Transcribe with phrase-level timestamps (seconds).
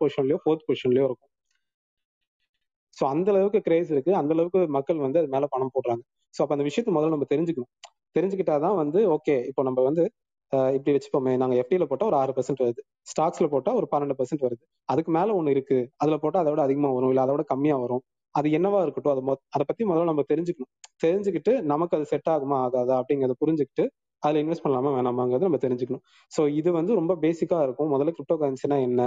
[0.00, 1.30] பொசிஷன்லயோ fourth பொசிஷன்லயோ இருக்கும்.
[2.96, 4.12] So அந்த அளவுக்கு கிரேஸ் இருக்கு.
[4.14, 6.02] அந்த அளவுக்கு மக்கள் வந்து அது மேல பணம் போடுறாங்க.
[6.34, 7.70] ஸோ அப்ப அந்த விஷயத்தை முதல்ல நம்ம தெரிஞ்சுக்கணும்.
[8.16, 10.04] தெரிஞ்சுக்கிட்டாதான் வந்து ஓகே இப்போ நம்ம வந்து
[10.74, 12.80] இப்படி வச்சுப்போமே நாங்க எஃப்டியில போட்டா ஒரு ஆறு பர்சன்ட் வருது.
[13.10, 14.62] ஸ்டாக்ஸ்ல போட்டா ஒரு பன்னெண்டு பர்சன்ட் வருது.
[14.88, 15.78] அதுக்கு மேல ஒண்ணு இருக்கு.
[15.96, 17.08] அதுல போட்டா அதை விட அதிகமா வரும்.
[17.08, 18.02] இல்ல அதை விட கம்மியா வரும்.
[18.34, 19.12] அது என்னவா இருக்கட்டும்?
[19.12, 20.70] அதை மொ- அதை பத்தி முதல்ல நம்ம தெரிஞ்சுக்கணும்.
[21.04, 23.84] தெரிஞ்சுக்கிட்டு நமக்கு அது செட் ஆகுமா ஆகாதா அப்படிங்கறத புரிஞ்சுக்கிட்டு
[24.22, 26.02] அதுல இன்வெஸ்ட் பண்ணலாமா வேணாமாங்கிறது நம்ம தெரிஞ்சுக்கணும்.
[26.32, 27.90] ஸோ இது வந்து ரொம்ப பேசிக்கா இருக்கும்.
[27.90, 29.02] முதல்ல கிரிப்டோ கரன்சினா என்ன?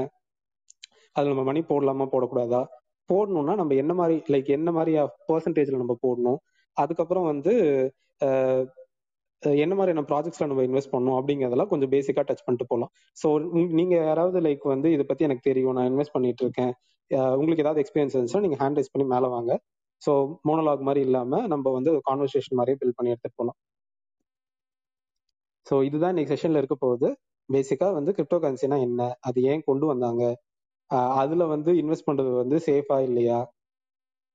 [1.15, 2.61] அதுல நம்ம மணி போடலாமா போடக்கூடாதா?
[3.09, 4.91] போடணும்னா நம்ம என்ன மாதிரி லைக் என்ன மாதிரி
[5.29, 6.39] பர்சன்டேஜ்ல நம்ம போடணும்?
[6.77, 7.53] அதுக்கப்புறம் வந்து
[9.61, 13.27] என்ன மாதிரியான ப்ராஜெக்ட்ஸ்ல நம்ம இன்வெஸ்ட் பண்ணணும் அப்படிங்கறதெல்லாம் கொஞ்சம் பேசிக்கா டச் பண்ணிட்டு போகலாம் ஸோ
[13.79, 16.71] நீங்க யாராவது லைக் வந்து இதை பத்தி எனக்கு தெரியும் நான் இன்வெஸ்ட் பண்ணிட்டு இருக்கேன்.
[17.39, 19.51] உங்களுக்கு ஏதாவது எக்ஸ்பீரியன்ஸ் இருந்துச்சுன்னா நீங்க ஹேண்ட் ரைஸ் பண்ணி மேல வாங்க.
[20.01, 20.11] ஸோ
[20.47, 23.59] மோனோலாக் மாதிரி இல்லாம நம்ம வந்து கான்வர்சேஷன் மாதிரியே பில்ட் பண்ணி எடுத்துட்டு போகலாம்
[25.67, 27.09] ஸோ இதுதான் இன்னைக்கு செஷன்ல இருக்க போகுது.
[27.49, 29.01] பேசிக்கா வந்து கிரிப்டோ கரன்சினா என்ன?
[29.21, 30.23] அது ஏன் கொண்டு வந்தாங்க?
[31.19, 33.39] அதுல வந்து இன்வெஸ்ட் பண்றது வந்து சேஃபா இல்லையா?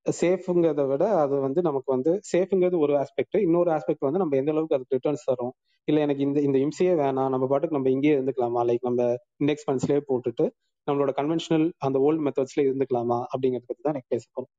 [0.07, 4.77] சேஃப்ங்கிறத விட அது வந்து நமக்கு வந்து சேஃப்ங்கிறது ஒரு ஆஸ்பெக்ட் இன்னொரு ஆஸ்பெக்ட் வந்து நம்ம எந்த அளவுக்கு
[4.79, 5.53] அதுக்கு ரிட்டர்ன்ஸ் தரும்?
[5.89, 8.63] இல்ல எனக்கு இந்த இந்த இம்சையே வேணாம் நம்ம பாட்டுக்கு நம்ம இங்கேயே இருந்துக்கலாமா?
[8.71, 9.03] லைக் நம்ம
[9.41, 10.47] இண்டெக்ஸ் ஃபண்ட்ஸ்லயே போட்டுட்டு
[10.87, 13.19] நம்மளோட கன்வென்ஷனல் அந்த ஓல்டு மெத்தட்ஸ்ல இருந்துக்கலாமா?
[13.33, 14.53] அப்படிங்கிறத பத்தி தான் எனக்கு பேச போறோம்.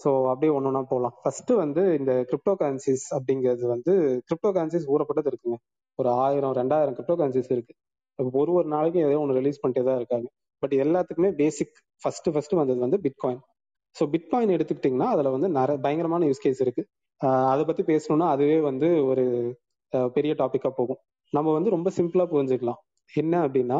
[0.00, 3.92] ஸோ அப்படியே ஒன்று ஒன்றா போகலாம் ஃபர்ஸ்ட் வந்து இந்த கிரிப்டோ கரன்சிஸ் அப்படிங்கிறது வந்து
[4.28, 5.58] கிரிப்டோ கரன்சிஸ் ஊறப்பட்டது இருக்குங்க.
[5.98, 7.74] ஒரு ஆயிரம் ரெண்டாயிரம் கிரிப்டோ கரன்சிஸ் இருக்கு.
[8.38, 10.28] ஒரு ஒரு நாளைக்கும் ஏதோ ஒன்று ரிலீஸ் பண்ணிட்டே தான் இருக்காங்க.
[10.62, 13.42] பட் எல்லாத்துக்குமே பேசிக் ஃபர்ஸ்ட் ஃபர்ஸ்ட் வந்தது வந்து பிட்காயின்
[13.96, 16.82] ஸோ பிட்காயின் எடுத்துக்கிட்டிங்கன்னா அதுல வந்து நிறைய பயங்கரமான யூஸ் கேஸ் இருக்கு.
[17.52, 19.24] அதை பத்தி பேசணும்னா அதுவே வந்து ஒரு
[20.16, 21.00] பெரிய டாப்பிக்காக போகும்.
[21.32, 22.80] நம்ம வந்து ரொம்ப சிம்பிளா புரிஞ்சுக்கலாம்.
[23.14, 23.78] என்ன அப்படின்னா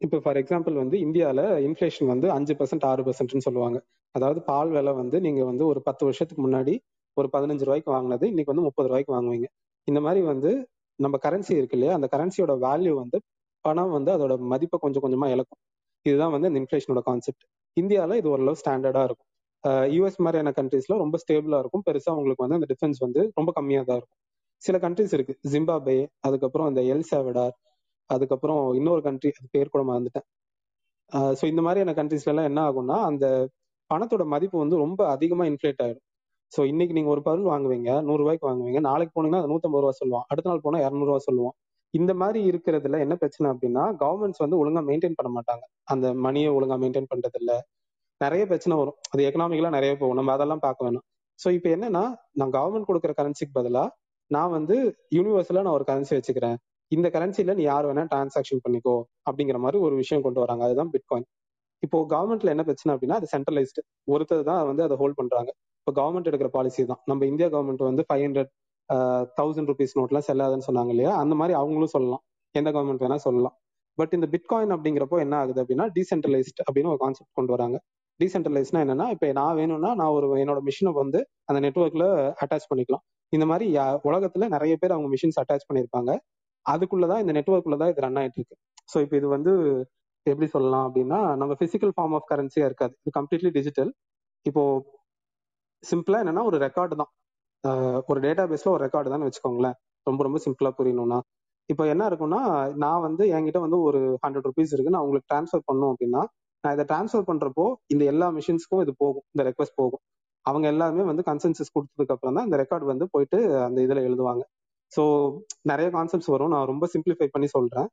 [0.00, 3.78] இப்போ ஃபார் எக்ஸாம்பிள் வந்து இந்தியாவில் இன்ஃப்ளேஷன் வந்து அஞ்சு பர்சன்ட் ஆறு பர்சன்ட்னு சொல்லுவாங்க.
[4.14, 6.74] அதாவது பால் விலை வந்து நீங்க வந்து ஒரு பத்து வருஷத்துக்கு முன்னாடி
[7.16, 9.48] ஒரு பதினஞ்சு ரூபாய்க்கு வாங்கினது இன்னைக்கு வந்து முப்பது ரூபாய்க்கு வாங்குவீங்க.
[9.88, 10.50] இந்த மாதிரி வந்து
[10.98, 13.18] நம்ம கரன்சி இருக்கு இல்லையா அந்த கரன்சியோட வேல்யூ வந்து
[13.64, 15.60] பணம் வந்து அதோட மதிப்பை கொஞ்சம் கொஞ்சமா இழக்கும்.
[16.06, 17.44] இதுதான் வந்து இந்த இன்ஃப்ளேஷனோட கான்செப்ட்
[17.76, 19.28] இந்தியாவில் இது ஓரளவு ஸ்டாண்டர்டா இருக்கும்.
[19.94, 21.84] யூஎஸ் மாதிரியான கண்ட்ரீஸ்ல ரொம்ப ஸ்டேபிளா இருக்கும்.
[21.88, 24.18] பெருசா உங்களுக்கு வந்து அந்த டிஃபென்ஸ் வந்து ரொம்ப கம்மியா தான் இருக்கும்.
[24.62, 25.34] சில கண்ட்ரிஸ் இருக்கு.
[25.52, 27.54] ஜிம்பாபே அதுக்கப்புறம் இந்த எல் சாவடார்
[28.10, 30.26] அதுக்கப்புறம் இன்னொரு கண்ட்ரி அது பேர் கூட மறந்துட்டேன்.
[31.38, 33.26] ஸோ இந்த மாதிரியான கண்ட்ரீஸ்ல எல்லாம் என்ன ஆகும்னா அந்த
[33.90, 36.04] பணத்தோட மதிப்பு வந்து ரொம்ப அதிகமா இன்ஃபிளேட் ஆயிடும்.
[36.52, 38.80] ஸோ இன்னைக்கு நீங்க ஒரு பொருள் வாங்குவீங்க நூறு ரூபாய்க்கு வாங்குவீங்க.
[38.88, 40.26] நாளைக்கு போனீங்கன்னா அது நூத்தம்பது ரூபா சொல்லுவான்.
[40.30, 41.56] அடுத்த நாள் போனா இரநூறுவா சொல்லுவான்.
[41.94, 45.64] இந்த மாதிரி இருக்கிறதுல என்ன பிரச்சனை அப்படின்னா கவர்மெண்ட்ஸ் வந்து ஒழுங்கா மெயின்டைன் பண்ண மாட்டாங்க.
[45.92, 47.52] அந்த மணியை ஒழுங்கா மெயின்டைன் பண்றது இல்ல
[48.20, 48.96] நிறைய பிரச்சனை வரும்.
[49.12, 50.18] அது எக்கனாமிக்கலா நிறைய போகும்.
[50.20, 51.04] நம்ம அதெல்லாம் பார்க்க வேணும்.
[51.38, 52.04] ஸோ இப்போ என்னன்னா
[52.40, 53.84] நான் கவர்மெண்ட் கொடுக்குற கரன்சிக்கு பதிலா
[54.30, 54.76] நான் வந்து
[55.16, 56.56] யூனிவர்ஸில் நான் ஒரு கரன்சி வச்சுக்கிறேன்.
[56.92, 58.96] இந்த கரன்சில நீ யார் வேணா டிரான்சாக்ஷன் பண்ணிக்கோ
[59.28, 60.62] அப்படிங்கிற மாதிரி ஒரு விஷயம் கொண்டு வராங்க.
[60.68, 61.28] அதுதான் பிட்காயின்
[61.82, 63.82] இப்போ கவர்மெண்ட்ல என்ன பிரச்சனை அப்படின்னா அது சென்ட்ரலைஸ்டு
[64.12, 65.50] ஒருத்தர் தான் வந்து அதை ஹோல்ட் பண்றாங்க.
[65.80, 67.00] இப்போ கவர்மெண்ட் எடுக்கிற பாலிசி தான்.
[67.10, 68.50] நம்ம இந்தியா கவர்மெண்ட் வந்து ஃபைவ் ஹண்ட்ரட்
[68.92, 71.16] தௌசண்ட் ருபீஸ் நோட்லாம் செல்லாதுன்னு சொன்னாங்க இல்லையா?
[71.16, 72.22] அந்த மாதிரி அவங்களும் சொல்லலாம்.
[72.54, 73.56] எந்த கவர்மெண்ட் வேணா சொல்லலாம்.
[73.94, 77.80] பட் இந்த பிட்காயின் அப்படிங்கிறப்போ என்ன ஆகுது அப்படின்னா டீசென்ட்ரலைஸ்ட் அப்படின்னு ஒரு கான்செப்ட் கொண்டு வராங்க.
[78.20, 82.04] டீசென்ட்ரலைஸ்னா என்னன்னா இப்போ நான் வேணும்னா நான் ஒரு என்னோட மிஷினை வந்து அந்த நெட்ஒர்க்ல
[82.44, 83.04] அட்டாச் பண்ணிக்கலாம்.
[83.28, 86.12] இந்த மாதிரி யா- உலகத்துல நிறைய பேர் அவங்க மிஷின்ஸ் அட்டாச் பண்ணியிருப்பாங்க.
[86.66, 88.56] அதுக்குள்ளதான் இந்த நெட்ஒர்க்குள்ளதான் இது ரன் ஆயிட்டு இருக்கு
[88.94, 89.52] ஸோ இப்போ இது வந்து
[90.22, 92.94] எப்படி சொல்லலாம் அப்படின்னா நம்ம பிசிக்கல் ஃபார்ம் ஆஃப் கரன்சியா இருக்காது.
[93.02, 93.92] இது கம்ப்ளீட்லி டிஜிட்டல்
[94.42, 94.62] இப்போ
[95.82, 97.10] சிம்பிளா என்னன்னா ஒரு ரெக்கார்டு தான்.
[98.10, 99.76] ஒரு டேட்டா பேஸ்ல ஒரு ரெக்கார்டு தான் வச்சுக்கோங்களேன்.
[100.06, 101.18] ரொம்ப ரொம்ப சிம்பிளா புரியணும்னா.
[101.68, 102.40] இப்போ என்ன இருக்கும்னா
[102.84, 104.92] நான் வந்து என்கிட்ட வந்து ஒரு ஹண்ட்ரட் ருபீஸ் இருக்கு.
[104.94, 106.22] நான் உங்களுக்கு ட்ரான்ஸ்ஃபர் பண்ணும் அப்படின்னா
[106.64, 107.64] நான் இதை ட்ரான்ஸ்ஃபர் பண்றப்போ
[107.94, 109.24] இந்த எல்லா மிஷின்ஸ்க்கும் இது போகும்.
[109.34, 110.02] இந்த ரெக்வஸ்ட் போகும்.
[110.46, 114.42] அவங்க எல்லாருமே வந்து கன்சென்சஸ் கொடுத்ததுக்கு அப்புறம் தான் இந்த ரெக்கார்டு வந்து போயிட்டு அந்த இதுல எழுதுவாங்க.
[114.92, 115.02] ஸோ
[115.70, 116.52] நிறைய கான்செப்ட்ஸ் வரும்.
[116.54, 117.88] நான் ரொம்ப சிம்பிளிஃபை பண்ணி சொல்றேன்.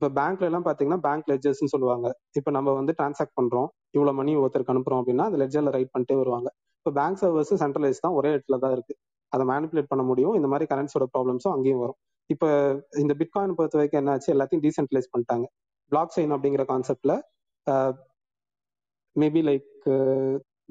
[0.00, 2.06] இப்போ பேங்க்ல எல்லாம் பாத்தீங்கன்னா பேங்க் லெட்ஜர்ஸ்னு சொல்லுவாங்க.
[2.38, 3.68] இப்போ நம்ம வந்து டிரான்சாக்ட் பண்றோம்.
[3.96, 6.48] இவ்வளவு மணி ஒருத்தருக்கு அனுப்புறோம் அப்படின்னா அந்த லெட்ஜர்ல ரைட் பண்ணிட்டே வருவாங்க.
[6.78, 8.94] இப்போ பேங்க் சர்வர்ஸ் சென்ட்ரலைஸ் தான் ஒரே இடத்துல தான் இருக்கு.
[9.32, 10.34] அதை மேனிப்புலேட் பண்ண முடியும்.
[10.38, 11.98] இந்த மாதிரி கரன்சியோட ப்ராப்ளம்ஸும் அங்கேயும் வரும்.
[12.30, 12.48] இப்போ
[13.02, 14.28] இந்த பிட்காயின் பொறுத்த வரைக்கும் என்னாச்சு?
[14.34, 15.46] எல்லாத்தையும் டீசென்ட்ரலைஸ் பண்ணிட்டாங்க.
[15.92, 17.12] பிளாக் செயின் அப்படிங்கிற கான்செப்ட்ல
[19.16, 19.68] மேபி லைக்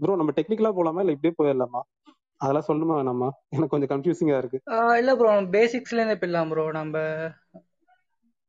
[0.02, 1.02] ப்ரோ நம்ம டெக்னிக்கலா போலாமா?
[1.04, 1.82] இல்லை இப்படியே போயிடலாமா?
[2.42, 3.30] அதெல்லாம் சொல்லணுமா வேணாமா?
[3.56, 4.60] எனக்கு கொஞ்சம் கன்ஃபியூசிங்கா இருக்கு.
[5.02, 6.98] இல்ல ப்ரோ பேசிக்ஸ்ல இருந்து போயிடலாம் ப்ரோ நம்ம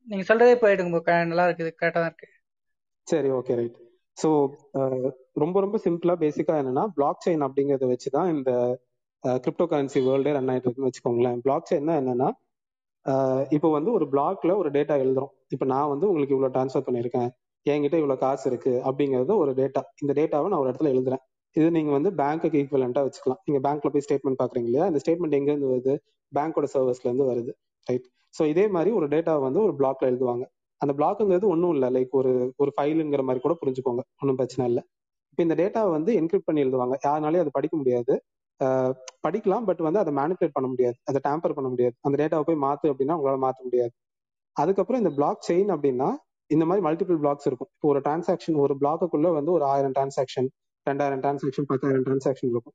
[0.06, 1.72] நீங்க சொல்றதே போயிடுங்க ப்ரோ நல்லா இருக்குது.
[1.80, 2.28] கரெக்டா தான் இருக்கு.
[3.06, 3.78] சரி ஓகே ரைட்
[4.18, 4.28] ஸோ
[4.78, 5.08] uh,
[5.42, 8.50] ரொம்ப ரொம்ப சிம்பிளா பேசிக்கா என்னன்னா பிளாக் செயின் அப்படிங்கறத வச்சு தான் இந்த
[9.44, 11.38] கிரிப்டோ கரன்சி வேர்ல்டே ரன் ஆயிட்டு இருக்குன்னு வச்சுக்கோங்களேன்.
[11.46, 12.28] பிளாக் செயின்னா என்னன்னா
[13.06, 15.32] uh, இப்போ வந்து ஒரு பிளாக்ல ஒரு டேட்டா எழுதுறோம்.
[15.54, 17.30] இப்போ நான் வந்து உங்களுக்கு இவ்வளவு ட்ரான்ஸ்ஃபர் பண்ணியிருக்கேன்.
[17.66, 21.22] என்கிட்ட இவ்வளவு காசு இருக்கு அப்படிங்கிறது ஒரு டேட்டா இந்த டேட்டாவை நான் ஒரு இடத்துல எழுதுறேன்.
[21.56, 23.40] இது நீங்க வந்து பேங்க்குக்கு ஈக்குவலண்டா வச்சுக்கலாம்.
[23.46, 24.86] நீங்க பேங்க்ல போய் ஸ்டேட்மெண்ட் பாக்குறீங்க இல்லையா?
[24.90, 25.94] அந்த ஸ்டேட்மெண்ட் எங்க இருந்து வருது
[26.32, 27.52] பேங்கோட சர்வீஸ்ல இருந்து வருது
[27.86, 30.44] ரைட் ஸோ இதே மாதிரி ஒரு டேட்டாவை வந்து ஒரு பிளாக்ல எழுதுவாங்க.
[30.78, 31.88] அந்த பிளாக்குங்கிறது ஒன்றும் இல்லை.
[31.94, 34.02] லைக் ஒரு ஒரு ஃபைலுங்கிற மாதிரி கூட புரிஞ்சுக்கோங்க.
[34.20, 34.82] ஒன்றும் பிரச்சனை இல்லை.
[35.30, 36.94] இப்போ இந்த டேட்டாவை வந்து என்கிரிப்ட் பண்ணி எழுதுவாங்க.
[37.06, 38.22] யாருனாலையும் அது படிக்க முடியாது.
[38.64, 38.92] ஆஹ்
[39.28, 40.94] படிக்கலாம் பட் வந்து அதை மேனிபுலேட் பண்ண முடியாது.
[41.04, 41.94] அதை டேம்பர் பண்ண முடியாது.
[42.00, 43.90] அந்த டேட்டாவை போய் மாத்து அப்படின்னா உங்களால மாற்ற முடியாது.
[44.52, 46.14] அதுக்கப்புறம் இந்த பிளாக் செயின் அப்படின்னா
[46.46, 47.68] இந்த மாதிரி மல்டிபிள் பிளாக்ஸ் இருக்கும்.
[47.74, 50.48] இப்போ ஒரு டிரான்சாக்ஷன் ஒரு பிளாக்குக்குள்ள வந்து ஒரு ஆயிரம் டிரான்சாக்ஷன்
[50.90, 52.72] ரெண்டாயிரம் டிரான்சாக்ஷன் பத்தாயிரம் டிரான்சாக்ஷன் இருக்கும்.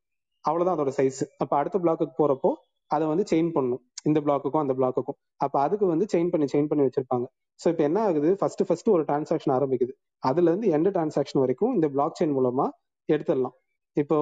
[0.50, 2.54] அவ்வளோதான் அதோட சைஸ் அப்போ அடுத்த பிளாக்குக்கு போகிறப்போ
[2.96, 3.82] அதை வந்து செயின் பண்ணும்.
[4.10, 7.26] இந்த பிளாக்குக்கும் அந்த பிளாக்குக்கும் அப்ப அதுக்கு வந்து செயின் பண்ணி செயின் பண்ணி வச்சிருப்பாங்க.
[7.60, 8.30] ஸோ இப்போ என்ன ஆகுது?
[8.40, 9.94] ஃபர்ஸ்ட் ஃபர்ஸ்ட் ஒரு டிரான்சாக்ஷன் ஆரம்பிக்குது.
[10.24, 12.66] அதுல இருந்து எந்த டிரான்சாக்ஷன் வரைக்கும் இந்த பிளாக் செயின் மூலமா
[13.10, 13.56] எடுத்துடலாம்.
[13.98, 14.18] இப்போ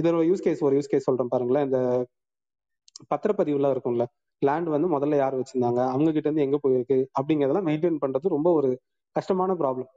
[0.00, 1.66] இதோட யூஸ் கேஸ் ஒரு யூஸ் கேஸ் சொல்றேன் பாருங்களேன்.
[1.68, 1.80] இந்த
[3.12, 4.04] பத்திரப்பதிவுலாம் இருக்கும்ல.
[4.42, 5.80] லேண்ட் வந்து முதல்ல யார் வச்சிருந்தாங்க?
[5.94, 6.98] அவங்க கிட்ட இருந்து எங்க போயிருக்கு?
[7.18, 8.70] அப்படிங்கறதெல்லாம் மெயின்டைன் பண்றது ரொம்ப ஒரு
[9.16, 9.88] கஷ்டமான ப்ராப்ளம்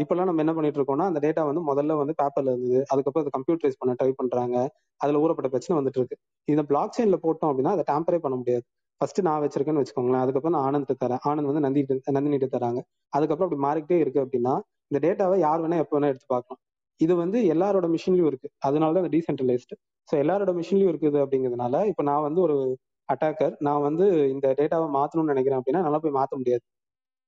[0.00, 2.80] இப்பெல்லாம் நம்ம என்ன பண்ணிட்டு இருக்கோம்னா அந்த டேட்டா வந்து முதல்ல வந்து பேப்பர்ல இருந்தது.
[2.92, 4.56] அதுக்கப்புறம் அதை கம்ப்யூட்டரைஸ் பண்ண ட்ரை பண்றாங்க.
[5.00, 6.16] அதுல ஊறப்பட்ட பிரச்சனை வந்துட்டு இருக்கு
[6.48, 8.64] இந்த பிளாக் செயின்ல போட்டோம் அப்படின்னா அதை டேம்பரே பண்ண முடியாது.
[9.00, 10.22] ஃபர்ஸ்ட் நான் வச்சிருக்கேன்னு வச்சுக்கோங்களேன்.
[10.24, 11.22] அதுக்கப்புறம் நான் ஆனந்த் தரேன்.
[11.30, 11.82] ஆனந்த் வந்து நந்தி
[12.16, 12.80] நந்தினிட்டு தராங்க.
[13.12, 14.54] அதுக்கப்புறம் அப்படி மாறிக்கிட்டே இருக்கு அப்படின்னா
[14.90, 16.60] இந்த டேட்டாவை யார் வேணா எப்போ வேணா எடுத்து பார்க்கலாம்.
[17.00, 18.48] இது வந்து எல்லாரோட மிஷின்லயும் இருக்கு.
[18.68, 19.76] அதனால தான் டீசென்ட்ரலைஸ்டு
[20.08, 22.56] ஸோ எல்லாரோட மிஷின்லயும் இருக்குது அப்படிங்கிறதுனால இப்போ நான் வந்து ஒரு
[23.08, 26.64] அட்டாக்கர் நான் வந்து இந்த டேட்டாவை மாத்தணும்னு நினைக்கிறேன் அப்படின்னா நல்லா போய் மாத்த முடியாது.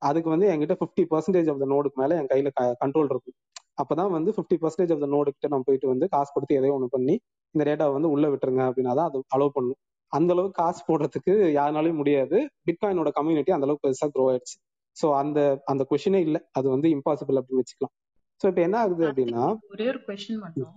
[0.02, 2.48] அதுக்கு வந்து என்கிட்ட ஃபிஃப்டி பர்சன்டேஜ் ஆஃப் த நோடுக்கு மேல என் கையில
[2.82, 3.36] கண்ட்ரோல் இருக்கும்.
[3.82, 6.94] அப்பதான் வந்து fifty percentage of the note கிட்ட நம்ம போயிட்டு வந்து காசு கொடுத்து எதையோ ஒன்று
[6.94, 7.14] பண்ணி
[7.54, 9.78] இந்த டேட்டாவை வந்து உள்ள விட்டுருங்க அப்படின்னா தான் அது அலோவ் பண்ணும்.
[10.12, 12.38] அந்த அளவுக்கு காசு போடுறதுக்கு யாருனாலையும் முடியாது.
[12.66, 14.56] பிட்காயினோட கம்யூனிட்டி அந்த அளவுக்கு பெருசா க்ரோ ஆயிடுச்சு.
[14.96, 16.40] ஸோ அந்த அந்த கொஷினே இல்லை.
[16.58, 17.94] அது வந்து இம்பாசிபிள் அப்படின்னு வச்சுக்கலாம்.
[18.40, 19.42] ஸோ இப்போ என்ன ஆகுது அப்படின்னா
[19.74, 20.74] ஒரே ஒரு கொஸ்டின் மட்டும்.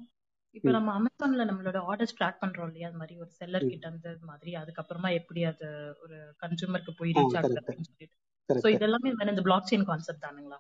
[0.56, 2.88] இப்போ நம்ம அமேசான்ல நம்மளோட ஆர்டர்ஸ் ட்ராக் பண்றோம் இல்லையா?
[2.89, 4.51] அது மாதிரி ஒரு செல்லர் கிட்ட இருந்து மாதிரி.
[4.62, 5.68] அதுக்கப்புறமா எப்படி அது
[6.04, 8.18] ஒரு கன்சூமருக்கு போய் ரீச் ஆகுது அப்படின்னு சொல்லிட்டு.
[8.50, 10.60] சோ இதெல்லாமே இந்த பிளாக் செயின் கான்செப்ட் தானுங்களா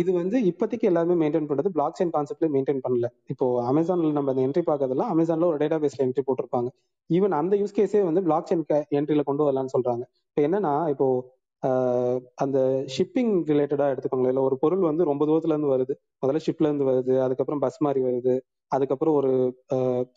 [0.00, 3.06] இது வந்து இப்போதைக்கு எல்லாருமே மெயின்டைன் பண்றது பிளாக் செயின் கான்செப்ட்ல மெயின்டைன் பண்ணல.
[3.32, 6.68] இப்போ அமேசான்ல நம்ம அந்த என்ட்ரி பார்க்கறதுலாம் அமேசான்ல ஒரு டேட்டா பேஸ்ல என்ட்ரி போட்டிருப்பாங்க.
[7.10, 8.64] ஈவன் அந்த யூஸ் கேஸே வந்து பிளாக் செயின்
[8.98, 10.04] என்ட்ரில கொண்டு வரலாம்னு சொல்றாங்க.
[10.30, 11.08] இப்போ என்னன்னா இப்போ
[12.44, 12.58] அந்த
[12.94, 14.32] ஷிப்பிங் ரிலேட்டடா எடுத்துக்கோங்களேன்.
[14.34, 15.94] இல்லை ஒரு பொருள் வந்து ரொம்ப தூரத்துல இருந்து வருது.
[16.22, 17.14] முதல்ல ஷிப்ல இருந்து வருது.
[17.26, 18.34] அதுக்கப்புறம் பஸ் மாறி வருது.
[18.72, 19.30] அதுக்கப்புறம் ஒரு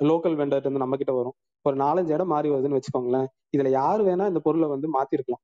[0.10, 1.36] லோக்கல் வெண்டர் இருந்து நம்ம கிட்ட வரும்.
[1.66, 3.28] ஒரு நாலஞ்சு இடம் மாறி வருதுன்னு வச்சுக்கோங்களேன்.
[3.56, 5.44] இதுல யார் வேணா இந்த பொருளை வந்து மாத்திருக்கலாம்.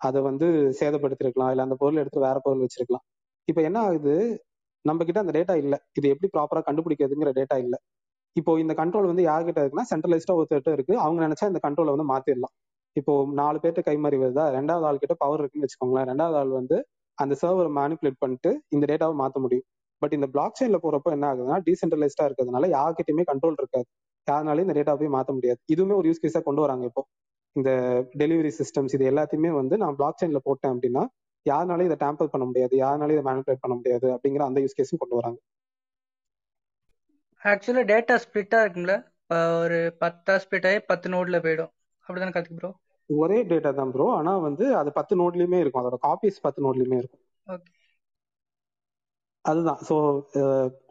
[0.00, 0.46] அதை வந்து
[0.80, 1.50] சேதப்படுத்திருக்கலாம்.
[1.52, 3.04] இல்லை அந்த பொருள் எடுத்து வேற பொருள் வச்சிருக்கலாம்.
[3.48, 4.14] இப்போ என்ன ஆகுது?
[4.84, 5.78] நம்ம கிட்ட அந்த டேட்டா இல்லை.
[5.98, 7.78] இது எப்படி ப்ராப்பரா கண்டுபிடிக்கிறதுங்கிற டேட்டா இல்லை.
[8.36, 10.94] இப்போ இந்த கண்ட்ரோல் வந்து யார்கிட்ட இருக்குன்னா சென்ட்ரலைஸ்டா ஒருத்தர் இருக்கு.
[11.04, 12.54] அவங்க நினைச்சா இந்த கண்ட்ரோலை வந்து மாத்திரலாம்.
[12.96, 14.44] இப்போ நாலு பேர்ட்ட கை மாறி வருதா?
[14.58, 16.08] ரெண்டாவது ஆள் கிட்ட பவர் இருக்குன்னு வச்சுக்கோங்களேன்.
[16.10, 16.76] ரெண்டாவது ஆள் வந்து
[17.18, 19.66] அந்த சர்வரை மேனிப்புலேட் பண்ணிட்டு இந்த டேட்டாவை மாத்த முடியும்.
[20.02, 23.86] பட் இந்த பிளாக் செயின்ல போறப்போ என்ன ஆகுதுன்னா டீசென்ட்ரலைஸ்டா இருக்கிறதுனால யார்கிட்டயுமே கண்ட்ரோல் இருக்காது.
[24.28, 25.60] யாருனாலையும் இந்த டேட்டா போய் மாத்த முடியாது.
[25.74, 27.02] இதுவுமே ஒரு யூஸ் கேஸா கொண்டு வராங்க இப்போ.
[27.56, 27.70] இந்த
[28.20, 31.04] டெலிவரி சிஸ்டம்ஸ் இது எல்லாத்தையுமே வந்து நான் பிளாக் செயின்ல போட்டேன் அப்படின்னா
[31.46, 35.18] யாருனாலும் இதை டேம்பர் பண்ண முடியாது யாருனாலும் இதை மேனிபுலேட் பண்ண முடியாது அப்படிங்கிற அந்த யூஸ் கேஸும் கொண்டு
[35.20, 35.38] வராங்க.
[37.42, 38.94] ஆக்சுவலா டேட்டா ஸ்பிளிட்டா இருக்கும்ல?
[39.62, 41.72] ஒரு பத்தா ஸ்பிளிட் ஆகி பத்து நோட்ல போயிடும்.
[42.06, 42.70] அப்படிதானே கார்த்திக் ப்ரோ
[43.10, 45.82] ஒரே டேட்டா தான் ப்ரோ ஆனா வந்து அது பத்து நோட்லயுமே இருக்கும்.
[45.82, 47.22] அதோட காப்பீஸ் பத்து நோட்லயுமே இருக்கும்.
[49.44, 49.80] அதுதான்.
[49.88, 49.94] ஸோ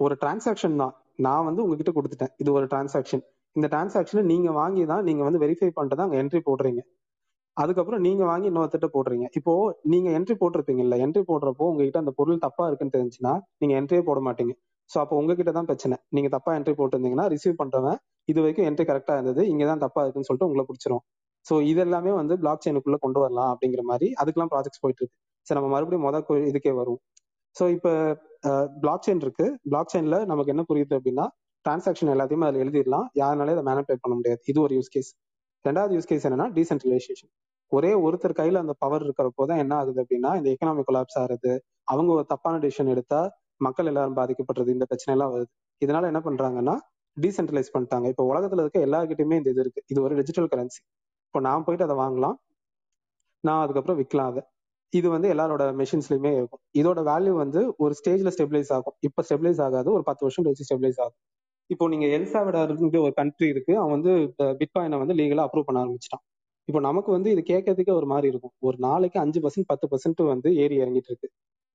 [0.05, 0.93] ஒரு டிரான்சாக்ஷன் தான்.
[1.27, 2.33] நான் வந்து உங்ககிட்ட கொடுத்துட்டேன்.
[2.41, 3.23] இது ஒரு டிரான்சாக்ஷன்
[3.55, 6.81] இந்த டிரான்சாக்ஷனை நீங்க வாங்கி தான் நீங்க வந்து வெரிஃபை பண்ணிட்டு தான் அங்க என்ட்ரி போடுறீங்க.
[7.57, 9.25] அதுக்கப்புறம் நீங்க வாங்கி இன்னொருத்திட்ட போடுறீங்க.
[9.39, 9.53] இப்போ
[9.93, 14.53] நீங்க என்ட்ரி போட்டிருப்பீங்கல்ல என்ட்ரி போடுறப்போ உங்ககிட்ட அந்த பொருள் தப்பா இருக்குன்னு தெரிஞ்சுன்னா நீங்க என்ட்ரியே போட மாட்டீங்க.
[14.89, 15.95] ஸோ அப்போ உங்ககிட்ட தான் பிரச்சனை.
[16.15, 17.97] நீங்க தப்பா என்ட்ரி போட்டிருந்தீங்கன்னா ரிசீவ் பண்றவன்
[18.31, 21.03] இது வரைக்கும் என்ட்ரி கரெக்டா இருந்தது இங்க தான் தப்பா இருக்குன்னு சொல்லிட்டு உங்களை பிடிச்சிரும்.
[21.45, 25.17] ஸோ இது எல்லாமே வந்து பிளாக் செயினுக்குள்ள கொண்டு வரலாம் அப்படிங்கிற மாதிரி அதுக்கெல்லாம் ப்ராஜெக்ட்ஸ் போயிட்டு இருக்கு.
[25.47, 26.99] சரி நம்ம மறுபடியும் மொதல் இதுக்கே வரும்
[27.55, 27.91] ஸோ இப்போ
[28.83, 29.45] பிளாக் செயின் இருக்கு.
[29.69, 31.25] பிளாக் செயின்ல நமக்கு என்ன புரியுது அப்படின்னா
[31.65, 33.07] டிரான்சாக்ஷன் எல்லாத்தையுமே அதில் எழுதிடலாம்.
[33.21, 34.41] யாருனாலே அதை மேனிபுலேட் பண்ண முடியாது.
[34.51, 35.11] இது ஒரு யூஸ் கேஸ்
[35.65, 37.31] ரெண்டாவது யூஸ் கேஸ் என்னன்னா டீசென்ட்ரலைசேஷன்
[37.71, 41.51] ஒரே ஒருத்தர் கையில அந்த பவர் இருக்கிறப்போ தான் என்ன ஆகுது அப்படின்னா இந்த எக்கனாமிக் கொலாப்ஸ் ஆகுது.
[41.91, 43.19] அவங்க ஒரு தப்பான டிசிஷன் எடுத்தா
[43.65, 45.51] மக்கள் எல்லாரும் பாதிக்கப்படுறது இந்த பிரச்சனை எல்லாம் வருது.
[45.81, 46.75] இதனால என்ன பண்றாங்கன்னா
[47.17, 48.07] டீசென்ட்ரலைஸ் பண்ணிட்டாங்க.
[48.13, 49.81] இப்போ உலகத்துல இருக்க எல்லாருக்கிட்டையுமே இந்த இது இருக்கு.
[49.91, 50.81] இது ஒரு டிஜிட்டல் கரன்சி
[51.27, 52.37] இப்போ நான் போயிட்டு அதை வாங்கலாம்.
[53.43, 54.41] நான் அதுக்கப்புறம் விற்கலாம் அதை.
[54.93, 56.61] இது வந்து எல்லாரோட மெஷின்ஸ்லயுமே இருக்கும்.
[56.79, 58.95] இதோட வேல்யூ வந்து ஒரு ஸ்டேஜ்ல ஸ்டெபிலைஸ் ஆகும்.
[59.07, 59.89] இப்போ ஸ்டெபிலைஸ் ஆகாது.
[59.97, 61.19] ஒரு பத்து வருஷம் கழிச்சு ஸ்டெபிலைஸ் ஆகும்.
[61.69, 64.11] இப்போ நீங்க எல்சாவிடாருன்ற ஒரு கண்ட்ரி இருக்கு அவன் வந்து
[64.61, 66.23] பிட்காயினை வந்து லீகலா அப்ரூவ் பண்ண ஆரம்பிச்சிட்டான்.
[66.69, 68.53] இப்போ நமக்கு வந்து இது கேட்கறதுக்கே ஒரு மாதிரி இருக்கும்.
[68.67, 71.29] ஒரு நாளைக்கு அஞ்சு பர்சன்ட் பத்து பர்சன்ட் வந்து ஏறி இறங்கிட்டு இருக்கு.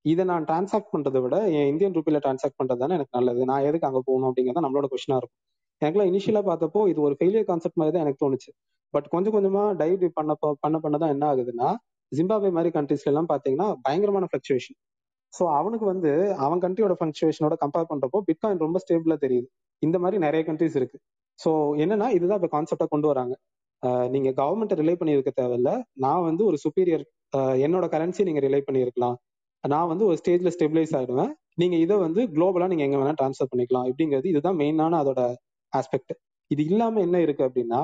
[0.05, 3.41] இதை நான் டிரான்சாக்ட் பண்றதை விட என் இந்தியன் ரூபியில டிரான்சாக்ட் பண்றது தானே எனக்கு நல்லது.
[3.51, 5.41] நான் எதுக்கு அங்க போகணும் அப்படிங்கிறத நம்மளோட கொஸ்டினா இருக்கும்.
[5.83, 8.51] எனக்குலாம் இனிஷியலா பார்த்தப்போ இது ஒரு ஃபெயிலியர் கான்செப்ட் மாதிரி தான் எனக்கு தோணுச்சு.
[8.95, 10.33] பட் கொஞ்சம் கொஞ்சமா டைவ் பண்ண
[10.65, 11.69] பண்ண பண்ண தான் என்ன ஆகுதுன்னா
[12.13, 14.77] ஜிம்பாபே மாதிரி கண்ட்ரீஸ்ல எல்லாம் பாத்தீங்கன்னா பயங்கரமான ஃபிளக்சுவேஷன்
[15.35, 16.11] ஸோ அவனுக்கு வந்து
[16.47, 19.49] அவன் கண்ட்ரியோட ஃபிளக்சுவேஷனோட கம்பேர் பண்றப்போ பிட்காயின் ரொம்ப ஸ்டேபிளா தெரியுது.
[19.83, 20.99] இந்த மாதிரி நிறைய கண்ட்ரிஸ் இருக்கு.
[21.39, 21.51] ஸோ
[21.85, 23.35] என்னன்னா இதுதான் இப்போ கான்செப்டா கொண்டு வராங்க.
[24.15, 25.71] நீங்க கவர்மெண்ட் ரிலே பண்ணி இருக்க தேவையில்ல.
[26.05, 27.05] நான் வந்து ஒரு சுப்பீரியர்
[27.65, 29.17] என்னோட கரன்சி நீங்க ரிலே பண்ணியிருக்கலாம்.
[29.65, 31.33] நான் வந்து ஒரு ஸ்டேஜ்ல ஸ்டெபிலைஸ் ஆயிடுவேன்.
[31.61, 33.87] நீங்க இதை வந்து குளோபலா நீங்க எங்க வேணா டிரான்ஸ்ஃபர் பண்ணிக்கலாம்.
[33.91, 35.21] இப்படிங்கிறது இதுதான் மெயினான அதோட
[35.73, 36.15] ஆஸ்பெக்ட்
[36.51, 37.81] இது இல்லாம என்ன இருக்கு அப்படின்னா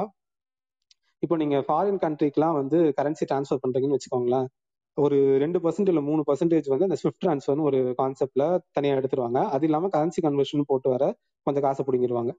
[1.23, 4.47] இப்போ நீங்க ஃபாரின் கண்ட்ரிக்கெல்லாம் வந்து கரன்சி டிரான்ஸ்ஃபர் பண்றீங்கன்னு வச்சுக்கோங்களேன்.
[4.99, 8.45] ஒரு ரெண்டு பர்சன்ட் இல்ல மூணு பர்சன்டேஜ் வந்து அந்த ஸ்விஃப்ட் ட்ரான்ஸ்ஃபர் ஒரு கான்செப்ட்ல
[8.77, 9.41] தனியா எடுத்துருவாங்க.
[9.55, 11.05] அது இல்லாம கரன்சி கன்வர்ஷன் போட்டு வர
[11.47, 12.33] கொஞ்சம் காசை பிடிங்கிருவாங்க.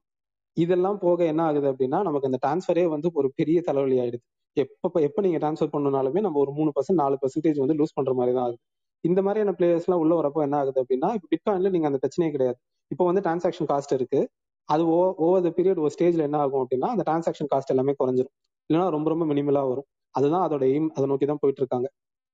[0.56, 4.24] இதெல்லாம் போக என்ன ஆகுது அப்படின்னா நமக்கு அந்த டிரான்ஸ்ஃபரே வந்து ஒரு பெரிய தலைவலி ஆயிடுது.
[4.56, 8.34] எப்ப எப்ப நீங்க டிரான்ஸ்ஃபர் பண்ணனாலுமே நம்ம ஒரு மூணு பர்சன்ட் நாலு பர்சன்டேஜ் வந்து லூஸ் பண்ற மாதிரி
[8.36, 8.60] தான் ஆகுது.
[9.04, 12.58] இந்த மாதிரியான பிளேயர்ஸ் எல்லாம் உள்ள வரப்போ என்ன ஆகுது அப்படின்னா இப்போ பிட்காயின்ல நீங்க அந்த பிரச்சனையே கிடையாது.
[12.90, 14.20] இப்போ வந்து டிரான்சாக்ஷன் காஸ்ட் இருக்கு.
[14.68, 14.82] அது
[15.26, 18.34] ஓவர் த பீரியட் ஒரு ஸ்டேஜ்ல என்ன ஆகும் அப்படின்னா அந்த டிரான்சாக்ஷன் காஸ்ட் எல்லாமே குறைஞ்சிரும்.
[18.70, 19.88] இல்லைன்னா ரொம்ப ரொம்ப மினிமலா வரும்.
[20.14, 21.88] அதுதான் அதோட எய்ம் அதை நோக்கி தான் போயிட்டு இருக்காங்க.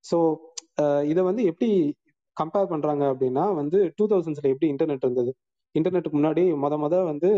[0.04, 0.16] ஸோ
[0.82, 1.70] uh, இதை வந்து எப்படி
[2.36, 5.30] கம்பேர் பண்றாங்க அப்படின்னா வந்து டூ தௌசண்ட்ஸ்ல எப்படி இன்டர்நெட் இருந்தது?
[5.74, 7.30] இன்டர்நெட்டுக்கு முன்னாடி மொத மொத வந்து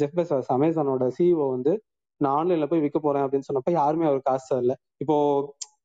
[0.00, 1.72] ஜெஃப் பெசாஸ் அமேசானோட சிஇஓ வந்து
[2.20, 4.74] நான் ஆன்லைன்ல போய் விற்க போறேன் அப்படின்னு சொன்னப்ப யாருமே அவர் காசு தரல.
[5.02, 5.16] இப்போ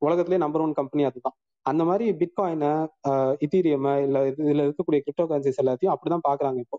[0.06, 1.36] உலகத்திலேயே நம்பர் ஒன் கம்பெனி அதுதான்.
[1.66, 2.72] அந்த மாதிரி பிட்காயினை
[3.46, 6.78] இத்தீரியம் uh, இல்ல இதுல இருக்கக்கூடிய கிரிப்டோ கரன்சிஸ் எல்லாத்தையும் அப்படிதான் பாக்குறாங்க இப்போ.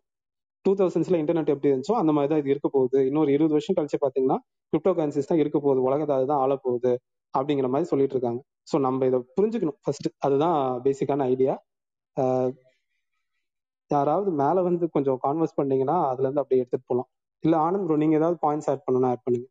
[0.66, 3.00] டூ தௌசண்ட்ஸ்ல இன்டர்நெட் எப்படி இருந்துச்சோ அந்த மாதிரி தான் இது இருக்க போகுது.
[3.10, 4.38] இன்னொரு இருபது வருஷம் கழிச்சு பாத்தீங்கன்னா
[4.74, 5.82] கிரிப்டோ கரன்சிஸ் தான் இருக்க போகுது.
[5.88, 6.92] உலகத்தை அதுதான் ஆள போகுது
[7.34, 8.42] அப்படிங்கிற மாதிரி சொல்லிட்டு இருக்காங்க.
[8.72, 11.56] ஸோ நம்ம இதை புரிஞ்சுக்கணும் ஃபர்ஸ்ட் அதுதான் பேசிக்கான ஐடியா
[13.92, 17.10] யாராவது மேல வந்து கொஞ்சம் கான்வர்ஸ் பண்ணீங்கன்னா அதுல இருந்து அப்படியே எடுத்துட்டு போகலாம்
[17.44, 19.48] இல்ல ஆனந்த் ப்ரோ நீங்க ஏதாவது பாயிண்ட்ஸ் ஆட் பண்ணணும் ஆட் பண்ணுங்க.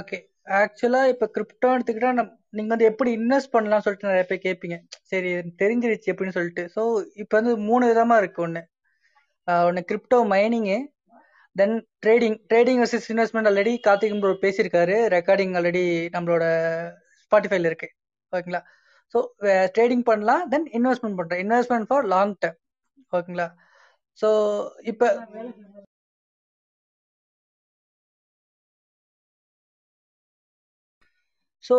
[0.00, 0.16] ஓகே
[0.60, 4.76] ஆக்சுவலா இப்ப கிரிப்டோ எடுத்துக்கிட்டா நம் நீங்க வந்து எப்படி இன்வெஸ்ட் பண்ணலாம் சொல்லிட்டு நிறைய பேர் கேட்பீங்க.
[5.10, 5.30] சரி
[5.62, 6.64] தெரிஞ்சிருச்சு எப்படின்னு சொல்லிட்டு.
[6.76, 6.82] ஸோ
[7.22, 8.62] இப்போ வந்து மூணு விதமா இருக்கு ஒன்று
[9.48, 10.78] ஒன்று crypto மைனிங்கு
[11.56, 14.96] then trading trading versus investment already Karthik bro பேசியிருக்காரு.
[15.16, 15.84] ரெக்கார்டிங் ஆல்ரெடி
[16.14, 16.44] நம்மளோட
[17.24, 17.88] ஸ்பாட்டிஃபைல இருக்கு.
[18.32, 18.62] ஓகேங்களா?
[19.14, 19.18] ஸோ
[19.76, 22.58] ட்ரேடிங் பண்ணலாம் தென் இன்வெஸ்ட்மெண்ட் பண்ணுறோம் இன்வெஸ்ட்மெண்ட் ஃபார் லாங் டேர்ம்
[23.12, 23.48] ஓகேங்களா?
[24.20, 24.28] ஸோ
[24.92, 25.08] இப்போ
[31.64, 31.76] ஸோ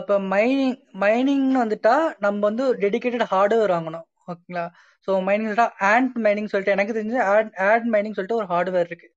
[0.00, 1.94] இப்போ மைனிங் மைனிங்னு வந்துட்டா
[2.24, 4.06] நம்ம வந்து டெடிக்கேட்டட் ஹார்ட்வேர் வாங்கணும்.
[4.28, 4.64] ஓகேங்களா?
[5.08, 5.50] ஸோ மைனிங்
[5.92, 9.08] ஆண்ட் மைனிங் சொல்லிட்டு எனக்கு தெரிஞ்சு ஆட் ஆட் மைனிங் சொல்லிட்டு ஒரு ஹார்ட்வேர் இருக்கு.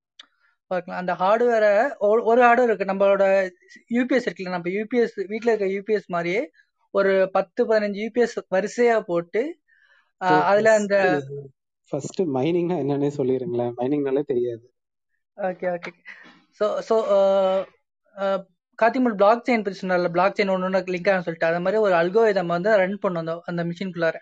[0.72, 1.02] ஓகேங்களா?
[1.02, 1.74] அந்த ஹார்ட்வேரை
[2.30, 2.92] ஒரு ஹார்ட்வேர் இருக்கு.
[2.92, 3.26] நம்மளோட
[3.98, 6.42] யூபிஎஸ் இருக்குல்ல நம்ம யூபிஎஸ் வீட்டில் இருக்க யூபிஎஸ் மாதிரியே
[6.94, 9.42] ஒரு பத்து பதினஞ்சு யூபிஎஸ் வரிசையா போட்டு
[10.52, 10.96] அதுல அந்த
[11.92, 14.66] ஃபர்ஸ்ட் மைனிங்னா என்னன்னே சொல்லிருங்களேன் மைனிங்னாலே தெரியாது.
[15.38, 15.92] Okay okay.
[16.60, 16.96] ஸோ ஸோ
[18.80, 21.94] காத்திமல் பிளாக் செயின் பற்றி சொன்னார்ல பிளாக் செயின் ஒன்று ஒன்று லிங்க் ஆகும் சொல்லிட்டு அது மாதிரி ஒரு
[22.02, 24.18] அல்கோரிதம் வந்து ரன் பண்ணும் அந்த அந்த மிஷின்குள்ளார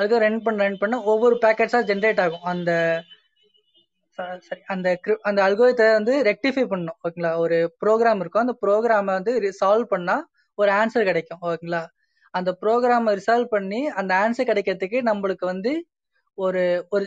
[0.00, 2.44] அதுக்கு ரன் பண்ண ரன் பண்ண ஒவ்வொரு பேக்கெட்ஸாக ஜென்ரேட் ஆகும்.
[2.52, 2.70] அந்த
[4.18, 4.88] சாரி அந்த
[5.28, 8.44] அந்த அல்கோயத்தை வந்து ரெக்டிஃபை பண்ணும் ஓகேங்களா ஒரு ப்ரோக்ராம் இருக்கும்.
[8.46, 10.16] அந்த ப்ரோக்ராமை வந்து சால்வ் பண்ணா
[10.58, 11.82] ஒரு ஆன்சர் கிடைக்கும் ஓகேங்களா
[12.34, 15.72] அந்த ப்ரோக்ராமை ரிசால்வ் பண்ணி அந்த ஆன்சர் கிடைக்கிறதுக்கு நம்மளுக்கு வந்து
[16.38, 17.04] ஒரு ஒரு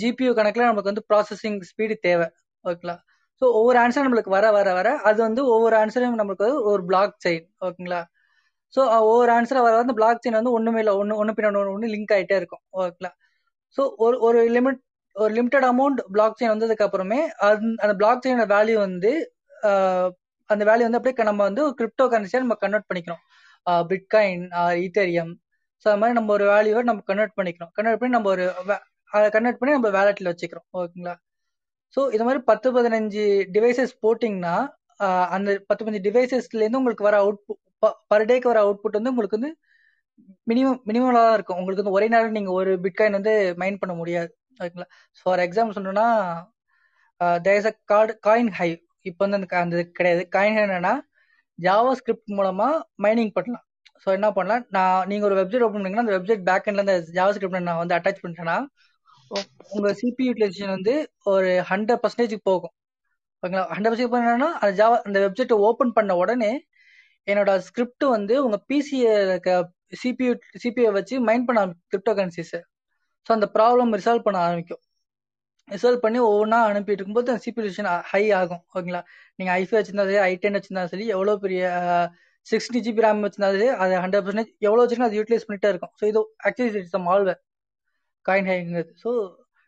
[0.00, 2.26] ஜிபியூ கணக்கில் நமக்கு வந்து ப்ராசஸிங் ஸ்பீடு தேவை
[2.64, 2.96] ஓகேங்களா
[3.42, 7.16] ஸோ ஒவ்வொரு ஆன்சர் நம்மளுக்கு வர வர வர அது வந்து ஒவ்வொரு ஆன்சரும் நம்மளுக்கு வந்து ஒரு பிளாக்
[7.24, 8.00] செயின் ஓகேங்களா
[8.74, 10.94] ஸோ uh, ஒவ்வொரு ஆன்சரை வர வந்து பிளாக் செயின் வந்து ஒன்றுமே இல்லை.
[11.00, 13.10] ஒன்று ஒன்று பின்னாடி ஒன்று ஒன்று லிங்க் ஆகிட்டே இருக்கும் ஓகேங்களா
[13.78, 14.80] ஸோ ஒரு ஒரு லிமிட்
[15.16, 17.20] ஒரு லிமிட்டட் அமௌண்ட் பிளாக் செயின் வந்ததுக்கு அப்புறமே
[17.84, 19.12] அந்த பிளாக் செயினோட வேல்யூ வந்து
[19.68, 20.06] uh,
[20.50, 23.22] அந்த வேல்யூ வந்து அப்படியே நம்ம வந்து கிரிப்டோ கரன்சியாக நம்ம கன்வெர்ட் பண்ணிக்கிறோம்.
[23.90, 24.44] பிட்காயின்
[24.84, 25.32] ஈத்தேரியம்
[25.82, 27.70] ஸோ அது மாதிரி நம்ம ஒரு வேல்யூவை நம்ம கன்வெர்ட் பண்ணிக்கிறோம்.
[27.78, 28.44] கன்வெர்ட் பண்ணி நம்ம ஒரு
[29.12, 30.66] அதை கன்வெர்ட் பண்ணி நம்ம வேலெட்டில் வச்சுக்கிறோம்.
[30.80, 31.14] ஓகேங்களா
[31.94, 33.24] ஸோ இது மாதிரி பத்து பதினஞ்சு
[33.56, 34.56] டிவைசஸ் போட்டிங்கன்னா
[35.04, 37.40] uh, அந்த பத்து பதினஞ்சு டிவைசஸ்லேருந்து உங்களுக்கு வர அவுட்
[38.10, 39.52] பர் டேக்கு வர அவுட்புட் வந்து உங்களுக்கு வந்து
[40.50, 41.58] மினிமம் மினிமலாக தான் இருக்கும்.
[41.60, 44.30] உங்களுக்கு வந்து ஒரே நேரம் நீங்கள் ஒரு பிட்காயின் வந்து மைண்ட் பண்ண முடியாது.
[44.60, 46.06] ஓகேங்களா ஃபார் எக்ஸாம்பிள் சொன்னோன்னா
[47.44, 48.12] there is a card
[48.58, 48.68] Coinhive
[49.06, 50.22] இப்போ வந்து அந்த அந்த கிடையாது.
[50.36, 50.94] காயின் ஹை என்னன்னா
[51.58, 53.64] ஜாவா ஸ்கிரிப்ட் மூலமாக மைனிங் பண்ணலாம்.
[54.02, 54.64] ஸோ என்ன பண்ணலாம்?
[54.76, 57.96] நான் நீங்கள் ஒரு வெப்சைட் ஓப்பன் பண்ணீங்கன்னா அந்த வெப்சைட் பேக் எண்ட்ல இந்த ஜாவா ஸ்கிரிப்ட் நான் வந்து
[57.98, 58.56] அட்டாச் பண்ணிட்டேன்னா
[59.70, 60.94] உங்கள் சிபி யூட்டிலைசேஷன் வந்து
[61.32, 62.74] ஒரு ஹண்ட்ரட் பர்சன்டேஜ் போகும்.
[63.42, 66.50] ஓகேங்களா ஹண்ட்ரட் பர்சன்டேஜ் என்னன்னா அந்த ஜாவா அந்த வெப்சைட்டை ஓப்பன் பண்ண உடனே
[67.28, 69.50] என்னோட ஸ்கிரிப்ட் வந்து உங்க பிசிஏ இருக்க
[70.02, 71.60] சிபியூ சிபிஐ வச்சு மைண்ட் பண்ண
[71.92, 72.60] கிரிப்டோ கரன்சிஸை
[73.26, 74.82] ஸோ அந்த ப்ராப்ளம் ரிசால்வ் பண்ண ஆரம்பிக்கும்.
[75.68, 77.70] ரிசால்வ் பண்ணி ஒவ்வொன்றா அனுப்பிட்டு இருக்கும்போது அந்த சிபியூ
[78.10, 79.00] ஹை ஆகும் ஓகேங்களா
[79.38, 81.62] நீங்கள் ஐஃபை வச்சிருந்தா சரி ஐ டென் வச்சிருந்தா சரி எவ்வளோ பெரிய
[82.46, 85.92] சிக்ஸ்டி ஜிபி ரேம் வச்சிருந்தாலும் சரி அது ஹண்ட்ரட் பர்சன்டேஜ் எவ்வளோ வச்சிருக்கோ அது யூட்டிலைஸ் பண்ணிட்டே இருக்கும்.
[86.00, 87.40] ஸோ இது ஆக்சுவலி இட்ஸ் மால்வேர்
[88.26, 89.10] காயின் ஹைங்கிறது ஸோ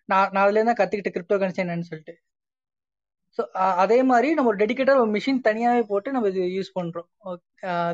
[0.09, 2.15] நான் நான் அதுலேருந்து தான் கற்றுக்கிட்ட கிரிப்டோ கரன்சி என்னன்னு சொல்லிட்டு.
[3.38, 3.42] ஸோ
[3.83, 7.09] அதே மாதிரி நம்ம ஒரு டெடிக்கேட்டட் ஒரு மிஷின் தனியாகவே போட்டு நம்ம இது யூஸ் பண்ணுறோம்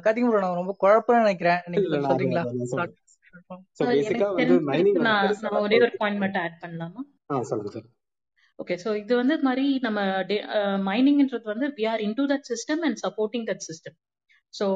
[0.04, 1.60] கத்திங்க ப்ரோ நான் ரொம்ப குழப்பம்னு நினைக்கிறேன்.
[1.72, 2.44] நீங்க சொல்றீங்களா?
[5.64, 7.02] ஒரே ஒரு பாயிண்ட் மட்டும் ஆட் பண்ணலாமா?
[8.58, 10.00] ஓகே ஸோ இது வந்து மாதிரி நம்ம
[10.88, 13.96] மைனிங்ன்றது வந்து we are into that system and supporting that system
[14.54, 14.66] so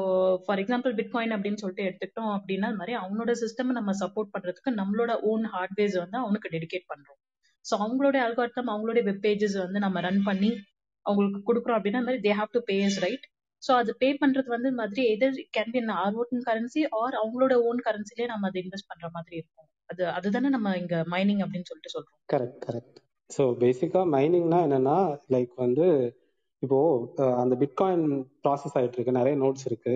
[0.45, 5.45] for example bitcoin அப்படின்னு சொல்லிட்டு எடுத்துக்கிட்டோம் அப்படின்னா மாதிரி அவனோட சிஸ்டம் நம்ம சப்போர்ட் பண்றதுக்கு நம்மளோட ஓன்
[5.55, 7.19] ஹார்ட்வேர்ஸ் வந்து அவனுக்கு டெடிகேட் பண்றோம்.
[7.65, 10.51] ஸோ அவங்களோட அல்கார்த்தம் அவங்களுடைய வெப் பேஜஸ் வந்து நம்ம ரன் பண்ணி
[11.05, 13.25] அவங்களுக்கு கொடுக்குறோம் அப்படின்னா மாதிரி they have to pay is right
[13.63, 17.79] so அது பே பண்றது வந்து மாதிரி ether can be or own currency or அவங்களோட ஓன்
[17.85, 19.67] கரன்சிலே நம்ம அதை இன்வெஸ்ட் பண்ற மாதிரி இருக்கும்.
[19.89, 22.17] அது அதுதானே நம்ம இங்க மைனிங் அப்படின்னு சொல்லிட்டு சொல்றோம்.
[22.29, 22.97] கரெக்ட் கரெக்ட்
[23.29, 24.97] ஸோ பேசிக்கா மைனிங்னா என்னன்னா
[25.29, 25.87] லைக் வந்து
[26.63, 26.77] இப்போ
[27.41, 28.05] அந்த பிட்காயின்
[28.43, 29.93] ப்ராசஸ் ஆயிட்டு இருக்கு நிறைய நோட்ஸ் இருக்கு.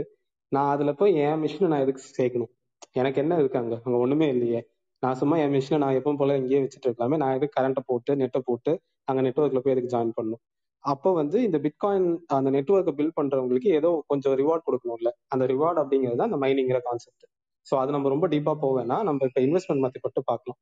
[0.52, 2.52] நான் அதுல போய் என் மிஷினை நான் எதுக்கு சேர்க்கணும்?
[2.92, 3.76] எனக்கு என்ன இருக்கு அங்க?
[3.86, 4.62] அங்க ஒண்ணுமே இல்லையே.
[5.04, 7.18] நான் சும்மா என் மிஷினை நான் எப்பவும் போல இங்கேயே வச்சுட்டு இருக்கலாமே.
[7.22, 8.72] நான் எதுக்கு கரண்ட்டை போட்டு நெட்டை போட்டு
[9.10, 10.42] அங்கே நெட்ஒர்க்ல போய் எதுக்கு ஜாயின் பண்ணணும்?
[10.84, 12.08] அப்போ வந்து இந்த பிட்காயின்
[12.38, 15.10] அந்த நெட்ஒர்க்கை பில்ட் பண்றவங்களுக்கு ஏதோ கொஞ்சம் ரிவார்ட் கொடுக்கணும்ல.
[15.34, 17.26] அந்த ரிவார்ட் அப்படிங்கிறது தான் அந்த மைனிங்கிற கான்செப்ட்
[17.68, 20.60] ஸோ அது நம்ம ரொம்ப டீப்பா போவேன்னா நம்ம இப்போ இன்வெஸ்ட்மெண்ட் மத்தி மட்டும் பார்க்கலாம்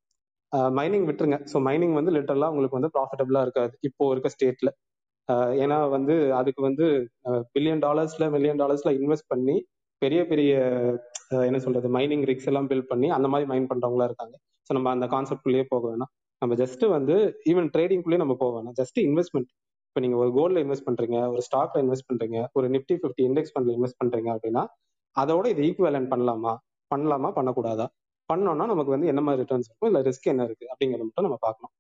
[0.77, 1.37] மைனிங் விட்டுருங்க.
[1.51, 3.73] ஸோ மைனிங் வந்து லிட்டரலா உங்களுக்கு வந்து ப்ராஃபிட்டபிளா இருக்காது.
[3.89, 4.69] இப்போ இருக்க ஸ்டேட்ல
[5.63, 6.85] ஏன்னா வந்து அதுக்கு வந்து
[7.55, 9.55] பில்லியன் டாலர்ஸ்ல மில்லியன் டாலர்ஸ்ல இன்வெஸ்ட் பண்ணி
[10.01, 10.51] பெரிய பெரிய
[11.47, 14.35] என்ன சொல்றது மைனிங் ரிக்ஸ் எல்லாம் பில்ட் பண்ணி அந்த மாதிரி மைன் பண்றவங்களா இருக்காங்க.
[14.67, 16.11] ஸோ நம்ம அந்த கான்செப்ட்குள்ளேயே போக வேணாம்.
[16.41, 17.15] நம்ம ஜஸ்ட் வந்து
[17.51, 18.75] ஈவன் ட்ரேடிங்குள்ளேயே நம்ம போக வேணாம்.
[18.81, 19.49] ஜஸ்ட் இன்வெஸ்ட்மெண்ட்
[19.87, 23.73] இப்போ நீங்க ஒரு கோல்ட்ல இன்வெஸ்ட் பண்றீங்க ஒரு ஸ்டாக்ல இன்வெஸ்ட் பண்றீங்க ஒரு நிப்டி ஃபிஃப்டி இண்டெக்ஸ் ஃபண்ட்ல
[23.77, 24.63] இன்வெஸ்ட் பண்றீங்க அப்படின்னா
[25.15, 26.53] அதோட இது ஈக்குவலன் பண்ணலாமா?
[26.91, 27.29] பண்ணலாமா?
[27.37, 27.87] பண்ணக்கூடாதா?
[28.29, 29.89] பண்ணோம்னா நமக்கு வந்து என்ன மாதிரி ரிட்டர்ன்ஸ் இருக்கும்?
[29.91, 30.65] இல்ல ரிஸ்க் என்ன இருக்கு?
[30.73, 31.73] அப்படிங்கறத மட்டும் நம்ம பார்க்கணும்.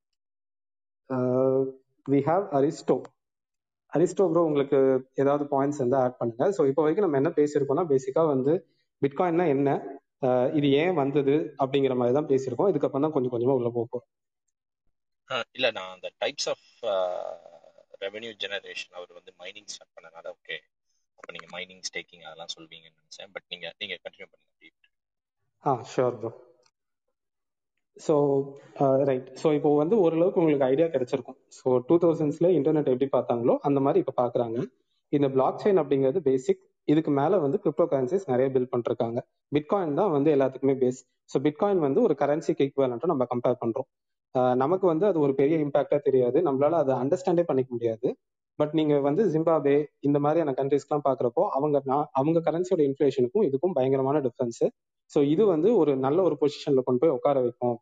[2.05, 2.95] We have Aristo
[3.93, 4.77] Aristo bro உங்களுக்கு
[5.21, 6.43] ஏதாவது பாயிண்ட்ஸ் வந்து ஆட் பண்ணுங்க.
[6.57, 8.53] ஸோ இப்போ வரைக்கும் நம்ம என்ன பேசியிருக்கோம்னா பேசிக்கா வந்து
[9.01, 9.69] பிட்காயின்னா என்ன?
[10.57, 12.71] இது ஏன் வந்தது அப்படிங்கிற மாதிரி தான் பேசியிருக்கோம்.
[12.71, 14.09] இதுக்கப்புறம் தான் கொஞ்சம் கொஞ்சமா உள்ள போக போறோம்.
[15.29, 16.67] ஆஹ் இல்ல நான் அந்த டைப்ஸ் ஆஃப்
[18.03, 20.55] ரெவென்யூ ஜெனரேஷன் அவர் வந்து மைனிங் ஸ்டார்ட் பண்ணனால ஓகே
[21.19, 23.31] அப்ப நீங்க மைனிங் ஸ்டேக்கிங் அதெல்லாம் சொல்வீங்கன்னு நினைச்சேன்.
[23.35, 24.47] பட் நீங்க நீங்க கண்டினியூ பண்ணுங்க
[25.63, 26.29] ஆ sure bro
[27.97, 28.13] so
[29.09, 31.37] right so இப்போ வந்து ஓரளவுக்கு உங்களுக்கு ஐடியா கிடைச்சிருக்கும்.
[31.57, 34.57] ஸோ டூ தௌசண்ட்ஸ்ல இன்டர்நெட் எப்படி பார்த்தாங்களோ அந்த மாதிரி இப்போ பார்க்குறாங்க.
[35.13, 39.19] இந்த பிளாக் செயின் அப்படிங்கிறது பேசிக் இதுக்கு மேல வந்து கிரிப்டோ கரன்சிஸ் நிறைய பில்ட் பண்ணிருக்காங்க.
[39.51, 43.87] பிட்காயின் தான் வந்து எல்லாத்துக்குமே பேஸ் ஸோ பிட்காயின் வந்து ஒரு கரன்சிக்கு ஈக்குவலன்ட்டு நம்ம கம்பேர் பண்றோம்.
[44.63, 46.37] நமக்கு வந்து அது ஒரு பெரிய இம்பாக்டா தெரியாது.
[46.47, 48.07] நம்மளால அதை அண்டர்ஸ்டாண்டே பண்ணிக்க முடியாது.
[48.59, 49.75] பட் நீங்க வந்து ஜிம்பாபே
[50.07, 51.77] இந்த மாதிரியான கண்ட்ரிஸ்லாம் பாக்குறப்போ அவங்க
[52.19, 54.63] அவங்க கரன்சியோட இன்ஃபிளேஷனுக்கும் இதுக்கும் பயங்கரமான டிஃபரன்ஸ்
[55.11, 57.77] ஸோ இது வந்து ஒரு நல்ல ஒரு பொசிஷன்ல கொண்டு போய் உட்கார வைக்கும்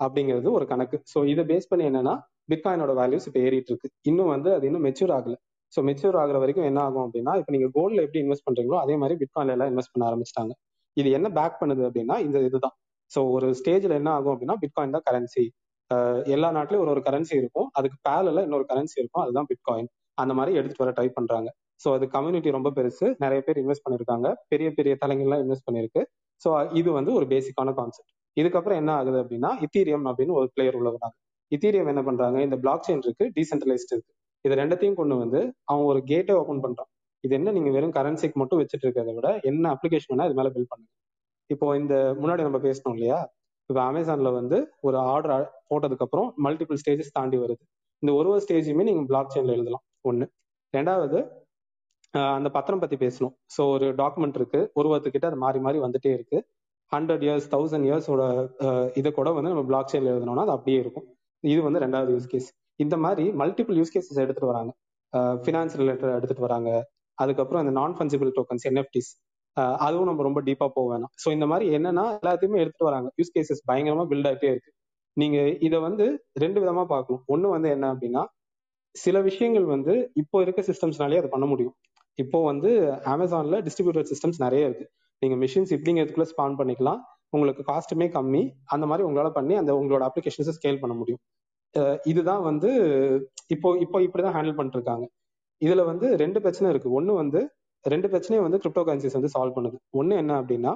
[0.00, 0.96] அப்படிங்கிறது ஒரு கணக்கு.
[1.12, 2.14] ஸோ இதை பேஸ் பண்ணி என்னன்னா
[2.52, 3.88] பிட்காயினோட வேல்யூஸ் இப்போ ஏறிட்டு இருக்கு.
[4.10, 5.34] இன்னும் வந்து அது இன்னும் மெச்சூர் ஆகல.
[5.72, 9.14] ஸோ மெச்சூர் ஆகுற வரைக்கும் என்ன ஆகும் அப்படின்னா இப்போ நீங்க கோல்டில் எப்படி இன்வெஸ்ட் பண்ணுறீங்களோ அதே மாதிரி
[9.22, 10.52] பிட்காயின்ல எல்லாம் இன்வெஸ்ட் பண்ண ஆரம்பிச்சிட்டாங்க.
[10.96, 12.74] இது என்ன பேக் பண்ணுது அப்படின்னா இந்த இதுதான்.
[13.10, 15.44] ஸோ ஒரு ஸ்டேஜ்ல என்ன ஆகும் அப்படின்னா பிட்காயின் தான் கரன்சி
[16.34, 17.68] எல்லா நாட்டிலயும் ஒரு ஒரு கரன்சி இருக்கும்.
[17.78, 19.22] அதுக்கு பேலில் இன்னொரு கரன்சி இருக்கும்.
[19.24, 21.48] அதுதான் பிட்காயின் அந்த மாதிரி எடுத்துட்டு வர ட்ரை பண்றாங்க.
[21.80, 23.06] ஸோ அது கம்யூனிட்டி ரொம்ப பெருசு.
[23.24, 26.02] நிறைய பேர் இன்வெஸ்ட் பண்ணியிருக்காங்க பெரிய பெரிய தலைங்கள்லாம் இன்வெஸ்ட் பண்ணிருக்கு
[26.42, 30.88] ஸோ இது வந்து ஒரு பேசிக்கான கான்செப்ட் இதுக்கப்புறம் என்ன ஆகுது அப்படின்னா இத்தீரியம் அப்படின்னு ஒரு பிளேயர் உள்ள
[30.90, 31.16] வராங்க.
[31.52, 32.38] இத்தீரியம் என்ன பண்றாங்க?
[32.46, 33.24] இந்த பிளாக் செயின் இருக்கு.
[33.36, 34.12] டீசென்ட்ரலைஸ்ட் இருக்கு.
[34.44, 36.90] இது ரெண்டத்தையும் கொண்டு வந்து அவன் ஒரு கேட்டை ஓப்பன் பண்றான்.
[37.24, 37.52] இது என்ன?
[37.56, 40.92] நீங்க வெறும் கரன்சிக்கு மட்டும் வச்சுட்டு இருக்கிறத விட என்ன அப்ளிகேஷன் வேணா இது மேல பில் பண்ணுங்க.
[41.50, 43.18] இப்போ இந்த முன்னாடி நம்ம பேசணும் இல்லையா?
[43.70, 47.62] இப்போ அமேசான்ல வந்து ஒரு ஆர்டர் போட்டதுக்கு அப்புறம் மல்டிபிள் ஸ்டேஜஸ் தாண்டி வருது.
[48.02, 49.84] இந்த ஒரு ஒரு ஸ்டேஜுமே நீங்க பிளாக் செயின்ல எழுதலாம்.
[50.10, 50.26] ஒண்ணு.
[50.74, 51.18] ரெண்டாவது
[52.36, 53.34] அந்த பத்திரம் பத்தி பேசணும்.
[53.54, 54.60] ஸோ ஒரு டாக்குமெண்ட் இருக்கு.
[54.80, 56.38] உருவத்துக்கிட்ட அது மாறி மாறி வந்துட்டே இருக்கு.
[56.92, 58.22] ஹண்ட்ரட் இயர்ஸ் தௌசண்ட் இயர்ஸோட
[59.00, 61.06] இதை கூட வந்து நம்ம பிளாக் செயின்ல எழுதணும்னா அது அப்படியே இருக்கும்.
[61.44, 62.48] இது வந்து ரெண்டாவது யூஸ் கேஸ்
[62.84, 64.72] இந்த மாதிரி மல்டிபிள் யூஸ் கேசஸ் எடுத்துட்டு வராங்க.
[65.44, 66.70] ஃபினான்ஸ் ரிலேட்டட் எடுத்துட்டு வராங்க.
[67.18, 69.10] அதுக்கப்புறம் இந்த நான் ஃபன்சிபிள் டோக்கன்ஸ் என்எஃப்டிஸ்
[69.86, 71.12] அதுவும் நம்ம ரொம்ப டீப்பா போக வேணாம்.
[71.22, 73.08] ஸோ இந்த மாதிரி என்னன்னா எல்லாத்தையுமே எடுத்துட்டு வராங்க.
[73.20, 74.70] யூஸ் கேசஸ் பயங்கரமா பில்ட் ஆகிட்டே இருக்கு.
[75.16, 76.04] நீங்க இதை வந்து
[76.42, 77.22] ரெண்டு விதமா பார்க்கணும்.
[77.34, 78.22] ஒண்ணு வந்து என்ன அப்படின்னா
[78.94, 81.74] சில விஷயங்கள் வந்து இப்போ இருக்க சிஸ்டம்ஸ்னாலே அது பண்ண முடியும்.
[82.18, 82.70] இப்போ வந்து
[83.14, 84.86] அமேசான்ல டிஸ்ட்ரிபியூட்டர் சிஸ்டம்ஸ் நிறைய இருக்கு.
[85.22, 87.00] நீங்க மிஷின்ஸ் இப்படிங்கிறதுக்குள்ள ஸ்பான் பண்ணிக்கலாம்.
[87.34, 88.42] உங்களுக்கு காஸ்ட்டுமே கம்மி.
[88.74, 91.20] அந்த மாதிரி உங்களால பண்ணி அந்த உங்களோட அப்ளிகேஷன்ஸை ஸ்கேல் பண்ண முடியும்.
[92.10, 92.70] இதுதான் வந்து
[93.54, 95.04] இப்போ இப்போ இப்படிதான் ஹேண்டில் பண்ணிட்டு இருக்காங்க
[95.62, 96.90] இதுல வந்து ரெண்டு பிரச்சனை இருக்கு.
[96.98, 97.40] ஒண்ணு வந்து
[97.84, 99.76] ரெண்டு பிரச்சனையும் வந்து கிரிப்டோ கரன்சிஸ் வந்து சால்வ் பண்ணுது.
[100.00, 100.72] ஒண்ணு என்ன அப்படின்னா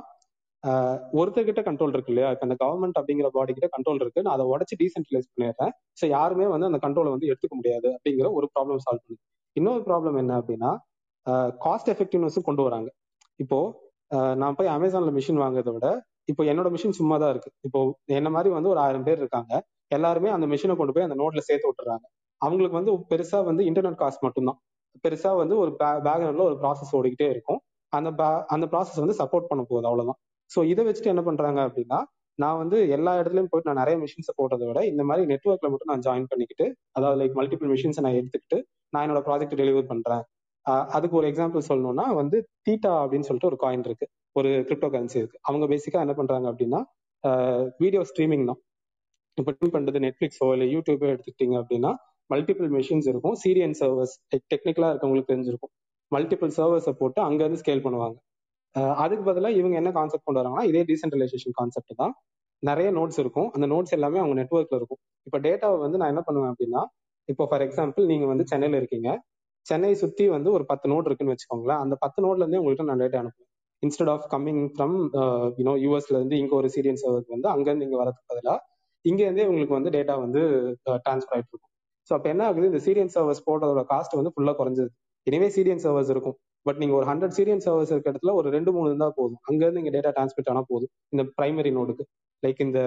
[1.18, 2.28] ஒருத்தர்கிட்ட கண்ட்ரோல் இருக்கு இல்லையா?
[2.34, 4.20] இப்ப இந்த கவர்மெண்ட் அப்படிங்கிற பாடி கிட்ட கண்ட்ரோல் இருக்கு.
[4.26, 5.72] நான் அதை உடச்சு டீசென்ட்ரலைஸ் பண்ணிடுறேன்.
[6.00, 9.22] ஸோ யாருமே வந்து அந்த கண்ட்ரோலை வந்து எடுத்துக்க முடியாது அப்படிங்கிற ஒரு ப்ராப்ளம் சால்வ் பண்ணுது.
[9.56, 10.70] இன்னொரு ப்ராப்ளம் என்ன அப்படின்னா
[11.66, 12.88] காஸ்ட் எஃபெக்டிவ்னஸும் கொண்டு வராங்க.
[13.44, 13.58] இப்போ
[14.40, 15.88] நான் போய் அமேசான்ல மிஷின் வாங்குறத விட
[16.30, 17.50] இப்போ என்னோட மிஷின் சும்மா தான் இருக்கு.
[17.66, 17.80] இப்போ
[18.18, 19.52] என்ன மாதிரி வந்து ஒரு ஆயிரம் பேர் இருக்காங்க.
[19.90, 22.04] எல்லாருமே அந்த மிஷினை கொண்டு போய் அந்த நோட்ல சேர்த்து விட்டுறாங்க.
[22.40, 24.58] அவங்களுக்கு வந்து பெருசா வந்து இன்டர்நெட் காஸ்ட் மட்டும்தான்.
[25.04, 27.60] பெருசா வந்து ஒரு பேக்ரவுண்ட்ல ஒரு ப்ராசஸ் ஓடிக்கிட்டே இருக்கும்.
[27.92, 28.10] அந்த
[28.54, 30.18] அந்த ப்ராசஸ் வந்து சப்போர்ட் பண்ண போகுது அவ்வளவுதான்.
[30.50, 31.98] ஸோ இதை வச்சுட்டு என்ன பண்றாங்க அப்படின்னா
[32.38, 36.04] நான் வந்து எல்லா இடத்துலயும் போயிட்டு நான் நிறைய மிஷின்ஸை போடுறதை விட இந்த மாதிரி நெட்ஒர்க்ல மட்டும் நான்
[36.06, 36.66] ஜாயின் பண்ணிக்கிட்டு
[36.96, 38.58] அதாவது லைக் மல்டிபிள் மிஷின்ஸை நான் எடுத்துக்கிட்டு
[38.92, 40.22] நான் என்னோட ப்ராஜெக்ட் டெலிவர் பண்றேன்.
[40.96, 44.06] அதுக்கு ஒரு எக்ஸாம்பிள் சொல்லணும்னா வந்து தீட்டா அப்படின்னு சொல்லிட்டு ஒரு காயின் இருக்கு.
[44.36, 45.38] ஒரு கிரிப்டோ கரன்சி இருக்கு.
[45.48, 46.80] அவங்க பேசிக்கா என்ன பண்றாங்க அப்படின்னா
[47.82, 48.60] வீடியோ ஸ்ட்ரீமிங் தான்.
[49.38, 51.90] இப்போ பண்றது நெட்ஃபிளிக்ஸோ இல்லை யூடியூபோ எடுத்துக்கிட்டீங்க அப்படின்னா
[52.30, 53.36] மல்டிபிள் மிஷின்ஸ் இருக்கும்.
[53.42, 54.14] சீரியன் சர்வர்ஸ்
[54.52, 55.72] டெக்னிக்கலா இருக்கவங்களுக்கு தெரிஞ்சிருக்கும்.
[56.12, 58.16] மல்டிபிள் சர்வர்ஸை போட்டு அங்கேருந்து ஸ்கேல் பண்ணுவாங்க.
[59.02, 62.12] அதுக்கு பதிலாக இவங்க என்ன கான்செப்ட் கொண்டு வராங்கன்னா இதே டீசென்ட்ரலைசேஷன் கான்செப்ட் தான்.
[62.62, 63.48] நிறைய நோட்ஸ் இருக்கும்.
[63.56, 65.00] அந்த நோட்ஸ் எல்லாமே அவங்க நெட்ஒர்க்ல இருக்கும்.
[65.26, 66.82] இப்போ டேட்டாவை வந்து நான் என்ன பண்ணுவேன் அப்படின்னா
[67.28, 69.10] இப்போ ஃபார் எக்ஸாம்பிள் நீங்க வந்து சென்னையில இருக்கீங்க.
[69.66, 71.80] சென்னை சுத்தி வந்து ஒரு பத்து நோட் இருக்குன்னு வச்சுக்கோங்களேன்.
[71.84, 73.50] அந்த பத்து நோட்ல இருந்தே உங்களுக்கு நான் டேட்டா அனுப்புவேன்.
[73.82, 74.96] Instead of coming from
[75.58, 78.58] you know யூஎஸ்ல இருந்து இங்க ஒரு சீரியன் சர்வருக்கு வந்து அங்க இருந்து இங்க வரதுக்கு பதிலாக
[79.10, 80.40] இங்கேருந்தே உங்களுக்கு வந்து டேட்டா வந்து
[81.04, 81.70] டிரான்ஸ்ஃபர் ஆகிட்டு இருக்கும்.
[82.08, 82.68] ஸோ அப்போ என்ன ஆகுது?
[82.70, 84.90] இந்த சீரியன் சர்வர்ஸ் போடுறதோட காஸ்ட் வந்து ஃபுல்லாக குறைஞ்சது.
[85.26, 86.36] எனவே சீரியன் சர்வர்ஸ் இருக்கும்.
[86.66, 89.40] பட் நீங்கள் ஒரு ஹண்ட்ரட் சீரியன் சர்வர்ஸ் இருக்க இடத்துல ஒரு ரெண்டு மூணு இருந்தால் போதும்.
[89.48, 90.92] அங்கேருந்து இங்கே டேட்டா டிரான்ஸ்மிட் ஆனால் போதும்.
[91.14, 92.04] இந்த பிரைமரி நோடுக்கு
[92.42, 92.80] லைக் இந்த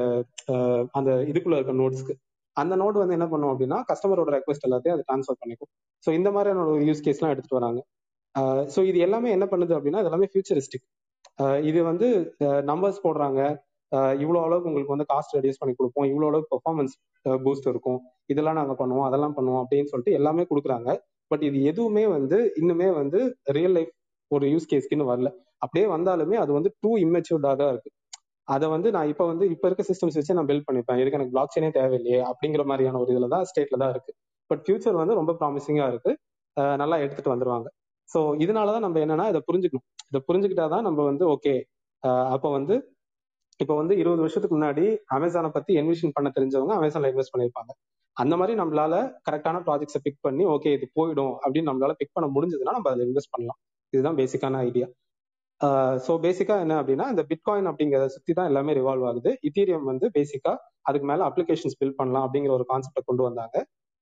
[1.00, 2.16] அந்த இதுக்குள்ள இருக்க நோட்ஸ்க்கு
[2.58, 5.70] அந்த நோட் வந்து என்ன பண்ணும் அப்படின்னா கஸ்டமரோட ரெக்வஸ்ட் எல்லாத்தையும் அது ட்ரான்ஸ்ஃபர் பண்ணிக்கும்.
[6.04, 7.80] ஸோ இந்த மாதிரியான ஒரு யூஸ் கேஸ்லாம் எடுத்துட்டு வராங்க.
[8.74, 10.86] ஸோ இது எல்லாமே என்ன பண்ணுது அப்படின்னா இது எல்லாமே ஃபியூச்சரிஸ்டிக்
[11.70, 12.08] இது வந்து
[12.72, 13.42] நம்பர்ஸ் போடுறாங்க.
[14.24, 16.08] இவ்வளோ அளவுக்கு உங்களுக்கு வந்து காஸ்ட் ரெடியூஸ் பண்ணி கொடுப்போம்.
[16.12, 16.94] இவ்வளோ அளவுக்கு பெர்ஃபார்மன்ஸ்
[17.46, 18.00] பூஸ்ட் இருக்கும்.
[18.34, 20.90] இதெல்லாம் நாங்கள் பண்ணுவோம் அதெல்லாம் பண்ணுவோம் அப்படின்னு சொல்லிட்டு எல்லாமே கொடுக்குறாங்க.
[21.32, 23.20] பட் இது எதுவுமே வந்து இன்னுமே வந்து
[23.58, 23.94] ரியல் லைஃப்
[24.32, 25.30] ஒரு யூஸ் கேஸ்க்குன்னு வரல.
[25.64, 27.92] அப்படியே வந்தாலுமே அது வந்து டூ இம்மெச்சூர்டாக தான் இருக்கு.
[28.56, 31.00] அதை வந்து நான் இப்போ வந்து இப்போ இருக்க சிஸ்டம்ஸ் வச்சு நான் பில்ட் பண்ணிப்பேன்.
[31.02, 34.12] இதுக்கு எனக்கு பிளாக் செயினே தேவையில்லையே அப்படிங்கிற மாதிரியான ஒரு இதில் தான் ஸ்டேட்ல தான் இருக்கு.
[34.50, 36.12] பட் ஃபியூச்சர் வந்து ரொம்ப ப்ராமிசிங்கா இருக்கு.
[36.82, 37.68] நல்லா எடுத்துட்டு வந்துருவாங்க.
[38.10, 39.88] ஸோ இதனால தான் நம்ம என்னன்னா இதை புரிஞ்சுக்கணும்.
[40.12, 41.56] இதை புரிஞ்சுக்கிட்டா தான் நம்ம வந்து ஓகே
[42.36, 42.76] அப்போ வந்து
[43.60, 44.84] இப்போ வந்து இருபது வருஷத்துக்கு முன்னாடி
[45.16, 47.72] அமேசானை பத்தி என்விஷன் பண்ண தெரிஞ்சவங்க அமேசான்ல இன்வெஸ்ட் பண்ணியிருப்பாங்க.
[48.18, 48.94] அந்த மாதிரி நம்மளால
[49.28, 53.34] கரெக்டான ப்ராஜெக்ட்ஸை பிக் பண்ணி ஓகே இது போயிடும் அப்படின்னு நம்மளால பிக் பண்ண முடிஞ்சதுன்னா நம்ம அதில் இன்வெஸ்ட்
[53.36, 53.60] பண்ணலாம்.
[53.94, 54.88] இதுதான் பேசிக்கான ஐடியா
[56.06, 59.32] ஸோ பேசிக்கா என்ன அப்படின்னா இந்த பிட்காயின் அப்படிங்கிறத சுத்தி தான் எல்லாமே ரிவால்வ் ஆகுது.
[59.48, 60.52] இத்தீரியம் வந்து பேசிக்கா
[60.90, 63.56] அதுக்கு மேல அப்ளிகேஷன்ஸ் பில்ட் பண்ணலாம் அப்படிங்கிற ஒரு கான்செப்டை கொண்டு வந்தாங்க.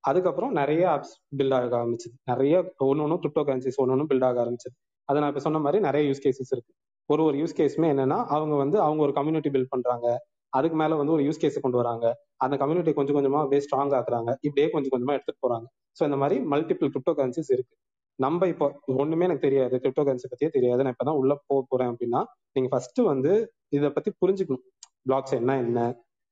[0.04, 2.15] அதுக்கப்புறம் நிறைய ஆப்ஸ் பில்ட் ஆக ஆரம்பிச்சது.
[2.32, 2.56] நிறைய
[2.89, 4.76] ஒன்று ஒன்றும் கிரிப்டோ கரன்சிஸ் ஒன்று ஒன்றும் பில்ட் ஆக ஆரம்பிச்சது.
[5.10, 6.74] அதை நான் இப்போ சொன்ன மாதிரி நிறைய யூஸ் கேசஸ் இருக்கு.
[7.10, 10.08] ஒரு ஒரு யூஸ் கேஸுமே என்னன்னா அவங்க வந்து அவங்க ஒரு கம்யூனிட்டி பில்ட் பண்றாங்க.
[10.54, 12.06] அதுக்கு மேல வந்து ஒரு யூஸ் கேஸ் கொண்டு வராங்க.
[12.38, 14.32] அந்த கம்யூனிட்டி கொஞ்சம் கொஞ்சமா அப்படியே ஸ்ட்ராங் ஆக்குறாங்க.
[14.41, 15.68] இப்படியே கொஞ்சம் கொஞ்சமா எடுத்துட்டு போறாங்க.
[15.98, 17.74] ஸோ இந்த மாதிரி மல்டிபிள் கிரிப்டோ கரன்சிஸ் இருக்கு.
[18.20, 18.65] நம்ம இப்போ
[18.96, 19.76] ஒண்ணுமே எனக்கு தெரியாது.
[19.84, 20.84] கிரிப்டோ கரன்சி பத்தியே தெரியாது.
[20.84, 23.32] நான் இப்பதான் உள்ள போக போறேன் அப்படின்னா நீங்க ஃபர்ஸ்ட் வந்து
[23.70, 24.65] இதை பத்தி புரிஞ்சுக்கணும்.
[25.10, 25.80] பிளாக்ஸ் என்ன என்ன?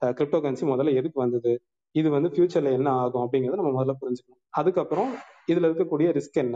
[0.02, 1.54] கிரிப்டோ கரன்சி முதல்ல எதுக்கு வந்தது?
[1.96, 4.42] இது வந்து ஃபியூச்சர்ல என்ன ஆகும் அப்படிங்கறத நம்ம முதல்ல புரிஞ்சுக்கணும்.
[4.54, 5.12] அதுக்கப்புறம்
[5.52, 6.56] இதுல இருக்கக்கூடிய ரிஸ்க் என்ன?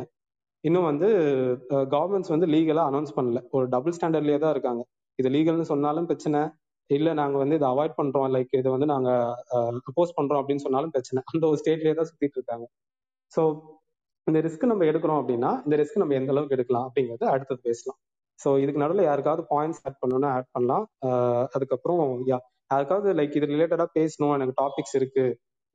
[0.64, 1.08] இன்னும் வந்து
[1.94, 3.40] கவர்மெண்ட்ஸ் வந்து லீகலா அனௌன்ஸ் பண்ணல.
[3.56, 4.82] ஒரு டபுள் ஸ்டாண்டர்ட்லயே தான் இருக்காங்க.
[5.20, 6.42] இது லீகல்னு சொன்னாலும் பிரச்சனை.
[6.90, 8.28] இல்ல நாங்க வந்து இதை அவாய்ட் பண்றோம்.
[8.36, 9.10] லைக் இதை வந்து நாங்க
[9.90, 11.22] அப்போஸ் பண்றோம் அப்படின்னு சொன்னாலும் பிரச்சனை.
[11.32, 12.66] அந்த ஒரு ஸ்டேட்லயே தான் சுத்திட்டு இருக்காங்க.
[13.32, 13.42] ஸோ
[14.28, 18.00] இந்த ரிஸ்க் நம்ம எடுக்கிறோம் அப்படின்னா இந்த ரிஸ்க் நம்ம எந்த அளவுக்கு எடுக்கலாம் அப்படிங்கறது அடுத்தது பேசலாம்.
[18.40, 20.86] ஸோ இதுக்கு நடுவில் யாருக்காவது பாயிண்ட்ஸ் ஆட் பண்ணணும்னா ஆட் பண்ணலாம்.
[21.56, 22.38] அதுக்கப்புறம் யா
[22.72, 24.34] யாருக்காவது லைக் இது ரிலேட்டடா பேசணும்.
[24.38, 25.26] எனக்கு டாபிக்ஸ் இருக்கு.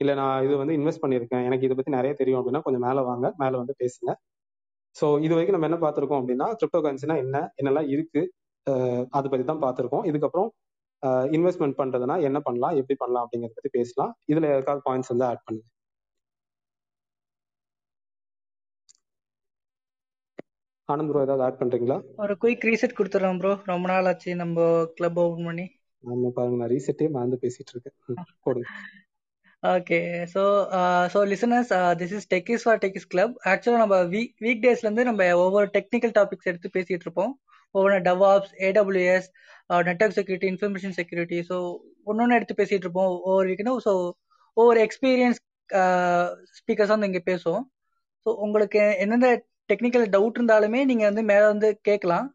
[0.00, 1.44] இல்ல நான் இது வந்து இன்வெஸ்ட் பண்ணியிருக்கேன்.
[1.48, 3.26] எனக்கு இதை பத்தி நிறைய தெரியும் அப்படின்னா கொஞ்சம் மேல வாங்க.
[3.42, 4.10] மேல வந்து பேசுங்க.
[4.96, 8.22] ஸோ இது வரைக்கும் நம்ம என்ன பார்த்துருக்கோம் அப்படின்னா கிரிப்டோ கரன்சினா என்ன என்னெல்லாம் இருக்கு
[9.16, 10.04] அதை பத்தி தான் பார்த்துருக்கோம்.
[10.10, 10.50] இதுக்கப்புறம்
[11.36, 14.12] இன்வெஸ்ட்மெண்ட் பண்றதுனா என்ன பண்ணலாம் எப்படி பண்ணலாம் அப்படிங்கறத பத்தி பேசலாம்.
[14.32, 15.66] இதுல யாருக்காவது பாயிண்ட்ஸ் வந்து ஆட் பண்ணுங்க.
[20.88, 21.96] ஆனந்த் ப்ரோ ஏதாவது ஆட் பண்றீங்களா?
[22.22, 24.66] ஒரு குயிக் ரீசெட் கொடுத்துறோம் ப்ரோ ரொம்ப நாள் ஆச்சு நம்ம
[24.98, 25.66] கிளப் ஓபன் பண்ணி.
[26.04, 27.96] ஆமா பாருங்க நான் ரீசெட்டே மறந்து பேசிட்டு இருக்கேன்.
[28.46, 28.66] போடுங்க.
[29.62, 29.98] Okay
[30.32, 30.42] so
[31.12, 31.70] so listeners
[32.00, 36.48] this is techies for techies club ஆக்சுவலாக நம்ம வீக் வீக் டேஸ்லேருந்து நம்ம ஒவ்வொரு டெக்னிக்கல் டாபிக்ஸ்
[36.50, 37.32] எடுத்து பேசிட்டு இருப்போம்.
[37.74, 39.28] ஒவ்வொரு DevOps AWS
[39.88, 41.56] network security information security so
[42.08, 43.94] ஒன்று ஒன்று எடுத்து பேசிட்டு இருப்போம் ஒவ்வொரு வீக்குன்னு ஸோ
[44.56, 45.40] ஒவ்வொரு எக்ஸ்பீரியன்ஸ்
[46.58, 47.64] ஸ்பீக்கர்ஸ் uh, வந்து இங்கே பேசுவோம்.
[48.26, 49.28] ஸோ உங்களுக்கு எந்தெந்த
[49.70, 52.26] டெக்னிக்கல் டவுட் இருந்தாலுமே நீங்கள் வந்து மேலே வந்து கேட்கலாம்.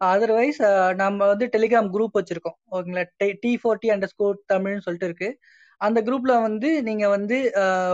[0.00, 2.58] அதர்வைஸ் uh, நம்ம வந்து டெலிகிராம் குரூப் வச்சிருக்கோம்.
[2.74, 3.04] ஓகேங்களா?
[3.42, 5.30] டி ஃபோர்ட்டி அண்டர் ஸ்கோர் தமிழ்னு சொல்லிட்டு இருக்கு.
[5.80, 7.36] அந்த குரூப்ல வந்து நீங்க வந்து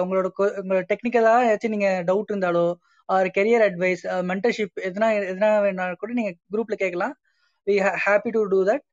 [0.02, 0.28] உங்களோட
[0.60, 2.64] உங்களோட டெக்னிக்கலா ஏதாச்சும் நீங்க டவுட் இருந்தாலோ
[3.08, 7.14] ஆர் கெரியர் அட்வைஸ் மென்டர்ஷிப் எதனா எதனா வேணாலும் கூட நீங்க குரூப்ல கேட்கலாம்.
[7.66, 8.84] We happy to do that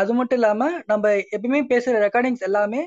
[0.00, 1.04] அது மட்டும் இல்லாம நம்ம
[1.36, 2.80] எப்பயுமே பேசுற ரெக்கார்டிங்ஸ் எல்லாமே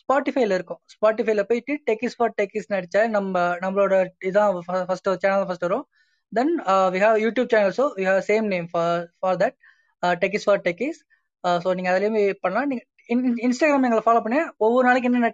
[0.00, 0.80] ஸ்பாட்டிஃபைல இருக்கும்.
[0.94, 3.94] ஸ்பாட்டிஃபைல போயிட்டு டெக்கிஸ் ஃபார் டெக்கிஸ் நடிச்சா நம்ம நம்மளோட
[4.28, 4.50] இதான்
[4.88, 5.84] ஃபர்ஸ்ட் சேனல் ஃபர்ஸ்ட் வரும்.
[6.32, 6.52] Then
[6.94, 9.56] we have YouTube channel so we have same name for for that
[10.22, 11.00] techies for techies
[11.44, 12.68] so நீங்கள் அதுலேயுமே பண்ணலாம்.
[12.72, 12.88] நீங்கள்
[13.46, 14.38] இன்ஸ்டாகிராம் எங்களை ஃபாலோ பண்ணி.
[14.64, 15.30] ஒவ்வொரு நாளைக்கு என்னென்ன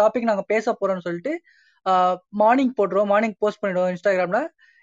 [0.00, 1.32] டாபிக் நாங்கள் பேச போறோம்னு சொல்லிட்டு
[2.42, 3.10] மார்னிங் போட்டுருவோம்.
[3.12, 4.40] மார்னிங் போஸ்ட் பண்ணிடுவோம் இன்ஸ்டாகிராம்ல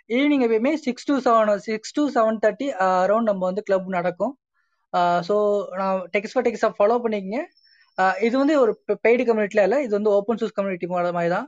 [0.10, 4.34] ஈவினிங் எப்பயுமே six to seven six to seven thirty around நம்ம வந்து கிளப் நடக்கும்.
[5.28, 5.36] ஸோ
[5.80, 7.40] நான் டெக்ஸ் ஃபார் டெக்ஸை ஃபாலோ பண்ணிக்கங்க.
[8.28, 8.72] இது வந்து ஒரு
[9.06, 9.80] பெய்டு கம்யூனிட்டில இல்லை.
[9.86, 11.48] இது வந்து ஓப்பன் சோர்ஸ் கம்யூனிட்டி மாதிரி தான்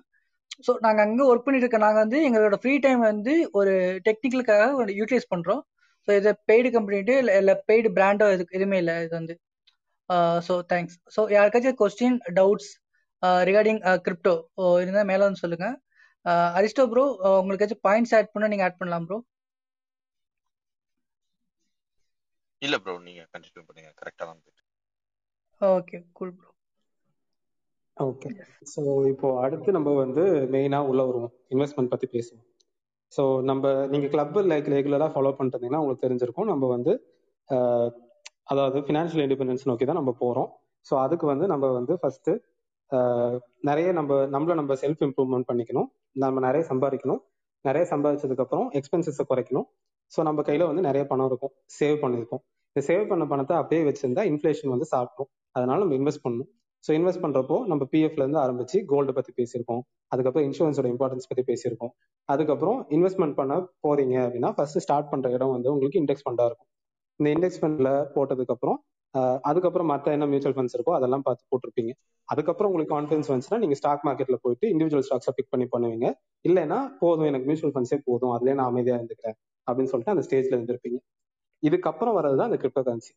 [0.66, 3.72] ஸோ நாங்கள் அங்கே ஒர்க் பண்ணிட்டு இருக்க நாங்கள் வந்து எங்களோட ஃப்ரீ டைம் வந்து ஒரு
[4.06, 4.66] டெக்னிக்கலுக்காக
[5.00, 5.62] யூட்டிலைஸ் பண்ணுறோம்
[6.08, 8.96] ஸோ இது பெய்டு கம்பெனிட்டு இல்லை இல்லை பெய்டு பிராண்டோ இது எதுவுமே இல்லை.
[9.06, 9.36] இது வந்து
[10.48, 12.72] ஸோ தேங்க்ஸ் ஸோ யாருக்காச்சும் கொஸ்டின் டவுட்ஸ்
[13.50, 14.34] ரிகார்டிங் கிரிப்டோ
[14.84, 15.68] இருந்தால் மேலே வந்து சொல்லுங்க.
[16.60, 17.06] அரிஸ்டோ ப்ரோ
[17.42, 19.18] உங்களுக்காச்சும் பாயிண்ட்ஸ் ஆட் பண்ண நீங்க ஆட் பண்ணலாம் ப்ரோ
[22.62, 23.92] இல்ல ப்ரோ நீங்க கண்டினியூ பண்ணுங்க.
[24.02, 24.42] கரெக்டா தான்
[25.62, 26.50] okay cool bro
[27.98, 28.30] okay
[28.72, 31.34] so இப்போ அடுத்து நம்ம வந்து மெயினா உள்ள வருவோம்.
[31.54, 32.46] இன்வெஸ்ட்மெண்ட் பத்தி பேசுவோம்.
[33.14, 36.50] ஸோ நம்ம நீங்க கிளப் லைக் ரெகுலரா ஃபாலோ பண்ணிட்டீங்கன்னா உங்களுக்கு தெரிஞ்சிருக்கும்.
[36.54, 36.94] நம்ம வந்து
[38.48, 40.50] அதாவது ஃபினான்ஷியல் இண்டிபெண்டன்ஸ் நோக்கி தான் நம்ம போறோம்.
[40.86, 42.32] ஸோ அதுக்கு வந்து நம்ம வந்து ஃபர்ஸ்ட்
[43.70, 45.88] நிறைய நம்ம நம்மள நம்ம செல்ஃப் இம்ப்ரூவ்மெண்ட் பண்ணிக்கணும்.
[46.24, 47.22] நம்ம நிறைய சம்பாதிக்கணும்.
[47.66, 49.68] நிறைய சம்பாதிச்சதுக்கு அப்புறம் எக்ஸ்பென்சஸை குறைக்கணும்.
[50.12, 51.54] ஸோ நம்ம கையில வந்து நிறைய பணம் இருக்கும்.
[51.80, 52.42] சேவ் பண்ணியிருக்கோம்
[52.76, 55.30] இந்த சேவ் பண்ண பணத்தை அப்படியே வச்சிருந்தா இன்ஃபிளேஷன் வந்து சாப்பிடும்.
[55.56, 56.50] அதனால நம்ம இன்வெஸ்ட் பண்ணணும்.
[56.84, 59.82] ஸோ இன்வெஸ்ட் பண்றப்போ நம்ம பிஎஃப்ல இருந்து ஆரம்பிச்சு கோல்டு பத்தி பேசியிருக்கோம்.
[60.12, 61.94] அதுக்கப்புறம் இன்சூரன்ஸோட இம்பார்ட்டன்ஸ் பத்தி பேசியிருக்கோம்.
[62.30, 63.54] அதுக்கப்புறம் இன்வெஸ்ட்மெண்ட் பண்ண
[63.86, 66.70] போறீங்க அப்படின்னா ஃபர்ஸ்ட் ஸ்டார்ட் பண்ற இடம் வந்து உங்களுக்கு இண்டெக்ஸ் ஃபண்டா இருக்கும்.
[67.20, 68.80] இந்த இண்டெக்ஸ் ஃபண்ட்ல போட்டதுக்கு அப்புறம்
[69.50, 71.92] அதுக்கப்புறம் மற்ற என்ன மியூச்சுவல் ஃபண்ட்ஸ் இருக்கோ அதெல்லாம் பார்த்து போட்டிருப்பீங்க.
[72.30, 76.08] அதுக்கப்புறம் உங்களுக்கு கான்ஃபிடன்ஸ் வந்துச்சுன்னா நீங்க ஸ்டாக் மார்க்கெட்ல போயிட்டு இண்டிவிஜுவல் ஸ்டாக்ஸை பிக் பண்ணி பண்ணுவீங்க.
[76.50, 81.00] இல்லைன்னா போதும் எனக்கு மியூச்சுவல் ஃபண்ட்ஸே போதும் அதுலேயே நான் அமைதியா இருந்துக்கிறேன் அப்படின்னு சொல்லிட்டு அந்த ஸ்டேஜ்ல இருந்திருப்பீங்க.
[81.64, 83.14] இதுக்கப்புறம் வர்றது தான் இந்த கிரிப்டோ கரன்சி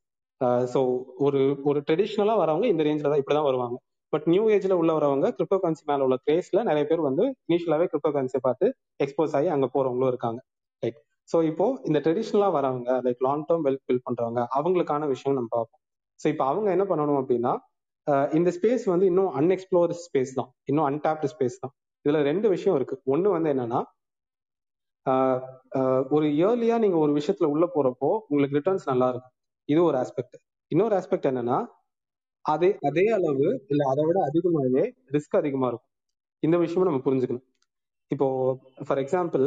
[0.72, 0.80] ஸோ
[1.26, 3.76] ஒரு ஒரு ட்ரெடிஷ்னலா வரவங்க இந்த ரேஞ்சில் தான் இப்படிதான் வருவாங்க.
[4.12, 8.12] பட் நியூ ஏஜ்ல உள்ள வரவங்க கிரிப்டோ கரன்சி மேல உள்ள கிரேஸ்ல நிறைய பேர் வந்து இனிஷியலாவே கிரிப்டோ
[8.16, 8.66] கரன்சியை பார்த்து
[9.04, 10.40] எக்ஸ்போஸ் ஆகி அங்க போறவங்களும் இருக்காங்க.
[10.82, 15.50] ரைட் ஸோ இப்போ இந்த ட்ரெடிஷ்னலா வரவங்க like long term wealth build பண்றவங்க அவங்களுக்கான விஷயம் நம்ம
[15.56, 15.80] பார்ப்போம்.
[16.20, 17.52] ஸோ இப்போ அவங்க என்ன பண்ணணும் அப்படின்னா
[18.32, 20.50] இந்த ஸ்பேஸ் வந்து இன்னும் அன்எக்ஸ்ப்ளோர் ஸ்பேஸ் தான்.
[20.70, 21.72] இன்னும் அன்டாப்டு ஸ்பேஸ் தான்.
[22.04, 22.96] இதுல ரெண்டு விஷயம் இருக்கு.
[23.12, 23.80] ஒன்று வந்து என்னன்னா
[25.06, 25.40] ஆஹ்
[25.78, 29.34] ஆஹ் ஒரு இயர்லியா நீங்க ஒரு விஷயத்துல உள்ள போறப்போ உங்களுக்கு ரிட்டர்ன்ஸ் நல்லா இருக்கும்.
[29.68, 30.36] இது ஒரு ஆஸ்பெக்ட்
[30.72, 31.58] இன்னொரு ஆஸ்பெக்ட் என்னன்னா
[32.44, 34.82] அதே அதே அளவு இல்ல அதை விட அதிகமாகவே
[35.16, 35.90] ரிஸ்க் அதிகமா இருக்கும்.
[36.42, 37.46] இந்த விஷயமும் நம்ம புரிஞ்சுக்கணும்.
[38.10, 38.26] இப்போ
[38.86, 39.44] ஃபார் எக்ஸாம்பிள்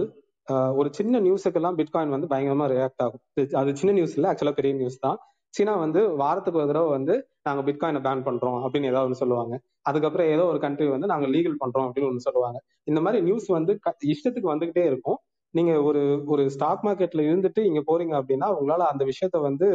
[0.79, 3.21] ஒரு சின்ன நியூஸுக்கெல்லாம் பிட்காயின் வந்து பயங்கரமா ரியாக்ட் ஆகும்.
[3.61, 5.17] அது சின்ன நியூஸ் இல்ல ஆக்சுவலா பெரிய நியூஸ் தான்.
[5.53, 7.13] சீனா வந்து வாரத்துக்கு ஒரு தடவை வந்து
[7.47, 9.53] நாங்க பிட்காயினை பேன் பண்றோம் அப்படின்னு ஏதாவது ஒன்று சொல்லுவாங்க.
[9.89, 12.59] அதுக்கப்புறம் ஏதோ ஒரு கண்ட்ரி வந்து நாங்க லீகல் பண்றோம் அப்படின்னு ஒன்று சொல்லுவாங்க.
[12.89, 13.73] இந்த மாதிரி நியூஸ் வந்து
[14.13, 15.19] இஷ்டத்துக்கு வந்துகிட்டே இருக்கும்.
[15.53, 16.01] நீங்க ஒரு
[16.33, 19.67] ஒரு ஸ்டாக் மார்க்கெட்ல இருந்துட்டு இங்க போறீங்க அப்படின்னா உங்களால அந்த விஷயத்த வந்து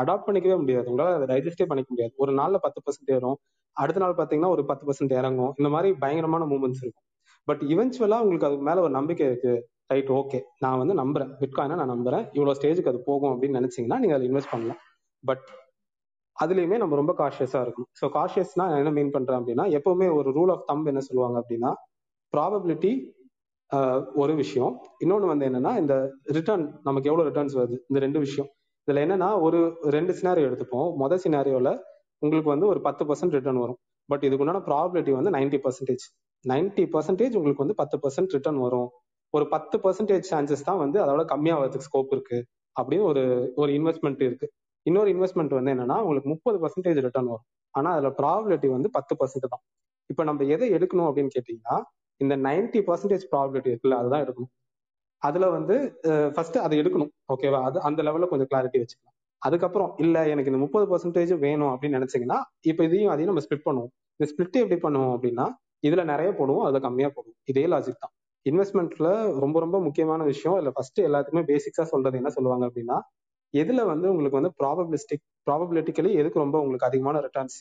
[0.00, 0.86] அடாப்ட் பண்ணிக்கவே முடியாது.
[0.90, 2.12] உங்களால அதை டைஜஸ்டே பண்ணிக்க முடியாது.
[2.24, 3.38] ஒரு நாள்ல பத்து பர்சன்ட் ஏறும்.
[3.76, 5.52] அடுத்த நாள் பாத்தீங்கன்னா ஒரு பத்து பர்சன்ட் இறங்கும்.
[5.60, 7.06] இந்த மாதிரி பயங்கரமான மூமெண்ட்ஸ் இருக்கும்.
[7.48, 9.52] பட் இவென்ச்சுவலா உங்களுக்கு அதுக்கு மேல ஒரு நம்பிக்கை இருக்கு.
[9.92, 11.30] ரைட் ஓகே நான் வந்து நம்புறேன்.
[11.40, 12.24] பிட்காயினா நான் நம்புறேன்.
[12.36, 14.80] இவ்வளவு ஸ்டேஜுக்கு அது போகும் அப்படின்னு நினைச்சீங்கன்னா நீங்க அதில் இன்வெஸ்ட் பண்ணலாம்.
[15.24, 15.46] பட்
[16.36, 17.90] அதுலயுமே நம்ம ரொம்ப காஷியஸா இருக்கணும்.
[18.00, 21.70] ஸோ காஷியஸ்னா என்ன மீன் பண்றேன் அப்படின்னா எப்பவுமே ஒரு ரூல் ஆஃப் தம்ப் என்ன சொல்லுவாங்க அப்படின்னா
[22.32, 22.92] ப்ராபபிலிட்டி
[24.22, 24.72] ஒரு விஷயம்.
[24.98, 25.94] இன்னொன்று வந்து என்னன்னா இந்த
[26.36, 27.76] ரிட்டர்ன் நமக்கு எவ்வளவு ரிட்டர்ன்ஸ் வருது?
[27.90, 28.48] இந்த ரெண்டு விஷயம்.
[28.88, 29.58] இதுல என்னன்னா ஒரு
[29.96, 30.88] ரெண்டு சினாரியோ எடுத்துப்போம்.
[31.02, 31.70] மொதல் சினாரியோல
[32.22, 33.78] உங்களுக்கு வந்து ஒரு பத்து பர்சன்ட் ரிட்டர்ன் வரும்.
[34.08, 36.06] பட் இதுக்கு உண்டான ப்ராபபிலிட்டி வந்து நைன்டி பர்சன்டேஜ்
[36.44, 38.88] நைன்டி பர்சன்டேஜ் உங்களுக்கு வந்து பத்து பர்சன்ட் ரிட்டர்ன் வரும்.
[39.34, 42.38] ஒரு பத்து பர்சன்டேஜ் சான்சஸ் தான் வந்து அதோட கம்மியாகிறதுக்கு ஸ்கோப் இருக்கு
[42.76, 43.22] அப்படின்னு ஒரு
[43.62, 44.46] ஒரு இன்வெஸ்ட்மெண்ட் இருக்கு.
[44.86, 47.46] இன்னொரு இன்வெஸ்ட்மெண்ட் வந்து என்னன்னா உங்களுக்கு முப்பது பர்சன்டேஜ் ரிட்டர்ன் வரும்.
[47.74, 49.62] ஆனா அதுல ப்ராபிலிட்டி வந்து பத்து பர்சன்ட் தான்.
[50.10, 51.76] இப்போ நம்ம எதை எடுக்கணும் அப்படின்னு கேட்டீங்கன்னா
[52.20, 54.52] இந்த நைன்டி பர்சன்டேஜ் ப்ராபிலிட்டி இருக்குல்ல அதுதான் எடுக்கணும்.
[55.22, 55.74] அதுல வந்து
[56.34, 57.10] ஃபர்ஸ்ட் அதை எடுக்கணும்.
[57.32, 59.16] ஓகேவா அது அந்த லெவல்ல கொஞ்சம் கிளாரிட்டி வச்சுக்கலாம்.
[59.42, 62.38] அதுக்கப்புறம் இல்ல எனக்கு இந்த முப்பது பர்சன்டேஜ் வேணும் அப்படின்னு நினைச்சீங்கன்னா
[62.70, 63.92] இப்போ இதையும் அதையும் நம்ம ஸ்பிட் பண்ணுவோம்.
[64.20, 65.46] இந்த ஸ்பிட் எப்படி பண்ணுவோம் அப்படின்னா
[65.82, 67.38] இதுல நிறைய போடுவோம் அதுல கம்மியா போடுவோம்.
[67.44, 68.12] இதே லாஜிக் தான்.
[68.46, 72.96] இன்வெஸ்ட்மெண்ட்ல ரொம்ப ரொம்ப முக்கியமான விஷயம் இல்ல ஃபர்ஸ்ட் எல்லாத்துக்குமே பேசிக்ஸா சொல்றது என்ன சொல்லுவாங்க அப்படின்னா
[73.54, 77.56] எதுல வந்து உங்களுக்கு வந்து ப்ராபபிலிஸ்டிக் ப்ராபபிலிட்டிக்கலி எதுக்கு ரொம்ப உங்களுக்கு அதிகமான ரிட்டர்ன்ஸ்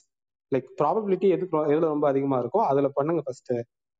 [0.51, 3.51] லைக் ப்ராபபிலிட்டி எதுக்கு எதுல ரொம்ப அதிகமா இருக்கோ அதுல பண்ணுங்க ஃபர்ஸ்ட்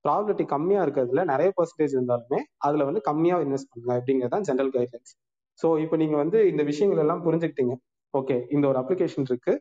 [0.06, 5.14] ப்ராபபிலிட்டி கம்மியா இருக்கிறதுல நிறைய பர்சன்டேஜ் இருந்தாலுமே அதுல வந்து கம்மியா இன்வெஸ்ட் பண்ணுங்க அப்படிங்கிறதான் ஜென்ரல் கைட்லைன்ஸ்
[5.60, 7.74] ஸோ இப்போ நீங்க வந்து இந்த விஷயங்கள் எல்லாம் புரிஞ்சுக்கிட்டீங்க.
[8.14, 9.54] ஓகே இந்த ஒரு அப்ளிகேஷன் இருக்கு.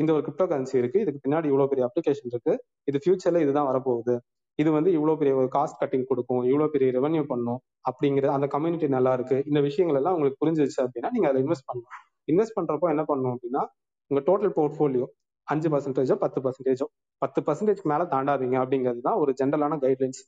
[0.00, 0.98] இந்த ஒரு கிரிப்டோ கரன்சி இருக்கு.
[1.04, 2.52] இதுக்கு பின்னாடி இவ்வளவு பெரிய அப்ளிகேஷன் இருக்கு.
[2.90, 4.14] இது ஃபியூச்சர்ல இதுதான் வரப்போகுது.
[4.58, 6.42] இது வந்து இவ்வளவு பெரிய ஒரு காஸ்ட் கட்டிங் கொடுக்கும்.
[6.50, 9.38] இவ்வளவு பெரிய ரெவன்யூ பண்ணும் அப்படிங்கிற அந்த கம்யூனிட்டி நல்லா இருக்கு.
[9.50, 11.96] இந்த விஷயங்கள் எல்லாம் உங்களுக்கு புரிஞ்சிருச்சு அப்படின்னா நீங்க அதை இன்வெஸ்ட் பண்ணலாம்.
[12.32, 13.62] இன்வெஸ்ட் பண்றப்போ என்ன பண்ணணும் அப்படின்னா
[14.10, 15.06] உங்க டோட்டல் போர்ட்ஃபோலியோ
[15.48, 16.86] அஞ்சு பர்சன்டேஜோ பத்து பர்சன்டேஜோ
[17.22, 20.20] பத்து பர்சன்டேஜ் மேல தாண்டாதீங்க அப்படிங்கிறது தான் ஒரு ஜென்ரலான கைட்லைன்ஸ்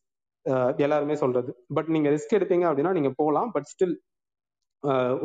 [0.85, 1.51] எல்லாருமே சொல்றது.
[1.77, 3.51] பட் நீங்க ரிஸ்க் எடுப்பீங்க அப்படின்னா நீங்க போகலாம்.
[3.55, 3.95] பட் ஸ்டில்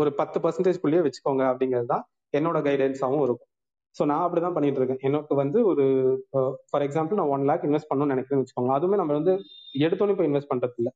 [0.02, 2.04] ஒரு பத்து பர்சன்டேஜ் குள்ளேயே வச்சுக்கோங்க அப்படிங்கிறது தான்
[2.38, 3.50] என்னோட கைடன்ஸாகவும் இருக்கும்.
[3.96, 5.86] ஸோ நான் அப்படிதான் பண்ணிட்டு இருக்கேன் எனக்கு வந்து ஒரு
[6.72, 8.74] ஃபார் எக்ஸாம்பிள் நான் ஒன் லேக் இன்வெஸ்ட் பண்ணணும்னு நினைக்கிறேன்னு வச்சுக்கோங்க.
[8.78, 9.34] அதுவுமே நம்ம வந்து
[9.88, 10.90] எடுத்தோன்னே போய் இன்வெஸ்ட் பண்றது இல்ல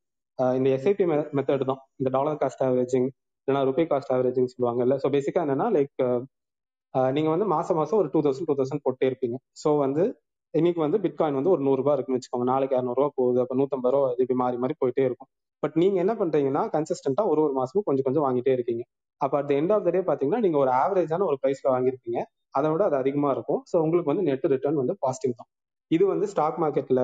[0.58, 1.06] இந்த எஸ்ஐபி
[1.38, 1.82] மெத்தட் தான்.
[2.00, 3.08] இந்த டாலர் காஸ்ட் ஆவரேஜிங்
[3.48, 4.96] இல்லைனா ருபே காஸ்ட் ஆவரேஜிங் சொல்லுவாங்கல்ல.
[5.04, 6.04] ஸோ பேசிக்கா என்னன்னா லைக்
[7.18, 9.38] நீங்க வந்து மாசம் மாசம் ஒரு டூ தௌசண்ட் டூ தௌசண்ட் போட்டே இருப்பீங்க.
[9.62, 10.04] ஸோ வந்து
[10.54, 12.48] இன்னைக்கு வந்து பிட்காயின் வந்து ஒரு நூறுரூபா இருக்குன்னு வச்சுக்கோங்க.
[12.52, 15.30] நாளைக்கு இரநூறுவா போகுது அப்போ நூத்தம்பது ரூபா இது இப்படி மாறி மாறி போயிட்டே இருக்கும்.
[15.64, 18.84] பட் நீங்க என்ன பண்றீங்கன்னா கன்சிஸ்டன்டா ஒரு ஒரு மாசமும் கொஞ்சம் கொஞ்சம் வாங்கிட்டே இருக்கீங்க.
[19.22, 22.20] அப்ப at end of the day பாத்தீங்கன்னா நீங்க ஒரு ஆவரேஜான ஒரு பிரைஸ்ல வாங்கியிருப்பீங்க.
[22.54, 23.62] அதை விட அது அதிகமா இருக்கும்.
[23.72, 25.50] ஸோ உங்களுக்கு வந்து நெட் ரிட்டர்ன் வந்து பாசிட்டிவ் தான்.
[25.92, 27.02] இது வந்து ஸ்டாக் மார்க்கெட்ல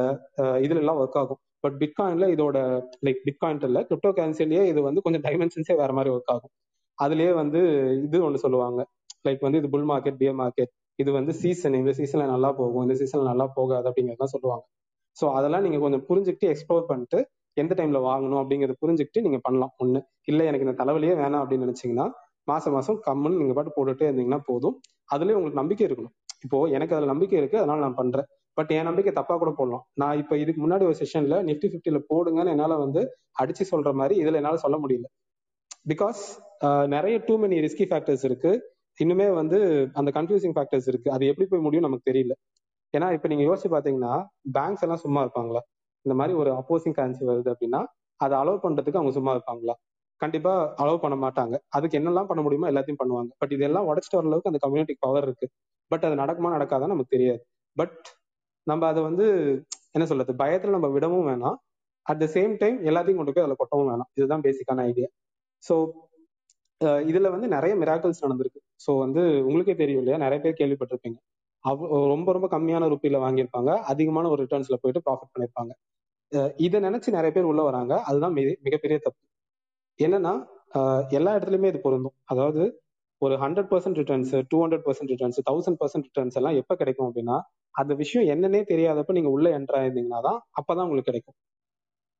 [0.65, 1.39] இதுல எல்லாம் ஒர்க் ஆகும்.
[1.63, 2.57] பட் பிட்காயின்ல இதோட
[3.05, 6.53] லைக் பிட்காயின் இல்ல கிரிப்டோ கரன்சிலேயே இது வந்து கொஞ்சம் டைமென்ஷன்ஸே வேற மாதிரி ஒர்க் ஆகும்.
[6.99, 7.59] அதுலயே வந்து
[8.07, 8.81] இது ஒன்று சொல்லுவாங்க.
[9.25, 12.83] லைக் வந்து இது புல் மார்க்கெட் பியர் மார்க்கெட் இது வந்து சீசன் இந்த சீசன்ல நல்லா போகும்.
[12.85, 14.65] இந்த சீசன்ல நல்லா போகாது அப்படிங்கிறதெல்லாம் சொல்லுவாங்க.
[15.17, 17.19] ஸோ அதெல்லாம் நீங்க கொஞ்சம் புரிஞ்சுக்கிட்டு எக்ஸ்ப்ளோர் பண்ணிட்டு
[17.57, 19.73] எந்த டைம்ல வாங்கணும் அப்படிங்கறத புரிஞ்சுக்கிட்டு நீங்க பண்ணலாம்.
[19.83, 19.99] ஒண்ணு.
[20.25, 22.05] இல்ல எனக்கு இந்த தலைவலியே வேணாம் அப்படின்னு நினைச்சீங்கன்னா
[22.47, 24.75] மாசம் மாசம் கம்முன்னு நீங்க பாட்டு போட்டுட்டே இருந்தீங்கன்னா போதும்.
[25.09, 26.13] அதுலயே உங்களுக்கு நம்பிக்கை இருக்கணும்.
[26.45, 28.27] இப்போ எனக்கு அதுல நம்பிக்கை இருக்கு அதனால நான் பண்றேன்.
[28.57, 29.83] பட் என் நம்பிக்கை தப்பா கூட போடலாம்.
[29.93, 33.01] நான் இப்ப இதுக்கு முன்னாடி ஒரு செஷன்ல நிப்டி பிப்டில போடுங்கன்னு என்னால வந்து
[33.41, 35.07] அடிச்சு சொல்ற மாதிரி இதுல என்னால சொல்ல முடியல.
[35.89, 36.21] பிகாஸ்
[36.87, 38.51] நிறைய டூ மெனி ரிஸ்கி ஃபேக்டர்ஸ் இருக்கு.
[38.99, 39.57] இன்னுமே வந்து
[39.93, 41.09] அந்த கன்ஃபியூசிங் ஃபேக்டர்ஸ் இருக்கு.
[41.11, 42.33] அது எப்படி போய் முடியும் நமக்கு தெரியல.
[42.93, 44.13] ஏன்னா இப்ப நீங்க யோசிச்சு பாத்தீங்கன்னா
[44.51, 45.61] பேங்க்ஸ் எல்லாம் சும்மா இருப்பாங்களா?
[46.05, 47.81] இந்த மாதிரி ஒரு அப்போசிங் கரன்சி வருது அப்படின்னா
[48.19, 49.73] அதை அலோவ் பண்றதுக்கு அவங்க சும்மா இருப்பாங்களா?
[50.21, 50.51] கண்டிப்பா
[50.81, 51.55] அலோவ் பண்ண மாட்டாங்க.
[51.69, 53.31] அதுக்கு என்னெல்லாம் பண்ண முடியுமோ எல்லாத்தையும் பண்ணுவாங்க.
[53.41, 55.47] பட் இதெல்லாம் உடச்சிட்டு வர அளவுக்கு அந்த கம்யூனிட்டி பவர் இருக்கு.
[55.91, 57.41] பட் அது நடக்குமா நடக்காதா நமக்கு தெரியாது.
[57.77, 57.95] பட்
[58.67, 59.25] நம்ம அதை வந்து
[59.95, 61.57] என்ன சொல்றது பயத்துல நம்ம விடவும் வேணாம்.
[62.05, 64.09] அட் த சேம் டைம் எல்லாத்தையும் கொண்டு போய் அதில் கொட்டவும் வேணாம்.
[64.17, 65.09] இதுதான் பேசிக்கான ஐடியா
[65.63, 65.75] ஸோ
[67.07, 68.59] இதுல வந்து நிறைய மிராக்கல்ஸ் நடந்திருக்கு.
[68.85, 70.17] ஸோ வந்து உங்களுக்கே தெரியும் இல்லையா?
[70.17, 71.17] நிறைய பேர் கேள்விப்பட்டிருப்பீங்க.
[71.63, 71.81] அவ்
[72.13, 73.71] ரொம்ப ரொம்ப கம்மியான ருப்பியில வாங்கியிருப்பாங்க.
[73.91, 75.71] அதிகமான ஒரு ரிட்டர்ன்ஸ்ல போயிட்டு ப்ராஃபிட் பண்ணியிருப்பாங்க.
[76.59, 77.93] இதை நினைச்சு நிறைய பேர் உள்ள வராங்க.
[78.09, 78.35] அதுதான்
[78.67, 79.21] மிகப்பெரிய தப்பு.
[79.99, 80.33] என்னன்னா
[81.17, 82.15] எல்லா இடத்துலையுமே இது பொருந்தும்.
[82.31, 82.63] அதாவது
[83.21, 87.37] ஒரு hundred percent returns two hundred percent returns thousand percent returns எல்லாம் எப்ப கிடைக்கும் அப்படின்னா
[87.75, 91.35] அந்த விஷயம் என்னன்னே தெரியாதப்ப நீங்க உள்ள என்டர் ஆயிருந்தீங்கன்னா தான் அப்பதான் உங்களுக்கு கிடைக்கும்.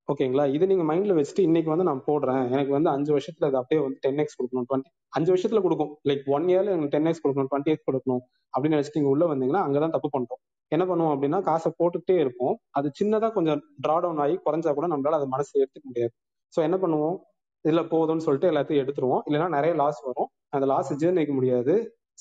[0.07, 0.45] ஓகேங்களா?
[0.55, 2.41] இது நீங்க மைண்ட்ல வச்சுட்டு இன்னைக்கு வந்து நான் போடுறேன்.
[2.53, 4.67] எனக்கு வந்து அஞ்சு வருஷத்துல அது அப்படியே வந்து டென் எக்ஸ் கொடுக்கணும்.
[4.69, 5.91] டுவெண்ட்டி அஞ்சு வருஷத்துல கொடுக்கும்.
[6.09, 8.21] லைக் ஒன் இயர்ல எனக்கு டென் எக்ஸ் கொடுக்கணும் டுவெண்ட்டி எக்ஸ் கொடுக்கணும்
[8.53, 10.41] அப்படின்னு நினைச்சிட்டு நீங்க உள்ள வந்தீங்கன்னா அங்கதான் தப்பு பண்றோம்.
[10.71, 12.55] என்ன பண்ணுவோம் அப்படின்னா காசை போட்டுக்கிட்டே இருப்போம்.
[12.77, 16.13] அது சின்னதா கொஞ்சம் டிரா டவுன் ஆகி குறைஞ்சா கூட நம்மளால அதை மனசு எடுத்துக்க முடியாது.
[16.53, 17.17] ஸோ என்ன பண்ணுவோம்?
[17.65, 19.23] இதுல போதும்னு சொல்லிட்டு எல்லாத்தையும் எடுத்துருவோம்.
[19.27, 20.29] இல்லைன்னா நிறைய லாஸ் வரும்.
[20.55, 21.73] அந்த லாஸ் ஜீர்ணிக்க முடியாது.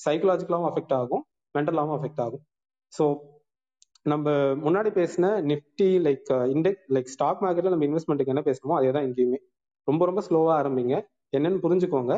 [0.04, 1.24] சைக்கலாஜிக்கலாகவும் அஃபெக்ட் ஆகும்.
[1.54, 2.42] மென்டலாகவும் அஃபெக்ட் ஆகும்.
[2.92, 3.04] ஸோ
[4.12, 4.30] நம்ம
[4.64, 9.38] முன்னாடி பேசின Nifty like index like stock மார்க்கெட்ல நம்ம இன்வெஸ்ட்மெண்ட்டுக்கு என்ன பேசணுமோ அதே தான் இங்கேயுமே.
[9.88, 10.96] ரொம்ப ரொம்ப ஸ்லோவா ஆரம்பிங்க.
[11.36, 12.14] என்னன்னு புரிஞ்சுக்கோங்க.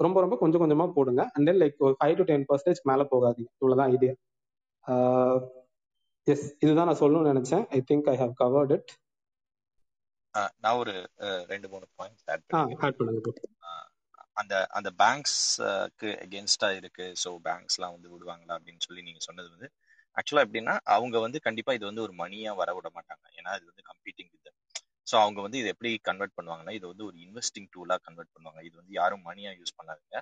[0.00, 1.22] ரொம்ப ரொம்ப கொஞ்சம் கொஞ்சமா போடுங்க.
[1.34, 3.50] அண்ட் தென் லைக் ஒரு ஃபைவ் டு டென் பர்சன்டேஜ் மேல போகாதீங்க.
[3.60, 4.14] இவ்வளவுதான் ஐடியா
[6.26, 7.64] எஸ் uh, இதுதான் நான் சொல்லணும்னு நினைச்சேன்.
[7.76, 8.90] I think I have covered it
[10.34, 10.94] நான் ஒரு
[11.46, 12.76] ரெண்டு மூணு பாயிண்ட்ஸ் ஆட் பண்ணுங்க
[14.36, 19.68] அந்த அந்த பேங்க்ஸ்க்கு எகென்ஸ்டா இருக்கு ஸோ பேங்க்ஸ்லாம் வந்து விடுவாங்களா அப்படின்னு சொல்லி நீங்க சொன்னது வந்து
[20.16, 23.24] ஆக்சுவலா எப்படின்னா அவங்க வந்து கண்டிப்பா இது வந்து ஒரு மணியா வர விட மாட்டாங்க.
[23.38, 24.50] ஏன்னா இது வந்து கம்பீட்டிங் வித்
[25.06, 28.60] ஸோ அவங்க வந்து இது எப்படி கன்வெர்ட் பண்ணுவாங்கன்னா இது வந்து ஒரு இன்வெஸ்டிங் டூலா கன்வெர்ட் பண்ணுவாங்க.
[28.68, 30.18] இது வந்து யாரும் மணியா யூஸ் பண்ணாதீங்க.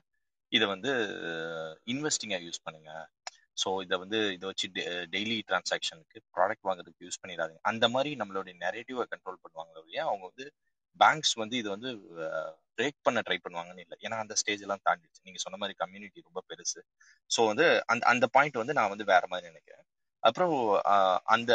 [0.53, 0.90] இதை வந்து
[1.87, 2.92] இன்வெஸ்டிங்கா யூஸ் பண்ணுங்க.
[3.57, 4.67] ஸோ இதை வந்து இதை வச்சு
[5.15, 7.63] டெய்லி டிரான்சாக்ஷனுக்கு ப்ராடக்ட் வாங்குறதுக்கு யூஸ் பண்ணிடாதீங்க.
[7.71, 10.47] அந்த மாதிரி நம்மளுடைய நெரேட்டிவை கண்ட்ரோல் பண்ணுவாங்க இல்லையா அவங்க வந்து
[11.01, 11.91] பேங்க்ஸ் வந்து இது வந்து
[12.79, 13.97] பிரேக் பண்ண ட்ரை பண்ணுவாங்கன்னு இல்லை.
[14.05, 15.23] ஏன்னா அந்த ஸ்டேஜ் எல்லாம் தாண்டிடுச்சு.
[15.29, 16.81] நீங்க சொன்ன மாதிரி கம்யூனிட்டி ரொம்ப பெருசு.
[17.31, 19.85] ஸோ வந்து அந்த அந்த பாயிண்ட் வந்து நான் வந்து வேற மாதிரி நினைக்கிறேன்.
[20.23, 20.55] அப்புறம்
[21.35, 21.53] அந்த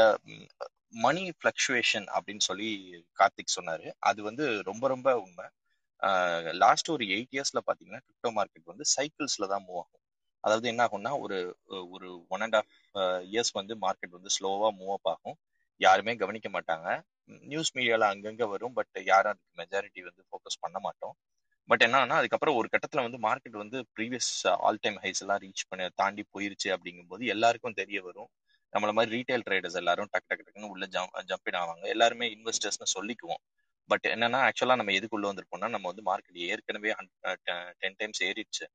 [1.05, 2.69] மணி ஃப்ளக்சுவேஷன் அப்படின்னு சொல்லி
[3.19, 3.87] கார்த்திக் சொன்னாரு.
[4.09, 5.45] அது வந்து ரொம்ப ரொம்ப உண்மை.
[6.63, 10.01] லாஸ்ட் ஒரு எயிட் இயர்ஸ்ல பாத்தீங்கன்னா கிரிப்டோ மார்க்கெட் வந்து சைக்கிள்ஸ்ல தான் மூவ் ஆகும்.
[10.45, 11.37] அதாவது என்ன ஆகும்னா ஒரு
[11.95, 12.71] ஒரு ஒன் அண்ட் ஆஃப்
[13.31, 15.37] இயர்ஸ் வந்து மார்க்கெட் வந்து ஸ்லோவா மூவ் அப் ஆகும்.
[15.81, 16.87] யாருமே கவனிக்க மாட்டாங்க.
[17.51, 21.15] நியூஸ் மீடியால அங்கங்க வரும் பட் யாரும் அதுக்கு மெஜாரிட்டி வந்து ஃபோக்கஸ் பண்ண மாட்டோம்.
[21.69, 24.31] பட் என்னன்னா அதுக்கப்புறம் ஒரு கட்டத்துல வந்து மார்க்கெட் வந்து ப்ரீவியஸ்
[24.65, 28.29] ஆல் டைம் ஹைஸ் எல்லாம் ரீச் பண்ண தாண்டி போயிருச்சு அப்படிங்கும்போது எல்லாருக்கும் தெரிய வரும்.
[28.73, 31.85] நம்மள மாதிரி ரீட்டைல் ட்ரேடர்ஸ் எல்லாரும் டக் டக் டக்குன்னு உள்ள ஜம்ப் ஜம்பின் ஆவாங்க.
[31.95, 33.41] எல்லாருமே இன்வெஸ்டர்ஸ்னு சொல்லிக்குவோம்.
[33.89, 36.91] பட் என்னன்னா ஆக்சுவலா நம்ம எதுக்குள்ள வந்திருப்போம்னா நம்ம வந்து மார்க்கெட் ஏற்கனவே
[37.81, 38.65] டென் டைம்ஸ் ஏறிடுச்சு.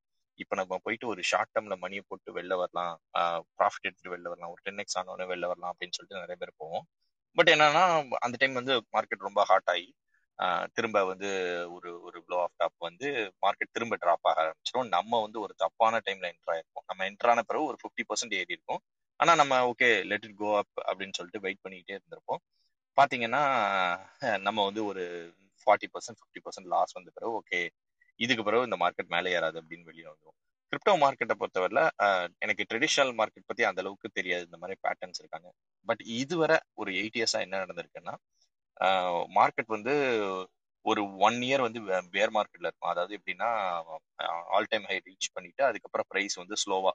[0.40, 2.94] இப்போ நம்ம போயிட்டு ஒரு ஷார்ட் டேர்ம்ல மணியை போட்டு வெளில வரலாம்.
[3.58, 4.52] ப்ராஃபிட் எடுத்துட்டு வெளில வரலாம்.
[4.54, 6.84] ஒரு டென் எக்ஸ் ஆனோடனே வெளில வரலாம் அப்படின்னு சொல்லிட்டு நிறைய பேர் போவோம்.
[7.36, 7.82] பட் என்னன்னா
[8.26, 9.88] அந்த டைம் வந்து மார்க்கெட் ரொம்ப ஹாட் ஆகி
[10.76, 11.30] திரும்ப வந்து
[11.74, 13.08] ஒரு ஒரு ப்ளோ ஆஃப் டாப் வந்து
[13.44, 16.86] மார்க்கெட் திரும்ப ட்ராப் ஆக ஆரம்பிச்சிடும் நம்ம வந்து ஒரு தப்பான டைம்ல என்ட்ரு ஆயிருப்போம்.
[16.90, 18.80] நம்ம என்ட்ரான பிறகு ஒரு ஃபிஃப்டி பர்சன்ட் ஏறி இருக்கும்.
[19.20, 22.40] ஆனா நம்ம okay let it go up அப்படின்னு சொல்லிட்டு வெயிட் பண்ணிக்கிட்டே இருந்திருப்போம்.
[22.98, 23.42] பாத்தீங்கன்னா
[24.38, 25.02] நம்ம வந்து ஒரு
[25.66, 27.60] forty percent fifty percent loss வந்த பிறகு ஓகே
[28.20, 30.36] இதுக்கு பிறகு இந்த மார்க்கெட் மேலே ஏறாது அப்படின்னு வெளியே வந்துடும்
[30.72, 31.80] கிரிப்டோ மார்க்கெட்டை பொறுத்தவரைல
[32.44, 34.44] எனக்கு ட்ரெடிஷனல் மார்க்கெட் பத்தி அந்த அளவுக்கு தெரியாது.
[34.48, 35.48] இந்த மாதிரி பேட்டர்ன்ஸ் இருக்காங்க.
[35.88, 38.14] பட் இதுவரை ஒரு எயிட் இயர்ஸா என்ன நடந்திருக்குன்னா
[39.38, 39.94] மார்க்கெட் வந்து
[40.84, 41.80] ஒரு ஒன் இயர் வந்து
[42.16, 42.90] வேர் மார்க்கெட்ல இருக்கும்.
[42.92, 43.48] அதாவது எப்படின்னா
[44.56, 46.92] ஆல் டைம் ஹை ரீச் பண்ணிட்டு அதுக்கப்புறம் ப்ரைஸ் வந்து ஸ்லோவா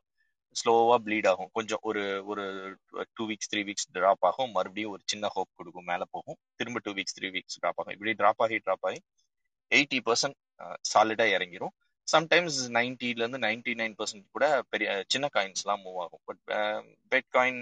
[0.55, 1.49] ஸ்லோவா ப்ளீட் ஆகும்.
[1.57, 2.43] கொஞ்சம் ஒரு ஒரு
[3.17, 4.51] two weeks three weeks drop ஆகும்.
[4.57, 5.87] மறுபடியும் ஒரு சின்ன ஹோப் கொடுக்கும்.
[5.91, 6.37] மேலே போகும்.
[6.59, 7.93] திரும்ப two weeks three weeks drop ஆகும்.
[7.97, 8.99] இப்படி ட்ராப் ஆகி ட்ராப் ஆகி
[9.71, 10.37] எயிட்டி பர்சன்ட்
[10.93, 11.73] சாலிடா இறங்கிரும்.
[12.07, 16.23] சம்டைம்ஸ் நைன்டிலேருந்து நைன்டி நைன் பர்சன்ட் கூட பெரிய சின்ன காயின்ஸ்லாம் மூவ் ஆகும்.
[16.29, 16.41] பட்
[17.11, 17.61] பெட் காயின்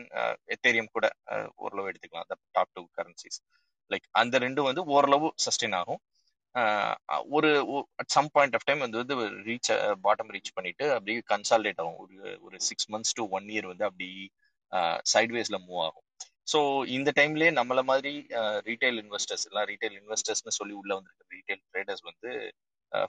[0.56, 2.26] எத்தேரியம் கூட uh, ஓரளவு எடுத்துக்கலாம்.
[2.28, 3.40] அந்த டாப் டூ கரன்சிஸ்
[3.92, 6.02] லைக் அந்த ரெண்டும் வந்து ஓரளவு சஸ்டெயின் ஆகும்.
[6.56, 6.94] Uh,
[7.36, 7.50] ஒரு
[8.02, 9.16] at some point of time வந்து வந்து
[9.48, 9.72] ரீச்
[10.06, 11.98] பாட்டம் ரீச் பண்ணிட்டு அப்படியே கன்சால்டேட் ஆகும்.
[12.04, 14.10] ஒரு ஒரு six months to one year வந்து அப்படி
[14.72, 16.08] uh, சைட்வேஸ்ல மூவ் ஆகும்.
[16.52, 16.60] ஸோ
[16.98, 18.14] இந்த டைம்லயே நம்மள மாதிரி
[18.70, 22.32] ரீட்டைல் இன்வெஸ்டர்ஸ் எல்லாம் ரீட்டைல் இன்வெஸ்டர்ஸ்னு சொல்லி உள்ள வந்திருக்க ரீட்டைல் ட்ரேடர்ஸ் வந்து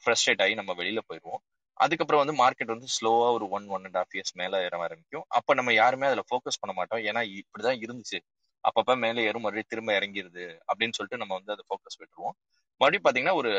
[0.03, 1.43] ஃப்ரஸ்ட்ரேட் ஆகி நம்ம வெளியில போயிடுவோம்
[1.81, 5.25] அதுக்கப்புறம் வந்து மார்க்கெட் வந்து ஸ்லோவா ஒரு one one and half years மேல ஏற ஆரம்பிக்கும்.
[5.39, 7.03] அப்ப நம்ம யாருமே அதுல ஃபோக்கஸ் பண்ண மாட்டோம்.
[7.09, 8.19] ஏன்னா இப்படிதான் இருந்துச்சு.
[8.65, 12.37] அப்பப்ப மேலே ஏறும் மறுபடியும் திரும்ப இறங்கிருது அப்படின்னு சொல்லிட்டு நம்ம வந்து அதை ஃபோக்கஸ் விட்டுருவோம்.
[12.81, 13.51] மறுபடியும் பாத்தீங்கன்னா ஒரு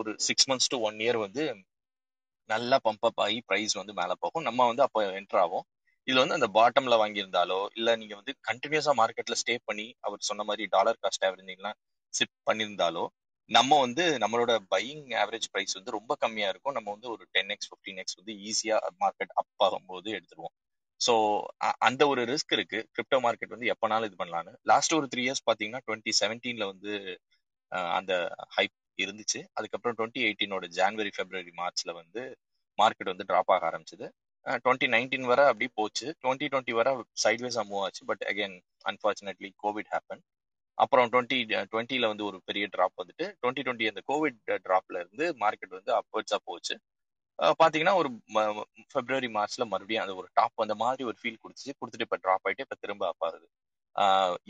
[0.00, 1.44] ஒரு six months to one year வந்து
[2.50, 4.46] நல்லா பம்ப் அப் ஆகி ப்ரைஸ் வந்து மேல போகும்.
[4.48, 5.64] நம்ம வந்து அப்போ என்டர் ஆகும்
[6.08, 10.64] இதுல வந்து அந்த பாட்டம்ல வாங்கியிருந்தாலோ இல்ல நீங்க வந்து கண்டினியூஸா மார்க்கெட்ல ஸ்டே பண்ணி அவர் சொன்ன மாதிரி
[10.74, 11.78] டாலர் காஸ்ட் ஆவரேஜ்லாம்
[12.14, 13.04] சிப் பண்ணியிருந்தாலோ
[13.50, 16.76] நம்ம வந்து நம்மளோட பையிங் ஆவரேஜ் ப்ரைஸ் வந்து ரொம்ப கம்மியா இருக்கும்.
[16.76, 20.54] நம்ம வந்து ஒரு டென் எக்ஸ் ஃபிஃப்டீன் எக்ஸ் வந்து ஈஸியா மார்க்கெட் அப் ஆகும்போது எடுத்துருவோம்.
[21.00, 21.14] ஸோ
[21.80, 22.78] அந்த ஒரு ரிஸ்க் இருக்கு.
[22.96, 26.92] கிரிப்டோ மார்க்கெட் வந்து எப்பனாலும் இது பண்ணலான்னு லாஸ்ட் ஒரு த்ரீ இயர்ஸ் பாத்தீங்கன்னா டுவெண்ட்டி செவன்டீன்ல வந்து
[27.98, 28.12] அந்த
[28.56, 29.40] ஹைப் இருந்துச்சு.
[29.58, 32.22] அதுக்கப்புறம் டுவெண்ட்டி எயிட்டீனோட ஜான்வரி பிப்ரவரி மார்ச்ல வந்து
[32.78, 34.06] மார்க்கெட் வந்து ட்ராப் ஆக ஆரம்பிச்சது.
[34.64, 36.06] டுவெண்ட்டி நைன்டீன் வரை அப்படி போச்சு.
[36.22, 36.90] டுவெண்ட்டி டுவெண்ட்டி வரை
[37.24, 38.02] சைட்வேஸாக மூவ் ஆச்சு.
[38.10, 38.56] But again
[38.90, 40.22] unfortunately covid happen
[40.78, 41.38] அப்புறம் டுவெண்ட்டி
[41.72, 46.40] டுவெண்ட்டியில் வந்து ஒரு பெரிய ட்ராப் வந்துட்டு டுவெண்ட்டி டுவெண்ட்டி அந்த கோவிட் ட்ராப்ல இருந்து மார்க்கெட் வந்து அப்வர்ட்ஸாக
[46.50, 46.74] போச்சு.
[47.60, 48.08] பார்த்தீங்கன்னா ஒரு
[48.94, 51.74] பிப்ரவரி மார்ச்ல மறுபடியும் அந்த ஒரு டாப் அந்த மாதிரி ஒரு ஃபீல் கொடுத்துச்சு.
[51.80, 53.46] கொடுத்துட்டு இப்போ ட்ராப் ஆயிட்டு இப்போ திரும்ப அப்பாருது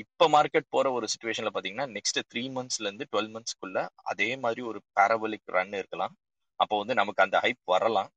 [0.03, 3.79] இப்போ மார்க்கெட் போற ஒரு சுச்சுவேஷன்ல பாத்தீங்கன்னா நெக்ஸ்ட் த்ரீ மந்த்ஸ்ல இருந்து டுவெல் மந்த்ஸ்க்குள்ள
[4.13, 6.15] அதே மாதிரி ஒரு பேரபலிக் ரன் இருக்கலாம்.
[6.61, 8.11] அப்போ வந்து நமக்கு அந்த ஹைப் வரலாம்.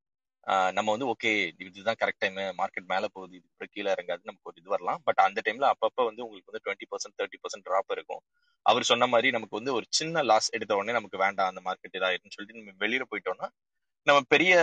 [0.78, 1.32] நம்ம வந்து ஓகே
[1.66, 5.00] இதுதான் கரெக்ட் டைம் மார்க்கெட் மேல போகுது இதுக்கு கீழே இறங்காது நமக்கு ஒரு இது வரலாம்.
[5.08, 8.22] பட் அந்த டைம்ல அப்பப்ப வந்து உங்களுக்கு வந்து twenty percent thirty percent drop இருக்கும்.
[8.66, 12.36] அவர் சொன்ன மாதிரி நமக்கு வந்து ஒரு சின்ன லாஸ் எடுத்த உடனே நமக்கு வேண்டாம் அந்த மார்க்கெட் இதாயிருன்னு
[12.36, 13.50] சொல்லிட்டு நம்ம வெளியில போயிட்டோம்னா
[14.08, 14.54] நம்ம பெரிய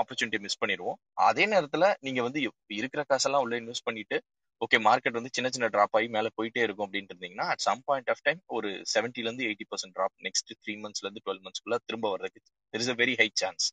[0.00, 0.98] ஆப்பர்ச்சுனிட்டி மிஸ் பண்ணிடுவோம்.
[1.28, 2.40] அதே நேரத்துல நீங்க வந்து
[2.78, 4.18] இருக்கிற காசெல்லாம் உள்ள இன்வெஸ்ட் பண்ணிட்டு
[4.60, 8.10] ஓகே மார்க்கெட் வந்து சின்ன சின்ன ட்ராப் ஆகி மேல போயிட்டே இருக்கும் அப்படின்ட்டு இருந்தீங்கன்னா at some point
[8.10, 12.06] of time ஒரு செவன்ட்டில இருந்து eighty percent drop next three மந்த்ஸ்ல இருந்து டுவெல் மந்த்ஸ்க்குள்ள திரும்ப
[12.14, 12.40] வர்றதுக்கு
[12.74, 13.66] there is a very high chance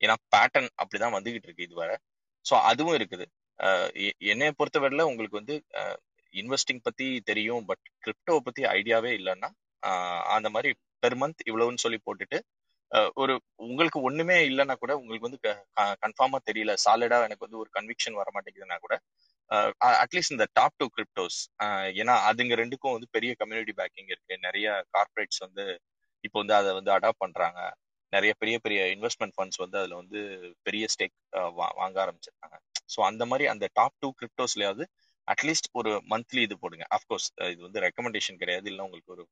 [0.00, 1.96] ஏன்னா பேட்டர்ன் அப்படிதான் வந்துகிட்டு இருக்கு இதுவரை.
[2.44, 3.26] ஸோ அதுவும் இருக்குது.
[4.32, 5.54] என்னைய பொறுத்தவரையில உங்களுக்கு வந்து
[6.34, 9.48] இன்வெஸ்டிங் பத்தி தெரியும் பட் கிரிப்டோ பத்தி ஐடியாவே இல்லைன்னா
[10.36, 10.70] அந்த மாதிரி
[11.02, 12.38] பெர் மந்த் இவ்வளவுன்னு சொல்லி போட்டுட்டு
[13.22, 13.34] ஒரு
[13.66, 15.40] உங்களுக்கு ஒண்ணுமே இல்லைன்னா கூட உங்களுக்கு வந்து
[16.04, 18.94] கன்ஃபார்மா தெரியல சாலிடா எனக்கு வந்து ஒரு கன்விக்ஷன் வர மாட்டேங்குதுன்னா கூட
[20.02, 21.38] அட்லீஸ்ட் இந்த டாப் டூ கிரிப்டோஸ்
[22.00, 24.34] ஏன்னா அதுங்க ரெண்டுக்கும் வந்து பெரிய கம்யூனிட்டி பேக்கிங் இருக்கு.
[24.46, 25.64] நிறைய கார்ப்பரேட்ஸ் வந்து
[26.24, 27.60] இப்போ வந்து அதை வந்து அடாப்ட் பண்றாங்க.
[28.12, 30.20] நிறைய பெரிய பெரிய இன்வெஸ்ட்மெண்ட் ஃபண்ட்ஸ் வந்து அதுல வந்து
[30.66, 31.14] பெரிய ஸ்டேக்
[31.80, 32.56] வாங்க ஆரம்பிச்சிருக்காங்க.
[32.94, 34.84] ஸோ அந்த மாதிரி அந்த டாப் டூ கிரிப்டோஸ்லயாவது
[35.28, 36.84] அட்லீஸ்ட் ஒரு மந்த்லி இது போடுங்க.
[36.96, 38.66] அஃப்கோர்ஸ் இது வந்து ரெக்கமெண்டேஷன் கிடையாது.
[38.72, 39.24] இல்லை உங்களுக்கு ஒரு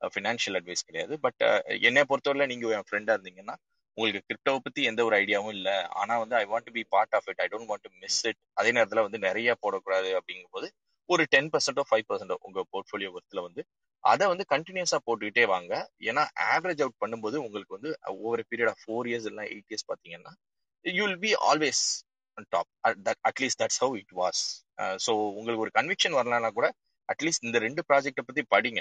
[0.00, 1.14] ஃபினான்ஷியல் அட்வைஸ் கிடையாது.
[1.24, 1.42] பட்
[1.88, 3.56] என்னை பொறுத்தவரை நீங்க என் ஃப்ரெண்டா இருந்தீங்கன்னா
[3.96, 5.74] உங்களுக்கு கிரிப்டோவை பத்தி எந்த ஒரு ஐடியாவும் இல்லை.
[6.00, 8.40] ஆனா வந்து I want to be part of it I don't want to miss it
[8.60, 10.68] அதே நேரத்துல வந்து நிறைய போடக்கூடாது அப்படிங்கும்போது
[11.08, 13.62] ஒரு டென் பர்சன்டோ ஃபைவ் பர்சன்டோ உங்க போர்ட்ஃபோலியோ ஒர்த்தில் வந்து
[14.04, 15.72] அதை வந்து கண்டினியூஸா போட்டுக்கிட்டே வாங்க.
[16.10, 16.22] ஏன்னா
[16.52, 20.32] ஆவரேஜ் அவுட் பண்ணும்போது உங்களுக்கு வந்து ஒவ்வொரு பீரியட் ஆஃப் ஃபோர் இயர்ஸ் இல்லை எயிட் இயர்ஸ் பார்த்தீங்கன்னா
[20.84, 21.82] you will be always
[22.54, 22.70] top
[23.30, 24.42] at least that's how it was
[25.06, 26.68] so உங்களுக்கு ஒரு கன்விக்ஷன் வரலன்னா கூட
[27.08, 28.80] அட்லீஸ்ட் இந்த ரெண்டு ப்ராஜெக்ட்டை பத்தி படிங்க.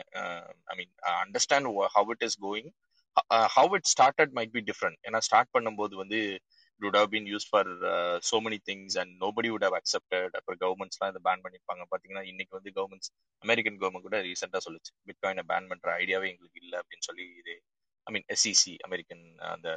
[0.72, 0.94] I mean
[1.24, 2.70] understand how it is going
[3.58, 6.20] how it started might be different ஏன்னா ஸ்டார்ட் பண்ணும்போது வந்து
[6.84, 7.64] would have been used for
[7.94, 10.30] uh, so many things and nobody would have accepted.
[10.40, 13.12] அப்புறம் கவர்மெண்ட்ஸ்லாம் இதை பேன் பண்ணிருப்பாங்க பாத்தீங்கன்னா இன்னைக்கு வந்து கவர்மெண்ட்ஸ்
[13.44, 14.92] அமெரிக்கன் கவர்மெண்ட் கூட ரீசெண்டா சொல்லுச்சு.
[15.10, 17.56] பிட்காயினை பேன் பண்ற ஐடியாவே எங்களுக்கு இல்லை அப்படின்னு சொல்லி இது
[18.08, 19.24] ஐ மீன் எஸ்இசி அமெரிக்கன்
[19.54, 19.70] அந்த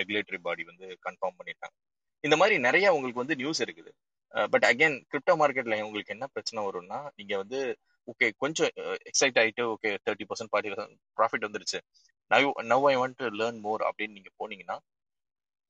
[0.00, 1.76] ரெகுலேட்டரி பாடி வந்து கன்ஃபார்ம் பண்ணிட்டாங்க.
[2.26, 3.90] இந்த மாதிரி நிறைய உங்களுக்கு வந்து நியூஸ் இருக்குது.
[4.52, 7.60] பட் அகைன் கிரிப்டோ மார்க்கெட்ல உங்களுக்கு என்ன பிரச்சனை வரும்னா நீங்க வந்து
[8.10, 8.70] ஓகே கொஞ்சம்
[9.10, 11.78] எக்ஸைட் ஆயிட்டு okay thirty percent forty percent profit வந்துருச்சு.
[12.32, 14.76] Now now I want to learn more அப்படின்னு நீங்க போனீங்கன்னா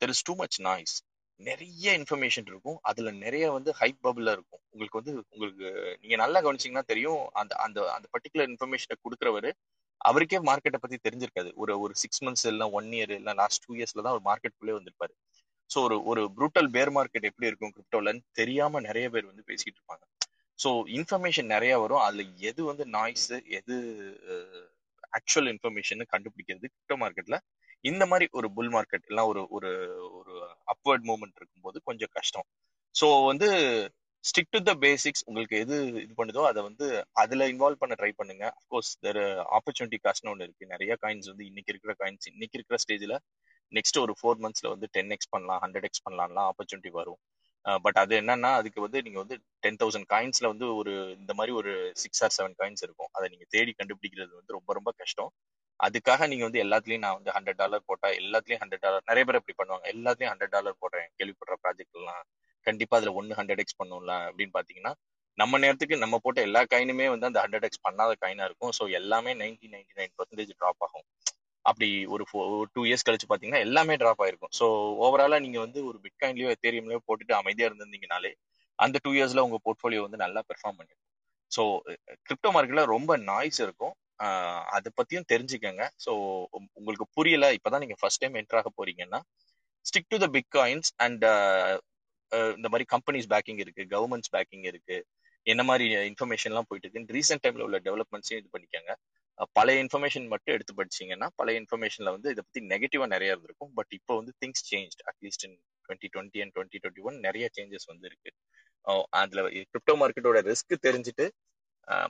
[0.01, 0.95] there is too much noise
[1.41, 2.79] நிறைய இன்ஃபர்மேஷன் இருக்கும்.
[2.83, 4.63] அதுல நிறைய வந்து ஹைப் பபிள் இருக்கும்.
[4.73, 5.69] உங்களுக்கு வந்து உங்களுக்கு
[6.03, 7.21] நீங்க நல்லா கவனிச்சீங்கன்னா தெரியும்.
[7.41, 9.51] அந்த அந்த அந்த பர்டிகுலர் இன்ஃபர்மேஷனை கொடுக்குறவரு
[10.01, 11.51] அவருக்கே மார்க்கெட்டை பத்தி தெரிஞ்சிருக்காது.
[11.63, 15.15] ஒரு ஒரு சிக்ஸ் மந்த்ஸ் இல்லை ஒன் இயர் இல்ல லாஸ்ட் டூ இயர்ஸ்ல தான் ஒரு மார்க்கெட்டுக்குள்ளே வந்திருப்பாரு.
[15.71, 20.05] ஸோ ஒரு ஒரு ப்ரூட்டல் பேர் மார்க்கெட் எப்படி இருக்கும் கிரிப்டோலன்னு தெரியாம நிறைய பேர் வந்து பேசிட்டு இருப்பாங்க.
[20.59, 20.69] ஸோ
[20.99, 22.03] இன்ஃபர்மேஷன் நிறைய வரும்.
[22.07, 23.27] அதுல எது வந்து நாய்ஸ்
[23.59, 23.77] எது
[25.13, 27.37] ஆக்சுவல் இன்ஃபர்மேஷன் கண்டுபிடிக்கிறது கிரிப்டோ மார்க்கெட்ல
[27.85, 29.71] இந்த மாதிரி ஒரு புல் மார்க்கெட் எல்லாம் ஒரு ஒரு
[30.19, 30.35] ஒரு
[30.73, 32.47] அப்வர்ட் மூவ்மெண்ட் இருக்கும்போது கொஞ்சம் கஷ்டம்.
[32.95, 33.49] ஸோ வந்து
[34.25, 36.87] ஸ்டிக் டு த பேசிக்ஸ் உங்களுக்கு எது இது பண்ணுதோ அதை வந்து
[37.23, 38.45] அதுல இன்வால்வ் பண்ண ட்ரை பண்ணுங்க.
[38.59, 39.21] அஃப்கோர்ஸ் தெர்
[39.59, 40.65] ஆப்பர்ச்சுனிட்டி காஸ்ட்னு ஒன்று இருக்கு.
[40.75, 43.17] நிறைய காயின்ஸ் வந்து இன்னைக்கு இருக்கிற காயின்ஸ் இன்னைக்கு இருக்கிற ஸ்டேஜ்ல
[43.73, 47.21] நெக்ஸ்ட் ஒரு ஃபோர் மந்த்ஸ்ல வந்து டென் எக்ஸ் பண்ணலாம் ஹண்ட்ரட் எக்ஸ் பண்ணலாம்லாம் ஆப்பர்ச்சுனிட்டி வரும்.
[47.85, 51.73] பட் அது என்னன்னா அதுக்கு வந்து நீங்க வந்து டென் தௌசண்ட் காயின்ஸ்ல வந்து ஒரு இந்த மாதிரி ஒரு
[52.03, 53.11] சிக்ஸ் ஆர் செவன் காயின்ஸ் இருக்கும்.
[53.17, 55.31] அதை நீங்க தேடி கண்டுபிடிக்கிறது வந்து ரொம்ப ரொம்ப கஷ்டம்.
[55.81, 59.57] அதுக்காக நீங்க வந்து எல்லாத்துலயும் நான் வந்து ஹண்ட்ரட் டாலர் போட்டா எல்லாத்துலயும் ஹண்ட்ரட் டாலர் நிறைய பேர் அப்படி
[59.59, 59.85] பண்ணுவாங்க.
[59.95, 62.23] எல்லாத்துலயும் ஹண்ட்ரட் டாலர் போடுறேன் கேள்விப்படுற ப்ராஜெக்ட் எல்லாம்.
[62.67, 64.93] கண்டிப்பா அதுல ஒன்னு ஹண்ட்ரட் எக்ஸ் பண்ணும்ல அப்படின்னு பாத்தீங்கன்னா
[65.39, 68.73] நம்ம நேரத்துக்கு நம்ம போட்ட எல்லா காயினுமே வந்து அந்த ஹண்ட்ரட் எக்ஸ் பண்ணாத காயினா இருக்கும்.
[68.79, 71.07] ஸோ எல்லாமே ninety ninety nine percentage drop ஆகும்.
[71.65, 72.25] அப்படி ஒரு
[72.75, 74.53] டூ இயர்ஸ் கழிச்சு பாத்தீங்கன்னா எல்லாமே ட்ராப் ஆயிருக்கும்.
[74.59, 74.67] ஸோ
[75.07, 78.33] ஓவராலா நீங்க வந்து ஒரு பிட்காயின்லயோ எத்தேரியம்லயோ போட்டுட்டு அமைதியா இருந்திருந்தீங்கனாலே
[78.79, 81.05] அந்த டூ இயர்ஸ்ல உங்க போர்ட்ஃபோலியோ வந்து நல்லா பெர்ஃபார்ம் பண்ணிருக்கும்.
[81.53, 81.63] ஸோ
[82.27, 83.95] கிரிப்டோ மார்க்கெட்ல ரொம்ப நாய்ஸ் இருக்கும்.
[84.77, 85.83] அதை பத்தியும் தெரிஞ்சுக்கங்க.
[86.05, 86.13] ஸோ
[86.79, 89.21] உங்களுக்கு புரியல இப்பதான் நீங்க ஃபர்ஸ்ட் டைம் என்ட்ராக போறீங்கன்னா
[89.85, 91.25] stick to the big coins and
[92.57, 94.97] இந்த மாதிரி கம்பெனிஸ் பேக்கிங் இருக்கு கவர்மெண்ட்ஸ் பேக்கிங் இருக்கு
[95.47, 98.93] என்ன மாதிரி இன்ஃபர்மேஷன்லாம் போயிட்டு இருக்கு ரீசெண்ட் டைம்ல உள்ள டெவலப்மெண்ட்ஸையும் இது பண்ணிக்கோங்க.
[99.59, 103.73] பழைய இன்ஃபர்மேஷன் மட்டும் எடுத்து படிச்சீங்கன்னா பழைய இன்ஃபர்மேஷன்ல வந்து இதை பத்தி நெகட்டிவா நிறைய இருந்திருக்கும்.
[103.79, 107.89] பட் இப்போ வந்து things change at least in twenty twenty and twenty twenty one நிறைய சேஞ்சஸ்
[107.93, 108.31] வந்து இருக்கு.
[109.21, 109.43] அதுல
[109.73, 111.27] கிரிப்டோ மார்க்கெட்டோட ரிஸ்க் தெரிஞ்சுட்டு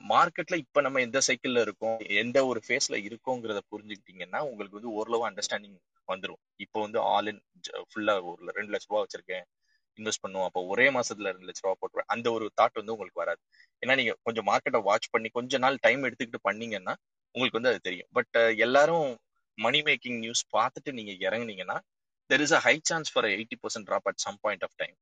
[0.09, 5.77] மார்க்கெட்ல இப்ப நம்ம எந்த சைக்கிள்ல இருக்கோம் எந்த ஒரு ஃபேஸ்ல இருக்கோங்கிறத புரிஞ்சுக்கிட்டீங்கன்னா உங்களுக்கு வந்து ஓரளவு அண்டர்ஸ்டாண்டிங்
[6.07, 7.41] வந்துடும் இப்போ வந்து ஆல் இன்
[7.89, 9.45] ஃபுல்லா ஒரு ரெண்டு லட்ச ரூபா வச்சிருக்கேன்
[9.99, 12.09] இன்வெஸ்ட் பண்ணுவோம் அப்போ ஒரே மாசத்துல ரெண்டு லட்ச ரூபா போட்டுருவேன்.
[12.13, 13.41] அந்த ஒரு தாட் வந்து உங்களுக்கு வராது.
[13.83, 16.93] ஏன்னா நீங்க கொஞ்சம் மார்க்கெட்டை வாட்ச் பண்ணி கொஞ்ச நாள் டைம் எடுத்துக்கிட்டு பண்ணீங்கன்னா
[17.35, 18.09] உங்களுக்கு வந்து அது தெரியும்.
[18.17, 19.09] பட் எல்லாரும்
[19.57, 21.77] மணி மேக்கிங் நியூஸ் பார்த்துட்டு நீங்க இறங்குனீங்கன்னா
[22.29, 24.95] there is a high chance for eighty percent drop at some point of time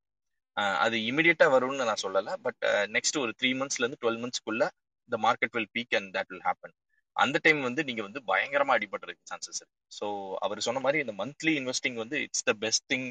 [0.84, 2.30] அது இமிடியேட்டா வரும்னு நான் சொல்லல.
[2.46, 2.62] பட்
[2.96, 4.64] நெக்ஸ்ட் ஒரு த்ரீ மந்த்ஸ்ல இருந்து டுவெல் மந்த்ஸ்க்குள்ள
[5.10, 6.76] இந்த market will peak and that will happen
[7.16, 9.78] அந்த டைம் வந்து நீங்க வந்து பயங்கரமா அடிபடுறதுக்கு சான்சஸ் இருக்கு.
[9.92, 10.06] ஸோ
[10.46, 13.08] அவர் சொன்ன மாதிரி இந்த மந்த்லி இன்வெஸ்டிங் வந்து it's the best thing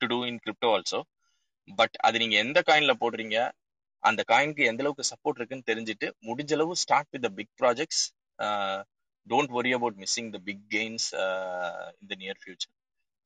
[0.00, 1.00] to do in crypto also
[1.68, 3.36] but அது நீங்க எந்த காயின்ல போடுறீங்க
[4.02, 8.02] அந்த காயினுக்கு எந்த அளவுக்கு சப்போர்ட் இருக்குன்னு தெரிஞ்சுட்டு முடிஞ்ச அளவு start with the big projects
[9.26, 11.08] don't worry about missing the big gains
[12.00, 12.72] in the near future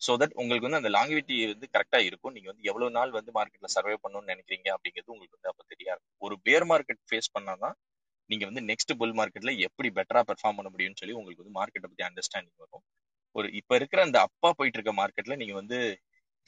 [0.03, 2.35] so that உங்களுக்கு வந்து அந்த லாங்குவிட்டி வந்து கரெக்டாக இருக்கும்.
[2.37, 6.03] நீங்கள் வந்து எவ்வளோ நாள் வந்து மார்க்கெட்ல சர்வே பண்ணணும்னு நினைக்கிறீங்க அப்படிங்கிறது உங்களுக்கு வந்து அப்போ தெரியாது.
[6.23, 7.77] ஒரு பேர் மார்க்கெட் ஃபேஸ் பண்ணாதான்
[8.31, 12.05] நீங்கள் வந்து நெக்ஸ்ட் புல் மார்க்கெட்டில் எப்படி பெட்டரா பெர்ஃபார்ம் பண்ண முடியும்னு சொல்லி உங்களுக்கு வந்து மார்க்கெட்டை பற்றி
[12.09, 12.85] அண்டர்ஸ்டாண்டிங் வரும்.
[13.37, 15.79] ஒரு இப்போ இருக்கிற அந்த அப்பா போயிட்டு இருக்க மார்க்கெட்டில் நீங்க வந்து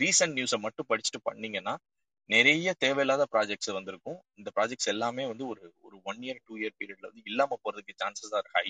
[0.01, 1.75] ரீசன்ட் நியூஸை மட்டும் படிச்சுட்டு பண்ணீங்கன்னா
[2.31, 4.19] நிறைய தேவையில்லாத ப்ராஜெக்ட்ஸ் வந்திருக்கும்.
[4.41, 8.35] இந்த ப்ராஜெக்ட்ஸ் எல்லாமே வந்து ஒரு ஒரு ஒன் இயர் டூ இயர் பீரியட்ல வந்து இல்லாம போறதுக்கு சான்சஸ்
[8.39, 8.67] ஆர் ஹை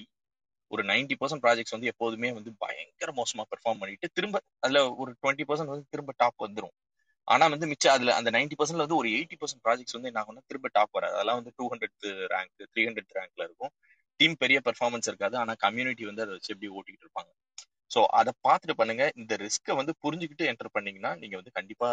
[0.71, 5.47] ஒரு நைன்டி பர்சன்ட் ப்ராஜெக்ட்ஸ் வந்து எப்போதுமே வந்து பயங்கர மோசமா பெர்ஃபார்ம் பண்ணிட்டு திரும்ப அதுல ஒரு டுவெண்ட்டி
[5.49, 6.75] பர்சன்ட் வந்து திரும்ப டாப் வந்துரும்.
[7.29, 10.43] ஆனா வந்து மிச்சம் அதுல அந்த நைன்டி பர்சன்ட்ல வந்து ஒரு எயிட்டி பர்சன்ட் ப்ராஜெக்ட்ஸ் வந்து என்ன ஆகும்னா
[10.51, 11.15] திரும்ப டாப் வராது.
[11.17, 13.73] அதெல்லாம் வந்து two hundred rank three hundred ரேங்க்ல இருக்கும்.
[14.21, 15.37] டீம் பெரிய பெர்ஃபார்மன்ஸ் இருக்காது.
[15.37, 17.31] ஆனா கம்யூனிட்டி வந்து அதை வச்சு எப்படி ஓட்டிட்டு இருப்பாங்க.
[17.91, 19.05] ஸோ அதை பார்த்துட்டு பண்ணுங்க.
[19.17, 21.89] இந்த ரிஸ்க்கை வந்து புரிஞ்சுக்கிட்டு என்டர் பண்ணீங்கன்னா நீங்க வந்து கண்டிப்பா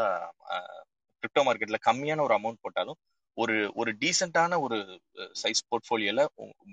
[1.23, 2.99] கிரிப்டோ மார்க்கெட்ல கம்மியான ஒரு அமௌண்ட் போட்டாலும்
[3.37, 4.77] ஒரு ஒரு டீசென்டான ஒரு
[5.41, 6.21] சைஸ் போர்ட்ஃபோலியோல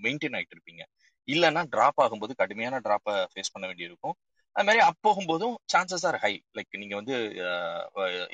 [0.05, 0.83] மெயின்டைன் ஆகிட்டு இருப்பீங்க.
[1.29, 4.17] இல்லைன்னா டிராப் ஆகும்போது கடுமையான டிராப்பை ஃபேஸ் பண்ண வேண்டியிருக்கும்.
[4.57, 7.15] அது மாதிரி அப் போகும்போதும் சான்சஸ் ஆர் ஹை லைக் நீங்க வந்து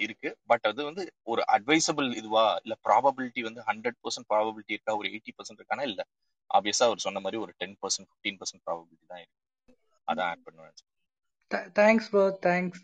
[0.05, 0.29] இருக்கு.
[0.51, 4.95] பட் அது வந்து ஒரு அட்வைசபிள் இதுவா இல்ல ப்ராபபிலிட்டி வந்து ஹண்ட்ரட் பர்சன்ட் ப்ராபபிலிட்டி இருக்கா?
[5.01, 5.87] ஒரு எயிட்டி பர்சன்ட் இருக்கானா?
[5.91, 6.03] இல்ல.
[6.51, 9.41] ஆப்வியஸா அவர் சொன்ன மாதிரி ஒரு ten percent fifteen percent probability தான் இருக்கு.
[10.09, 10.75] அதான் ஆட் பண்ணுவேன்
[11.79, 12.81] thanks bro thanks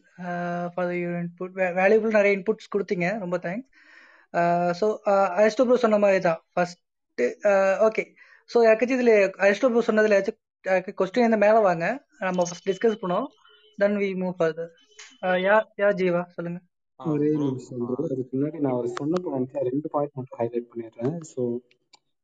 [0.75, 3.07] for your input valuable நிறைய இன்புட்ஸ் கொடுத்தீங்க.
[3.25, 3.69] ரொம்ப தேங்க்ஸ்
[4.81, 4.87] ஸோ
[5.39, 6.81] அரிஸ்டோ ப்ரோ சொன்ன மாதிரி தான் ஃபர்ஸ்ட்
[7.89, 8.05] ஓகே
[8.51, 10.39] ஸோ யாருக்காச்சும் இதில் அரிஸ்டோ ப்ரோ சொன்னதுல ஏதாச்சும்
[11.01, 11.85] கொஸ்டின் இந்த மேலே வாங்க.
[12.27, 13.27] நம்ம ஃபர்ஸ்ட் டிஸ்கஸ் பண்ணோம்
[13.79, 14.71] then we move further
[15.47, 16.59] yeah yeah Jeeva சொல்லுங்க.
[17.01, 21.15] ஒரே நிமிஷம் ப்ரோ அதுக்கு முன்னாடி நான் அவர் சொன்ன பாயிண்ட்ல ரெண்டு பாயிண்ட் மட்டும் ஹைலைட் பண்ணிடுறேன்.
[21.31, 21.43] ஸோ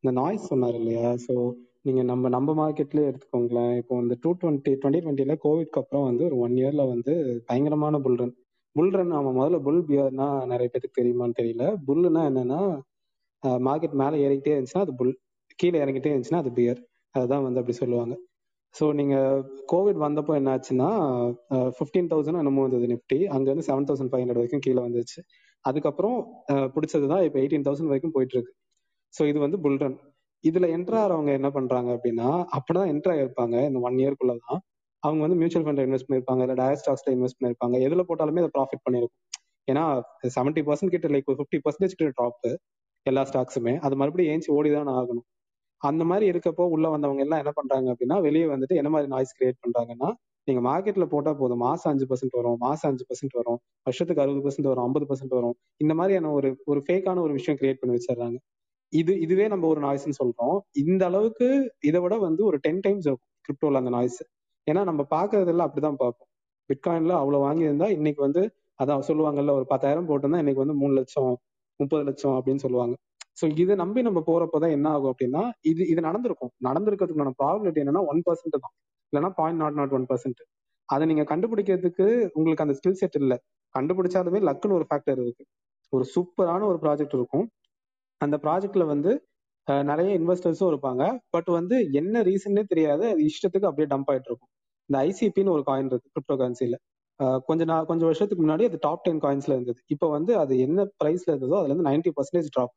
[0.05, 1.11] இந்த நாய்ஸ் சொன்னார் இல்லையா?
[1.27, 1.35] ஸோ
[1.83, 3.75] நீங்க நம்ம நம்ம மார்க்கெட்லயே எடுத்துக்கோங்களேன்.
[3.81, 7.13] இப்போ வந்து டூ டுவெண்ட்டி டுவெண்ட்டி டுவெண்ட்டில கோவிட்க்கு அப்புறம் வந்து ஒரு ஒன் இயர்ல வந்து
[7.49, 8.35] பயங்கரமான புல் ரன்
[8.77, 11.67] புல் ரன் அவன் முதல்ல புல் பியர்னா நிறைய பேருக்கு தெரியுமான்னு தெரியல.
[11.87, 12.61] புல்லுனா என்னன்னா
[13.67, 15.15] மார்க்கெட் மேலே ஏறிக்கிட்டே இருந்துச்சுன்னா அது புல்
[15.59, 16.81] கீழே இறங்கிட்டே இருந்துச்சுன்னா அது பியர்
[17.15, 18.15] அதுதான் வந்து அப்படி சொல்லுவாங்க.
[18.75, 19.43] ஸோ நீங்கள்
[19.73, 20.89] கோவிட் வந்தப்போ என்ன ஆச்சுன்னா
[21.77, 25.21] ஃபிஃப்டீன் தௌசண்ட் என்னமோ வந்தது நிஃப்டி அங்கே வந்து செவன் தௌசண்ட் ஃபைவ் ஹண்ட்ரட் வரைக்கும் கீழே வந்துச்சு.
[25.65, 26.17] அதுக்கப்புறம்
[26.75, 28.53] பிடிச்சது தான் இப்போ எயிட்டீன் தௌசண்ட் வரைக்கும் போயிட்டு இருக்கு
[29.15, 29.97] ஸோ இது வந்து புல்டன்
[30.45, 34.61] இதில் இதுல என்ட்ரு ஆகிறவங்க என்ன பண்றாங்க அப்படின்னா அப்படிதான் என்ட்ரு ஆயிருப்பாங்க இந்த ஒன் இயர்க்குள்ள தான்
[35.03, 38.85] அவங்க வந்து மியூச்சுவல் ஃபண்ட் இன்வெஸ்ட் பண்ணிருப்பாங்க இல்லை டயர் ஸ்டாக்ஸ்ல இன்வெஸ்ட் பண்ணிருப்பாங்க எதுல போட்டாலுமே அதை ப்ராஃபிட்
[38.87, 39.23] பண்ணிருக்கும்
[39.69, 39.85] ஏன்னா
[40.37, 42.47] செவன்டி பர்சன்ட் கிட்ட லைக் ஃபிஃப்டி பர்சன்டேஜ் கிட்ட டாப்
[43.07, 45.27] எல்லா ஸ்டாக்ஸுமே அது மறுபடியும் ஏஞ்சி ஓடிதான் ஆகணும்.
[45.83, 49.59] அந்த மாதிரி இருக்கப்போ உள்ள வந்தவங்க எல்லாம் என்ன பண்றாங்க அப்படின்னா வெளியே வந்துட்டு என்ன மாதிரி நாய்ஸ் கிரியேட்
[49.65, 50.09] பண்றாங்கன்னா
[50.49, 51.63] நீங்க மார்க்கெட்ல போட்டா போதும்.
[51.65, 55.55] மாசம் அஞ்சு பர்சன்ட் வரும் மாசம் அஞ்சு பர்சன்ட் வரும் வருஷத்துக்கு அறுபது பர்சன்ட் வரும் ஐம்பது பர்சன்ட் வரும்.
[55.81, 58.39] இந்த மாதிரியான ஒரு ஒரு ஃபேக்கான ஒரு விஷயம் கிரியேட் பண்ணி வச்சிடுறாங்க.
[58.93, 60.57] இது இதுவே நம்ம ஒரு நாய்ஸ்ன்னு சொல்றோம்.
[60.85, 61.49] இந்த அளவுக்கு
[61.83, 64.21] இதை விட வந்து ஒரு டென் டைம்ஸ் இருக்கும் கிரிப்டோல அந்த நாய்ஸ்
[64.67, 66.31] ஏன்னா நம்ம பாக்குறதெல்லாம் அப்படிதான் பார்ப்போம்.
[66.71, 68.43] பிட்காயின்ல அவ்வளவு வாங்கியிருந்தா இன்னைக்கு வந்து
[68.79, 71.31] அதான் சொல்லுவாங்கல்ல ஒரு பத்தாயிரம் போட்டிருந்தா இன்னைக்கு வந்து மூணு லட்சம்
[71.81, 72.95] முப்பது லட்சம் அப்படின்னு சொல்லுவாங்க.
[73.37, 76.53] ஸோ இதை நம்பி நம்ம போறப்பதான் என்ன ஆகும் அப்படின்னா இது இது நடந்திருக்கும்.
[76.67, 78.75] நடந்திருக்கிறதுக்கான ப்ராபிலிட்டி என்னன்னா ஒன் பர்சன்ட் தான்.
[79.13, 80.41] இல்லைன்னா point naught naught one percent
[80.89, 82.05] அதை நீங்க கண்டுபிடிக்கிறதுக்கு
[82.37, 83.37] உங்களுக்கு அந்த ஸ்கில் செட் இல்லை.
[83.75, 85.45] கண்டுபிடிச்சாலுமே லக்குன்னு ஒரு ஃபேக்டர் இருக்கு.
[85.93, 87.47] ஒரு சூப்பரான ஒரு ப்ராஜெக்ட் இருக்கும்.
[88.21, 89.11] அந்த ப்ராஜெக்ட்ல வந்து
[89.85, 91.03] நிறைய இன்வெஸ்டர்ஸும் இருப்பாங்க.
[91.35, 93.05] பட் வந்து என்ன ரீசன்னே தெரியாது.
[93.13, 94.51] அது இஷ்டத்துக்கு அப்படியே டம்ப் ஆயிட்டு இருக்கும்.
[94.89, 96.77] இந்த ஐசிபின்னு ஒரு காயின் இருக்கு கிரிப்டோ கரன்சில
[97.49, 99.81] கொஞ்ச நான் கொஞ்சம் வருஷத்துக்கு முன்னாடி அது டாப் டென் காயின்ஸ்ல இருந்தது.
[99.95, 102.75] இப்போ வந்து அது என்ன பிரைஸ்ல இருந்ததோ அதுல இருந்து நைன்டி பர்சன்டேஜ் ட்ராப்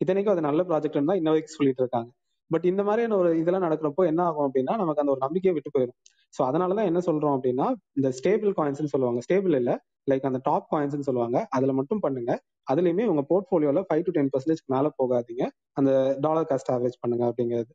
[0.00, 2.10] இத்தனைக்கும் அது நல்ல ப்ராஜெக்ட் தான் இன்ன வரைக்கும் சொல்லிட்டு இருக்காங்க
[2.50, 5.98] பட் இந்த மாதிரியான ஒரு இதெல்லாம் நடக்கிறப்போ என்ன ஆகும் அப்படின்னா நமக்கு அந்த ஒரு நம்பிக்கையை விட்டு போயிடும்
[6.34, 7.66] ஸோ அதனாலதான் என்ன சொல்றோம் அப்படின்னா
[7.96, 9.20] இந்த ஸ்டேபிள் காயின்ஸ்னு சொல்லுவாங்க.
[9.26, 9.72] ஸ்டேபிள் இல்ல
[10.10, 11.38] லைக் அந்த டாப் காயின்ஸ்னு சொல்லுவாங்க.
[11.56, 12.32] அதுல மட்டும் பண்ணுங்க.
[12.70, 15.44] அதுலயுமே உங்க போர்ட்போலியோல ஃபைவ் டு டென் பர்சன்டேஜ் மேல போகாதீங்க.
[15.72, 15.90] அந்த
[16.20, 17.70] டாலர் காஸ்ட் ஆவரேஜ் பண்ணுங்க அப்படிங்கிறது.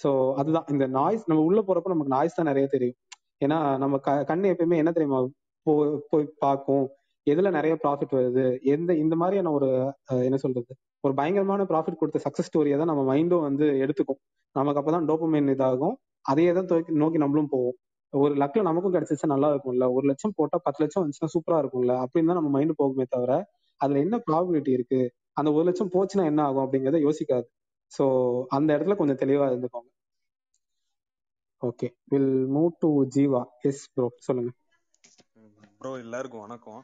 [0.00, 0.10] ஸோ
[0.40, 0.66] அதுதான்.
[0.68, 2.98] இந்த நாய்ஸ் நம்ம உள்ள போறப்ப நமக்கு நாய்ஸ் தான் நிறைய தெரியும்.
[3.40, 5.20] ஏன்னா நம்ம க கண்ணு எப்பயுமே என்ன தெரியுமா?
[5.66, 5.72] போ
[6.10, 6.86] போய் பார்க்கும்.
[7.26, 8.44] எதுல நிறைய ப்ராஃபிட் வருது?
[8.74, 9.68] எந்த இந்த மாதிரியான ஒரு
[10.24, 10.72] என்ன சொல்றது?
[11.04, 14.20] ஒரு பயங்கரமான ப்ராஃபிட் கொடுத்த சக்சஸ் ஸ்டோரியை தான் நம்ம மைண்டும் வந்து எடுத்துக்கும்.
[14.56, 15.96] நமக்கு அப்பதான் டோப்பமைன் இதாகும்.
[16.24, 16.68] அதையே தான்
[17.02, 17.76] நோக்கி நம்மளும் போவோம்.
[18.12, 19.86] ஒரு லக்ல நமக்கும் கிடைச்சிச்சா நல்லா இருக்கும்ல.
[19.96, 21.94] ஒரு லட்சம் போட்டா பத்து லட்சம் வந்துச்சுன்னா சூப்பரா இருக்கும்ல.
[22.04, 23.32] அப்படின்னு தான் நம்ம மைண்ட் போகுமே தவிர
[23.80, 25.00] அதுல என்ன ப்ராபிலிட்டி இருக்கு?
[25.36, 27.46] அந்த ஒரு லட்சம் போச்சுன்னா என்ன ஆகும் அப்படிங்கறத யோசிக்காது.
[27.92, 28.04] ஸோ
[28.56, 29.88] அந்த இடத்துல கொஞ்சம் தெளிவா இருந்துக்கோங்க.
[31.62, 34.50] Okay will move to Jeeva yes bro சொல்லுங்க.
[35.78, 36.82] ப்ரோ எல்லாருக்கும் வணக்கம்.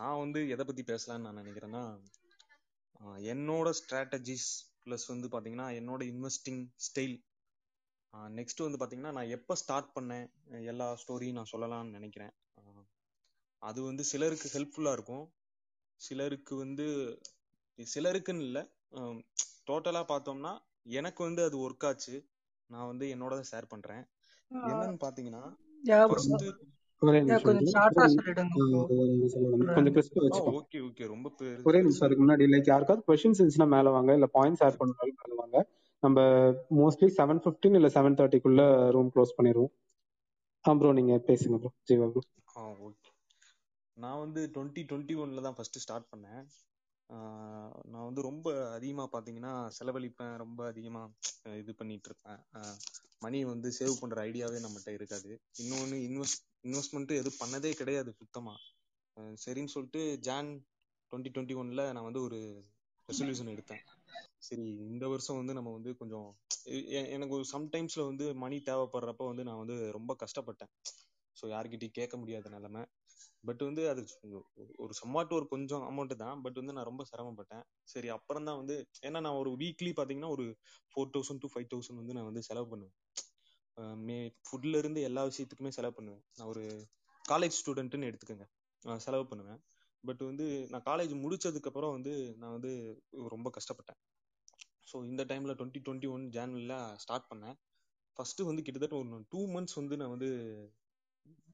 [0.00, 1.82] நான் வந்து எதை பத்தி பேசலாம்னு நான் நினைக்கிறேன்னா
[3.32, 4.50] என்னோட ஸ்ட்ராட்டஜிஸ்
[4.84, 7.16] ப்ளஸ் வந்து பாத்தீங்கன்னா என்னோட இன்வெஸ்டிங் ஸ்டைல்
[8.14, 10.26] நெக்ஸ்ட் வந்து பாத்தீங்கன்னா நான் எப்போ ஸ்டார்ட் பண்ணேன்
[10.64, 12.32] எல்லா ஸ்டோரியும் நான் சொல்லலாம்னு நினைக்கிறேன்.
[13.62, 15.26] அது வந்து சிலருக்கு ஹெல்ப்ஃபுல்லா இருக்கும்.
[16.00, 16.86] சிலருக்கு வந்து
[17.78, 18.62] சிலருக்குன்னு இல்லை
[19.66, 20.52] டோட்டலா பார்த்தோம்னா
[20.98, 22.14] எனக்கு வந்து அது ஒர்க் ஆச்சு.
[22.70, 24.04] நான் வந்து என்னோட ஷேர் பண்றேன்.
[24.50, 24.98] என்னன்னு
[27.02, 27.18] ஒரே
[31.80, 34.10] நிமிஷம் அதுக்கு முன்னாடி லைக் யாருக்காவது கொஸ்டின்ஸ் இருந்துச்சுன்னா மேல வாங்க.
[34.14, 35.56] இல்ல பாயிண்ட்ஸ் ஆட் பண்ணாலும் மேல வாங்க.
[36.02, 36.18] நம்ம
[36.78, 39.72] மோஸ்ட்லி செவன் பிப்டீன் இல்ல செவன் தேர்ட்டிக்குள்ள ரூம் க்ளோஸ் பண்ணிடுவோம்.
[40.64, 42.22] ஆ ப்ரோ நீங்க பேசுங்க ப்ரோ ஜீவா ப்ரோ
[42.56, 43.10] ஆ ஓகே
[43.96, 46.42] நான் வந்து டுவெண்ட்டி டுவெண்ட்டி ஒன்ல தான் ஃபர்ஸ்ட் ஸ்டார்ட் பண்ணேன்.
[47.10, 51.02] நான் வந்து ரொம்ப அதிகமா பாத்தீங்கன்னா செலவழிப்பேன் ரொம்ப அதிகமா
[51.58, 52.40] இது பண்ணிட்டு இருப்பேன்
[53.22, 55.30] மணி வந்து சேவ் பண்ற ஐடியாவே நம்மகிட்ட இருக்காது.
[55.54, 58.54] இன்னொன்னு இன்வெஸ்ட் இன்வெஸ்ட்மெண்ட் எதுவும் பண்ணதே கிடையாது சுத்தமா.
[59.44, 60.50] சரின்னு சொல்லிட்டு ஜான்
[61.12, 62.38] டுவெண்ட்டி டுவெண்ட்டி ஒன்ல நான் வந்து ஒரு
[63.08, 63.82] ரெசல்யூஷன் எடுத்தேன்.
[64.38, 66.28] சரி இந்த வருஷம் வந்து நம்ம வந்து கொஞ்சம்
[67.14, 70.72] எனக்கு ஒரு சம்டைம்ஸ்ல வந்து மணி தேவைப்படுறப்ப வந்து நான் வந்து ரொம்ப கஷ்டப்பட்டேன்.
[71.36, 72.82] ஸோ யார்கிட்டயும் கேட்க முடியாத நிலைமை.
[73.44, 74.02] பட் வந்து அது
[74.84, 76.40] ஒரு சம்மாட்டு ஒரு கொஞ்சம் அமௌண்ட் தான்.
[76.44, 77.64] பட் வந்து நான் ரொம்ப சிரமப்பட்டேன்.
[77.92, 78.76] சரி அப்புறம் தான் வந்து
[79.06, 80.46] ஏன்னா நான் ஒரு வீக்லி பாத்தீங்கன்னா ஒரு
[80.92, 82.96] four thousand to five thousand வந்து நான் வந்து செலவு பண்ணுவேன்.
[84.06, 86.22] மே ஃபுட்ல இருந்து எல்லா விஷயத்துக்குமே செலவு பண்ணுவேன்.
[86.38, 86.64] நான் ஒரு
[87.24, 88.46] காலேஜ் ஸ்டூடெண்ட்னு எடுத்துக்கோங்க.
[88.82, 89.60] நான் செலவு பண்ணுவேன்.
[90.04, 92.12] பட் வந்து நான் காலேஜ் முடிச்சதுக்கு அப்புறம் வந்து
[92.42, 92.72] நான் வந்து
[93.34, 93.98] ரொம்ப கஷ்டப்பட்டேன்.
[94.90, 96.74] ஸோ இந்த டைம்ல டுவெண்ட்டி டுவெண்ட்டி ஒன் ஜான்வரில
[97.04, 97.56] ஸ்டார்ட் பண்ணேன்.
[98.16, 100.30] ஃபர்ஸ்ட் வந்து கிட்டத்தட்ட ஒரு டூ மந்த்ஸ் வந்து நான் வந்து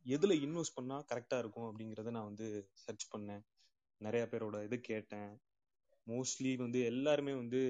[0.06, 2.46] எதுல இன்வெஸ்ட் பண்ணா கரெக்டா இருக்கும் அப்படிங்கறத நான் வந்து
[2.82, 3.42] சர்ச் பண்ணேன்.
[4.00, 5.30] நிறைய பேரோட இது கேட்டேன்.
[6.06, 7.60] மோஸ்ட்லி வந்து எல்லாருமே வந்து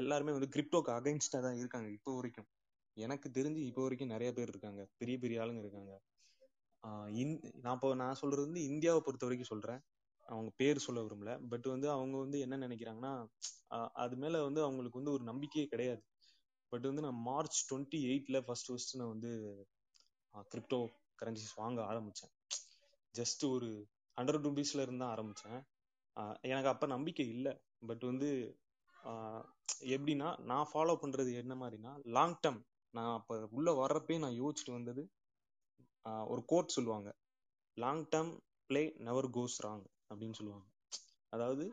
[0.00, 2.48] எல்லாருமே வந்து கிரிப்டோக்கு அகைன்ஸ்டா தான் இருக்காங்க இப்போ வரைக்கும்.
[2.96, 4.82] எனக்கு தெரிஞ்சு இப்போ வரைக்கும் நிறைய பேர் இருக்காங்க.
[5.00, 5.92] பெரிய பெரிய ஆளுங்க இருக்காங்க.
[7.64, 9.80] நான் இப்போ நான் சொல்றது வந்து இந்தியாவை பொறுத்த வரைக்கும் சொல்றேன்.
[10.26, 11.32] அவங்க பேர் சொல்ல விரும்பல.
[11.52, 13.12] பட் வந்து அவங்க வந்து என்ன நினைக்கிறாங்கன்னா
[14.04, 16.02] அது மேல வந்து அவங்களுக்கு வந்து ஒரு நம்பிக்கையே கிடையாது.
[16.72, 19.32] பட் வந்து நான் மார்ச் டுவெண்ட்டி எயிட்ல ஃபர்ஸ்ட் ஃபர்ஸ்ட் நான் வந்து
[20.52, 20.80] கிரிப்டோ
[21.20, 22.32] கரன்சிஸ் வாங்க ஆரம்பிச்சேன்.
[23.14, 23.68] ஜஸ்ட் ஒரு
[24.16, 25.60] ஹண்ட்ரட் ருபீஸ்ல இருந்து தான் ஆரம்பிச்சேன்.
[26.50, 27.52] எனக்கு அப்ப நம்பிக்கை இல்லை.
[27.88, 28.28] பட் வந்து
[29.94, 32.60] எப்படின்னா நான் ஃபாலோ பண்றது என்ன மாதிரினா லாங் டேர்ம்
[32.94, 35.02] நான் அப்ப உள்ள வர்றப்பே நான் யோசிச்சுட்டு வந்தது
[36.32, 37.08] ஒரு கோட் சொல்லுவாங்க.
[37.76, 38.32] Long term
[38.70, 40.66] play never goes wrong அப்படின்னு சொல்லுவாங்க.
[41.32, 41.64] அதாவது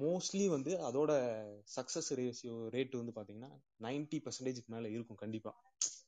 [0.00, 1.12] மோஸ்ட்லி வந்து அதோட
[1.76, 3.52] சக்சஸ் ரேஷியோ ரேட் வந்து பாத்தீங்கன்னா
[3.84, 5.52] நைன்டி பர்சன்டேஜ்க்கு மேல இருக்கும் கண்டிப்பா.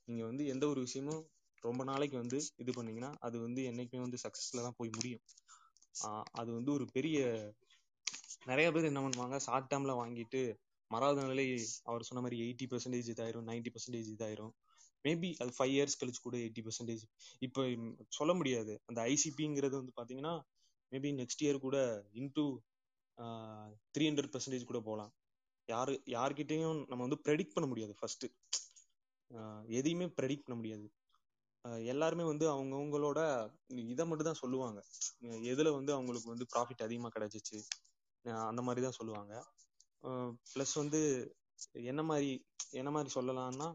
[0.09, 1.23] நீங்க வந்து எந்த ஒரு விஷயமும்
[1.63, 5.23] ரொம்ப நாளைக்கு வந்து இது பண்ணீங்கன்னா அது வந்து என்னைக்குமே வந்து சக்சஸ்ல தான் போய் முடியும்.
[6.07, 7.19] ஆஹ் அது வந்து ஒரு பெரிய
[8.47, 10.41] நிறைய பேர் என்ன பண்ணுவாங்க ஷார்ட் டேர்ம்ல வாங்கிட்டு
[10.91, 11.45] மறாவது நாளே
[11.85, 14.53] அவர் சொன்ன மாதிரி எயிட்டி பர்சன்டேஜ் இதாயிரும் நைன்டி பர்சன்டேஜ் இதாயிரும்.
[15.05, 17.03] மேபி அது ஃபைவ் இயர்ஸ் கழிச்சு கூட எயிட்டி பர்சன்டேஜ்
[17.39, 17.63] இப்போ
[18.19, 18.73] சொல்ல முடியாது.
[18.87, 20.35] அந்த ஐசிபிங்கிறது வந்து பாத்தீங்கன்னா
[20.93, 21.77] மேபி நெக்ஸ்ட் இயர் கூட
[22.15, 22.47] இன்டூ
[23.95, 25.13] த்ரீ ஹண்ட்ரட் பர்சன்டேஜ் கூட போகலாம்
[25.69, 28.27] யாரு யார்கிட்டையும் நம்ம வந்து ப்ரெடிக்ட் பண்ண முடியாது ஃபர்ஸ்ட்
[29.79, 30.87] எதையுமே ப்ரெடிக்ட் பண்ண முடியாது.
[31.93, 33.21] எல்லாருமே வந்து அவங்கவுங்களோட
[33.93, 34.79] இதை மட்டும் தான் சொல்லுவாங்க.
[35.53, 37.59] எதுல வந்து அவங்களுக்கு வந்து ப்ராஃபிட் அதிகமாக கிடைச்சிச்சு
[38.51, 39.35] அந்த மாதிரி தான் சொல்லுவாங்க
[40.53, 41.01] ப்ளஸ் வந்து
[41.91, 42.31] என்ன மாதிரி
[42.81, 43.69] என்ன மாதிரி சொல்லலாம்னா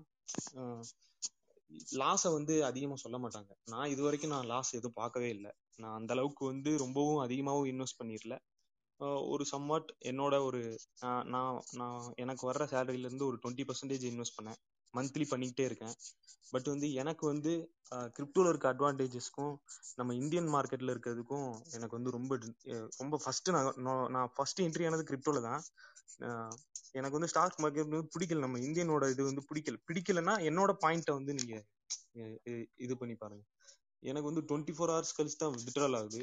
[1.99, 3.51] லாஸை வந்து அதிகமாக சொல்ல மாட்டாங்க.
[3.71, 5.51] நான் இது வரைக்கும் நான் லாஸ் எதுவும் பார்க்கவே இல்லை.
[5.81, 8.35] நான் அந்த அளவுக்கு வந்து ரொம்பவும் அதிகமாகவும் இன்வெஸ்ட் பண்ணிடல
[9.33, 10.59] ஒரு சம்வாட் என்னோட ஒரு
[11.03, 14.59] நான் நான் நான் எனக்கு வர்ற சேலரியிலேருந்து ஒரு டுவெண்ட்டி பர்சன்டேஜ் இன்வெஸ்ட் பண்ணேன்.
[14.93, 15.95] மந்த்லி பண்ணிக்கிட்டே இருக்கேன்.
[16.53, 17.51] பட் வந்து எனக்கு வந்து
[18.15, 19.53] கிரிப்டோல இருக்க அட்வான்டேஜஸ்க்கும்
[19.97, 22.33] நம்ம இந்தியன் மார்க்கெட்ல இருக்கிறதுக்கும் எனக்கு வந்து ரொம்ப
[23.01, 25.61] ரொம்ப ஃபர்ஸ்ட் நான் நான் நான் ஃபர்ஸ்ட் என்ட்ரி ஆனது கிரிப்டோல தான்.
[26.93, 28.43] எனக்கு வந்து ஸ்டாக் மார்க்கெட் வந்து பிடிக்கல.
[28.45, 29.77] நம்ம இந்தியனோட இது வந்து பிடிக்கல.
[29.89, 31.55] பிடிக்கலன்னா என்னோட பாயிண்ட்டை வந்து நீங்க
[32.85, 33.43] இது பண்ணி பாருங்க.
[34.03, 36.21] எனக்கு வந்து டுவெண்ட்டி ஃபோர் ஹவர்ஸ் கழிச்சு தான் வித்ட்ரால் ஆகுது.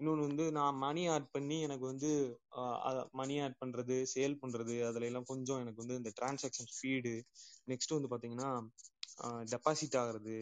[0.00, 2.08] இன்னொன்று வந்து நான் மணி ஆட் பண்ணி எனக்கு வந்து
[3.12, 7.12] மணி ஆட் பண்றது சேல் பண்றது அதுல எல்லாம் கொஞ்சம் எனக்கு வந்து இந்த டிரான்சாக்ஷன் ஸ்பீடு
[7.66, 8.50] நெக்ஸ்ட் வந்து பாத்தீங்கன்னா
[9.52, 10.34] டெபாசிட் ஆகுறது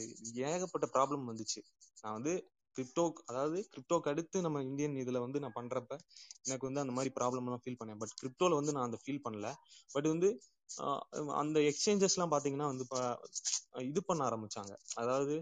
[0.51, 1.61] ஏகப்பட்ட ப்ராப்ளம் வந்துச்சு.
[2.03, 2.35] நான் வந்து
[2.77, 5.93] கிரிப்டோ அதாவது கிரிப்டோக்கு அடுத்து நம்ம இந்தியன் இதுல வந்து நான் பண்றப்ப
[6.43, 8.01] எனக்கு வந்து அந்த மாதிரி ப்ராப்ளம் எல்லாம் ஃபீல் பண்ணேன்.
[8.03, 9.49] பட் கிரிப்டோல வந்து நான் அந்த ஃபீல் பண்ணல.
[9.91, 10.29] பட் வந்து
[11.41, 13.19] அந்த எக்ஸ்சேஞ்சஸ் எல்லாம் பாத்தீங்கன்னா வந்து ப-
[13.89, 14.73] இது பண்ண ஆரம்பிச்சாங்க.
[15.03, 15.35] அதாவது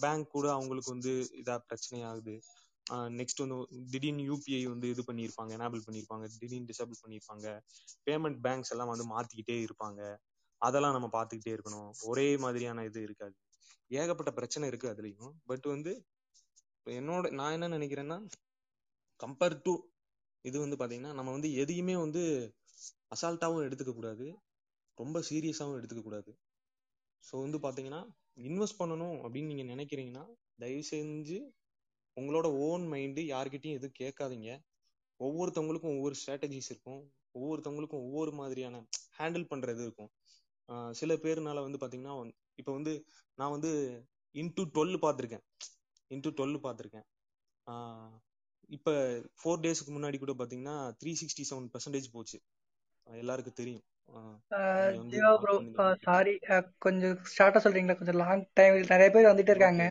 [0.00, 2.34] பேங்க் கூட அவங்களுக்கு வந்து இதா பிரச்சனை ஆகுது.
[3.18, 3.58] நெக்ஸ்ட் வந்து
[3.92, 7.46] திடீர்னு யூபிஐ வந்து இது பண்ணியிருப்பாங்க எனேபிள் பண்ணியிருப்பாங்க திடீர்னு டிசபிள் பண்ணியிருப்பாங்க.
[8.06, 10.00] பேமெண்ட் பேங்க்ஸ் எல்லாம் வந்து மாத்திக்கிட்டே இருப்பாங்க.
[10.62, 11.90] அதெல்லாம் நம்ம பார்த்துக்கிட்டே இருக்கணும்.
[12.10, 13.36] ஒரே மாதிரியான இது இருக்காது.
[13.90, 15.32] ஏகப்பட்ட பிரச்சனை இருக்கு அதுலயும்.
[15.46, 15.92] பட் வந்து
[16.86, 18.18] என்னோட நான் என்ன நினைக்கிறேன்னா
[19.20, 19.72] கம்பேர் டு
[20.44, 22.22] இது வந்து பாத்தீங்கன்னா நம்ம வந்து எதையுமே வந்து
[23.14, 24.26] அசால்ட்டாவும் எடுத்துக்க கூடாது.
[24.98, 26.30] ரொம்ப சீரியஸாவும் எடுத்துக்க கூடாது.
[27.24, 28.00] ஸோ வந்து பாத்தீங்கன்னா
[28.48, 30.24] இன்வெஸ்ட் பண்ணணும் அப்படின்னு நீங்க நினைக்கிறீங்கன்னா
[30.58, 31.38] தயவு செஞ்சு
[32.16, 34.50] உங்களோட ஓன் மைண்டு யார்கிட்டயும் எதுவும் கேட்காதீங்க.
[35.20, 37.02] ஒவ்வொருத்தவங்களுக்கும் ஒவ்வொரு ஸ்ட்ராட்டஜிஸ் இருக்கும்.
[37.34, 38.80] ஒவ்வொருத்தவங்களுக்கும் ஒவ்வொரு மாதிரியான
[39.18, 40.10] ஹேண்டில் பண்றது இருக்கும்.
[40.92, 42.14] சில பேர்னால வந்து பாத்தீங்கன்னா
[42.56, 42.92] இப்போ வந்து
[43.38, 43.70] நான் வந்து
[44.34, 45.44] இன்டூ டுவெல் பார்த்துருக்கேன்.
[46.10, 47.06] இன்டூ டுவெல் பார்த்துருக்கேன்.
[48.70, 48.90] இப்ப
[49.40, 52.38] ஃபோர் டேஸ்க்கு முன்னாடி கூட பாத்தீங்கன்னா த்ரீ சிக்ஸ்டி செவன் பர்சன்டேஜ் போச்சு.
[53.06, 53.84] எல்லாருக்கும் தெரியும்.
[56.06, 56.32] சாரி
[56.84, 57.96] கொஞ்சம் ஷார்ட்டா சொல்றீங்களா?
[57.98, 59.84] கொஞ்சம் லாங் டைம் நிறைய பேர் வந்துட்டே இருக்காங்க.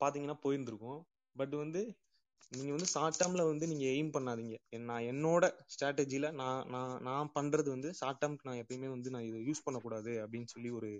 [0.00, 1.00] பாத்தீங்கன்னா போயிருந்திருக்கும்.
[1.36, 1.80] பட் வந்து
[2.52, 4.56] நீங்க வந்து ஷார்ட் டேர்ம்ல வந்து நீங்க எய்ம் பண்ணாதீங்க.
[4.80, 5.44] நான் என்னோட
[5.74, 10.12] ஸ்ட்ராட்டஜில நான் நான் நான் பண்றது வந்து ஷார்ட் டேர்ம்க்கு நான் எப்பயுமே வந்து நான் இதை யூஸ் பண்ணக்கூடாது
[10.24, 10.90] அப்படின்னு சொல்லி ஒரு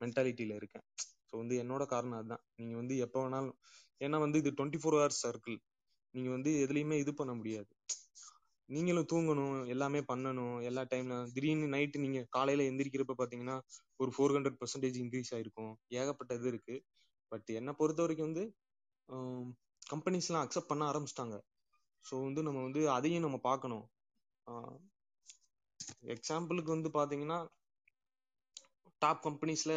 [0.00, 0.84] மென்டாலிட்டியில இருக்கேன்.
[1.28, 2.44] ஸோ வந்து என்னோட காரணம் அதுதான்.
[2.56, 3.58] நீங்க வந்து எப்போ வேணாலும்
[4.00, 5.58] ஏன்னா வந்து இது டுவெண்ட்டி ஃபோர் ஹவர்ஸ் சர்க்கிள்
[6.14, 7.70] நீங்க வந்து எதுலையுமே இது பண்ண முடியாது.
[8.72, 13.56] நீங்களும் தூங்கணும் எல்லாமே பண்ணணும் எல்லா டைம்ல திடீர்னு நைட்டு நீங்க காலையில எந்திரிக்கிறப்ப பாத்தீங்கன்னா
[14.00, 15.72] ஒரு ஃபோர் ஹண்ட்ரட் பர்சன்டேஜ் இன்க்ரீஸ் ஆயிருக்கும்.
[16.00, 16.76] ஏகப்பட்ட இது இருக்கு.
[17.32, 18.44] பட் என்னை பொறுத்த வரைக்கும் வந்து
[19.86, 21.36] கம்பெனிஸ் எல்லாம் அக்செப்ட் பண்ண ஆரம்பிச்சிட்டாங்க.
[22.04, 23.84] ஸோ வந்து நம்ம வந்து அதையும் நம்ம பார்க்கணும்.
[26.14, 27.38] எக்ஸாம்பிளுக்கு வந்து பாத்தீங்கன்னா
[29.02, 29.72] டாப் கம்பெனிஸ்ல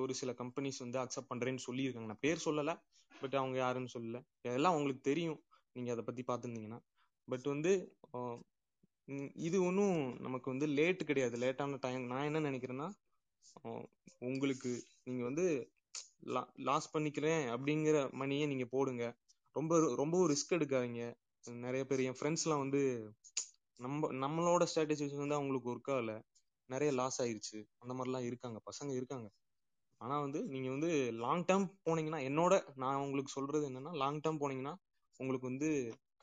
[0.00, 2.10] ஒரு சில கம்பெனிஸ் வந்து அக்செப்ட் பண்றேன்னு சொல்லியிருக்காங்க.
[2.10, 2.72] நான் பேர் சொல்லல
[3.12, 4.18] பட் அவங்க யாருன்னு சொல்லல.
[4.46, 5.40] இதெல்லாம் உங்களுக்கு தெரியும்.
[5.76, 6.80] நீங்க அதை பத்தி பார்த்துருந்தீங்கன்னா.
[7.32, 7.72] பட் வந்து
[9.46, 11.36] இது ஒன்றும் நமக்கு வந்து லேட் கிடையாது.
[11.44, 12.88] லேட்டான டைம் நான் என்ன நினைக்கிறேன்னா
[14.28, 14.70] உங்களுக்கு
[15.06, 15.44] நீங்கள் வந்து
[16.68, 19.04] லாஸ் பண்ணிக்கிறேன் அப்படிங்கிற மணியை நீங்கள் போடுங்க.
[19.56, 21.02] ரொம்ப ரொம்பவும் ரிஸ்க் எடுக்காதீங்க.
[21.66, 22.82] நிறைய பேர் என் ஃப்ரெண்ட்ஸ்லாம் வந்து
[23.80, 26.12] நம்ம நம்மளோட ஸ்ட்ராட்டஜிஸ் வந்து அவங்களுக்கு ஒர்க் ஆகல.
[26.70, 27.58] நிறைய லாஸ் ஆயிருச்சு.
[27.82, 28.58] அந்த மாதிரிலாம் இருக்காங்க.
[28.70, 29.28] பசங்க இருக்காங்க.
[30.00, 30.90] ஆனால் வந்து நீங்கள் வந்து
[31.24, 34.74] லாங் டேர்ம் போனீங்கன்னா என்னோட நான் உங்களுக்கு சொல்றது என்னன்னா லாங் டேர்ம் போனீங்கன்னா
[35.20, 35.70] உங்களுக்கு வந்து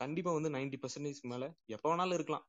[0.00, 2.46] கண்டிப்பா வந்து நைன்டி பர்சன்டேஜ் மேல எப்ப வேணாலும் இருக்கலாம்.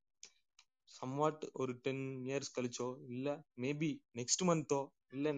[0.91, 3.28] சம்வாட் ஒரு டென் இயர்ஸ் கழிச்சோ இல்ல
[3.58, 3.89] மேபி
[4.20, 4.82] நெக்ஸ்ட் மந்தோ
[5.14, 5.30] இல்ல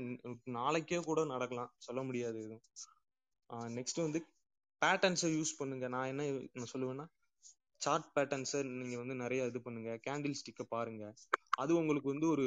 [0.57, 1.71] நாளைக்கே கூட நடக்கலாம்.
[1.77, 2.63] சொல்ல முடியாது எதுவும்.
[3.77, 4.19] நெக்ஸ்ட் வந்து
[4.81, 5.85] பேட்டர்ன்ஸை யூஸ் பண்ணுங்க.
[5.87, 7.05] நான் என்ன நான் சொல்லுவேன்னா
[7.81, 9.91] சார்ட் பேட்டர்ன்ஸை நீங்க வந்து நிறைய இது பண்ணுங்க.
[10.07, 11.03] கேண்டில் ஸ்டிக்கை பாருங்க.
[11.57, 12.45] அது உங்களுக்கு வந்து ஒரு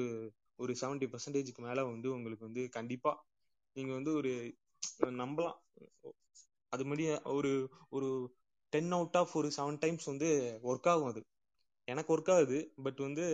[0.59, 3.13] ஒரு செவன்டி பர்சன்டேஜ்க்கு மேல வந்து உங்களுக்கு வந்து கண்டிப்பா
[3.77, 4.33] நீங்க வந்து ஒரு
[5.21, 5.59] நம்பலாம்.
[6.73, 7.05] அது மாதிரி
[7.35, 7.51] ஒரு
[7.91, 8.09] ஒரு
[8.73, 10.29] டென் அவுட் ஆஃப் ஒரு செவன் டைம்ஸ் வந்து
[10.71, 11.21] ஒர்க் ஆகும் அது.
[11.89, 13.25] எனக்கு ஒர்க் ஆகுது பட் வந்து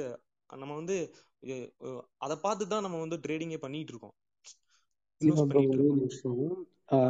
[0.51, 0.97] நம்ம வந்து
[2.25, 4.17] அதை பார்த்து தான் நம்ம வந்து ட்ரேடிங்கே பண்ணிட்டு இருக்கோம்.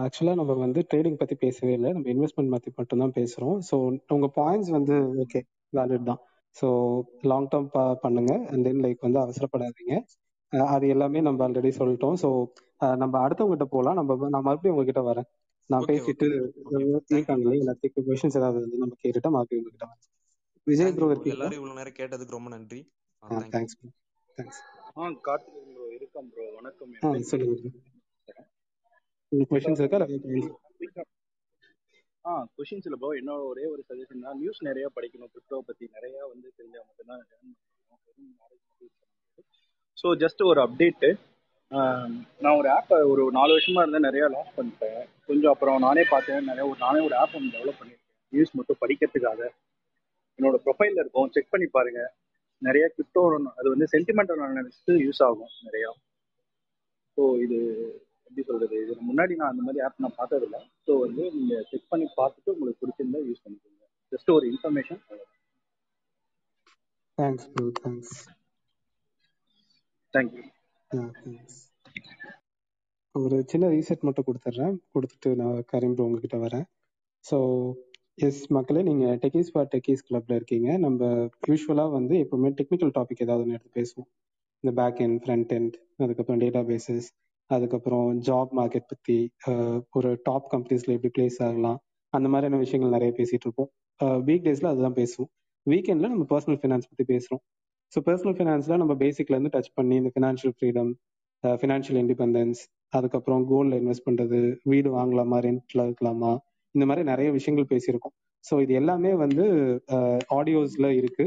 [0.05, 1.91] ஆக்சுவலா நம்ம வந்து ட்ரேடிங் பத்தி பேசவே இல்லை.
[1.97, 3.57] நம்ம இன்வெஸ்ட்மெண்ட் பத்தி மட்டும் தான் பேசுறோம்.
[3.69, 3.75] ஸோ
[4.17, 5.41] உங்க பாயிண்ட்ஸ் வந்து ஓகே
[5.73, 6.21] வேலிட் தான்.
[6.57, 6.67] ஸோ
[7.31, 7.71] லாங் டேர்ம்
[8.05, 8.33] பண்ணுங்க.
[8.53, 9.95] அண்ட் தென் லைக் வந்து அவசரப்படாதீங்க.
[10.75, 12.17] அது எல்லாமே நம்ம ஆல்ரெடி சொல்லிட்டோம்.
[12.23, 12.29] ஸோ
[13.03, 15.29] நம்ம அடுத்தவங்ககிட்ட போகலாம் நம்ம நான் மறுபடியும் உங்ககிட்ட வரேன்.
[15.73, 16.27] நான் பேசிட்டு
[17.11, 20.09] இருக்காங்களே எல்லாத்துக்கும் கொஸ்டின்ஸ் ஏதாவது வந்து நம்ம கேட்டுட்டா மறுபடியும் உங்ககிட்ட வரேன்
[20.67, 22.81] விஜய் ப்ரோ எல்லாரும் இவ்வளவு நேரம் கேட்டதுக்கு ரொம்ப நன்றி.
[23.55, 23.77] தேங்க்ஸ்
[24.39, 24.61] தேங்க்ஸ்
[24.97, 26.93] ஆ கார்த்திக் ப்ரோ இருக்கேன் ப்ரோ வணக்கம்.
[27.05, 27.73] ஆ சொல்லுங்க
[29.51, 31.03] கொஸ்டின்ஸ் இருக்கா?
[32.25, 34.39] ஆ கொஷின்ஸ் இல்லை ப்ரோ என்னோட ஒரே ஒரு சஜஷன் தான்.
[34.39, 35.31] நியூஸ் நிறைய படிக்கணும்.
[35.33, 37.25] கிரிப்டோ பத்தி நிறைய வந்து தெரிஞ்சா மட்டும்தான்
[39.99, 41.09] ஸோ ஜஸ்ட் ஒரு அப்டேட்டு
[42.43, 44.99] நான் ஒரு ஆப்பை ஒரு நாலு வருஷமா இருந்தால் நிறைய லாஸ் பண்ணிட்டேன்.
[45.29, 47.99] கொஞ்சம் அப்புறம் நானே பார்த்தேன் நிறைய ஒரு நானே ஒரு ஆப் ஒன்று டெவலப் பண்ணியிருக்கேன்.
[48.33, 49.41] நியூஸ் மட்டும் படிக்கிறதுக்காக.
[50.39, 51.31] என்னோட ப்ரொஃபைலில் இருக்கும்.
[51.37, 52.03] செக் பண்ணி பாருங்க.
[52.63, 53.23] நிறைய கிரிப்டோ
[53.59, 55.91] அது வந்து சென்டிமெண்டல் அனாலிஸ்க்கு யூஸ் ஆகும் நிறையா.
[57.19, 57.59] ஸோ இது
[58.27, 58.77] எப்படி சொல்றது?
[58.85, 60.59] இது முன்னாடி நான் அந்த மாதிரி ஆப் நான் பார்த்ததில்ல.
[60.87, 63.85] ஸோ வந்து நீங்க செக் பண்ணி பார்த்துட்டு உங்களுக்கு பிடிச்சிருந்தா யூஸ் பண்ணிக்கோங்க.
[64.13, 65.01] ஜஸ்ட் ஒரு இன்ஃபர்மேஷன்
[67.19, 67.49] தேங்க்ஸ்
[67.85, 68.15] தேங்க்ஸ்
[70.15, 70.45] தேங்க்யூ
[73.15, 74.75] ஒரு சின்ன ரீசெட் மட்டும் கொடுத்துட்றேன்.
[74.95, 76.67] கொடுத்துட்டு நான் கரீம் உங்ககிட்ட வரேன்.
[77.25, 77.39] ஸோ
[78.27, 80.69] எஸ் மக்களே நீங்கள் டெக்கீஸ் ஃபார் டெக்கீஸ் கிளப்ல இருக்கீங்க.
[80.85, 81.01] நம்ம
[81.51, 84.09] யூஸ்வலாக வந்து எப்பவுமே டெக்னிக்கல் டாபிக் ஏதாவது ஒன்று எடுத்து பேசுவோம்.
[84.65, 87.09] இந்த பேக் எண்ட் ஃப்ரண்ட் எண்ட் அதுக்கப்புறம் டேட்டா பேசஸ்
[87.51, 89.17] அதுக்கப்புறம் ஜாப் மார்க்கெட் பற்றி
[89.99, 91.79] ஒரு டாப் கம்பெனிஸில் எப்படி பிளேஸ் ஆகலாம்
[92.13, 93.71] அந்த மாதிரியான விஷயங்கள் நிறைய பேசிகிட்டு இருப்போம்.
[94.29, 95.31] வீக் டேஸில் அதுதான் பேசுவோம்.
[95.67, 97.43] வீக்கெண்டில் நம்ம பர்சனல் ஃபினான்ஸ் பற்றி பேசுகிறோம்
[97.93, 100.91] ஸோ பர்சனல் ஃபினான்ஸில் நம்ம பேசிக்லேருந்து டச் பண்ணி இந்த ஃபினான்ஷியல் ஃப்ரீடம்
[101.45, 102.61] ஃபினான்ஷியல் இண்டிபெண்டன்ஸ்
[102.97, 104.39] அதுக்கப்புறம் கோல்டில் இன்வெஸ்ட் பண்ணுறது
[104.71, 106.33] வீடு வாங்கலாமா ரெண்ட்டில் இருக்கலாமா?
[106.75, 108.15] இந்த மாதிரி நிறைய விஷயங்கள் பேசியிருக்கோம்.
[108.45, 109.45] ஸோ இது எல்லாமே வந்து
[110.39, 111.25] ஆடியோஸில் இருக்கு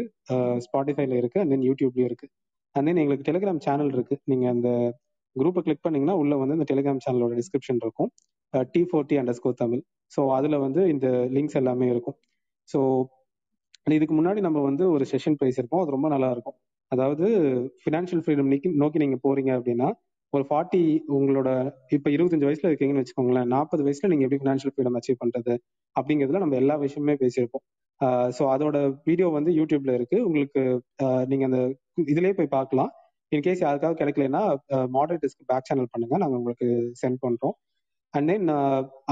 [0.65, 2.27] ஸ்பாட்டிஃபைல இருக்கு அண்ட் தென் யூடியூப்லயும் இருக்கு.
[2.75, 4.15] அண்ட் தென் எங்களுக்கு டெலிகிராம் சேனல் இருக்கு.
[4.31, 4.69] நீங்கள் அந்த
[5.35, 8.09] குரூப்பை கிளிக் பண்ணீங்கன்னா உள்ள வந்து இந்த டெலிகிராம் சேனலோட டிஸ்கிரிப்ஷன் இருக்கும்.
[8.73, 9.83] T forty underscore Tamil.
[10.15, 12.17] So அதில் வந்து இந்த லிங்க்ஸ் எல்லாமே இருக்கும்.
[12.69, 12.79] ஸோ
[13.87, 15.81] அண்ட் இதுக்கு முன்னாடி நம்ம வந்து ஒரு செஷன் பேசியிருப்போம்.
[15.83, 16.57] அது ரொம்ப நல்லா இருக்கும்
[16.91, 17.25] அதாவது
[17.83, 19.87] ஃபினான்ஷியல் ஃப்ரீடம் நோக்கி நோக்கி நீங்க போறீங்க அப்படின்னா
[20.33, 20.81] ஒரு ஃபார்ட்டி
[21.17, 21.49] உங்களோட
[21.89, 25.53] இப்ப இருபத்தஞ்சு வயசுல இருக்கீங்கன்னு வச்சுக்கோங்களேன் நாற்பது வயசுல நீங்க எப்படி ஃபினான்ஷியல் ஃப்ரீடம் அச்சீவ் பண்றது?
[25.95, 27.63] அப்படிங்கிறதுல நம்ம எல்லா விஷயமுமே பேசியிருப்போம்.
[28.37, 28.77] ஸோ அதோட
[29.07, 30.17] வீடியோ வந்து யூடியூப்ல இருக்கு.
[30.27, 30.61] உங்களுக்கு
[31.31, 31.59] நீங்க அந்த
[32.05, 32.91] இதுலயே போய் பார்க்கலாம்.
[33.31, 34.41] இன்கேஸ் யாருக்காவது கிடைக்கலன்னா
[34.95, 36.15] மாடரேட்டர்ஸ்க்கு பேக் சேனல் பண்ணுங்க.
[36.23, 36.67] நாங்கள் உங்களுக்கு
[37.01, 37.55] சென்ட் பண்றோம்.
[38.13, 38.49] அண்ட் தென்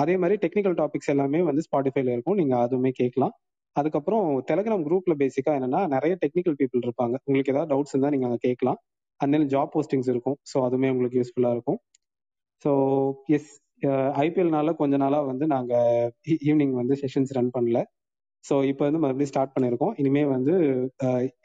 [0.02, 2.38] அதே மாதிரி டெக்னிக்கல் டாபிக்ஸ் எல்லாமே வந்து ஸ்பாட்டிஃபைல இருக்கும்.
[2.42, 3.34] நீங்க அதுவுமே கேட்கலாம்.
[3.76, 7.16] அதுக்கப்புறம் டெலகிராம் குரூப்ல பேசிக்கா என்னன்னா நிறைய டெக்னிக்கல் பீப்புள் இருப்பாங்க.
[7.28, 8.80] உங்களுக்கு ஏதாவது டவுட்ஸ் இருந்தால் நீங்க அதை கேட்கலாம்.
[9.20, 10.38] அண்ட் தென் ஜாப் போஸ்டிங்ஸ் இருக்கும்.
[10.52, 11.80] ஸோ அதுவுமே உங்களுக்கு யூஸ்ஃபுல்லா இருக்கும்.
[12.66, 12.72] ஸோ
[13.38, 13.52] எஸ்
[14.22, 15.74] ஐபிஎல்னால கொஞ்ச நாளா வந்து நாங்க
[16.26, 17.80] e-, ஈவினிங் வந்து செஷன்ஸ் ரன் பண்ணல.
[18.46, 20.54] ஸோ இப்போ வந்து மறுபடியும் ஸ்டார்ட் பண்ணியிருக்கோம் இனிமே வந்து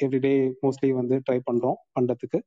[0.04, 0.32] எவ்ரிடே
[0.64, 2.38] மோஸ்ட்லி வந்து ட்ரை பண்றோம் பண்றதுக்கு.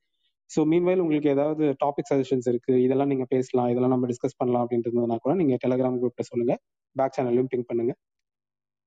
[0.50, 5.18] ஸோ மீன்வைல் உங்களுக்கு ஏதாவது டாபிக் சஜஷன்ஸ் இருக்கு இதெல்லாம் நீங்க பேசலாம் இதெல்லாம் நம்ம டிஸ்கஸ் பண்ணலாம் அப்படின்றதுனா
[5.26, 6.56] கூட நீங்க டெலகிராம் குரூப்ல சொல்லுங்க.
[6.96, 7.94] பேக் சேனல்லையும் பிங்க் பண்ணுங்க.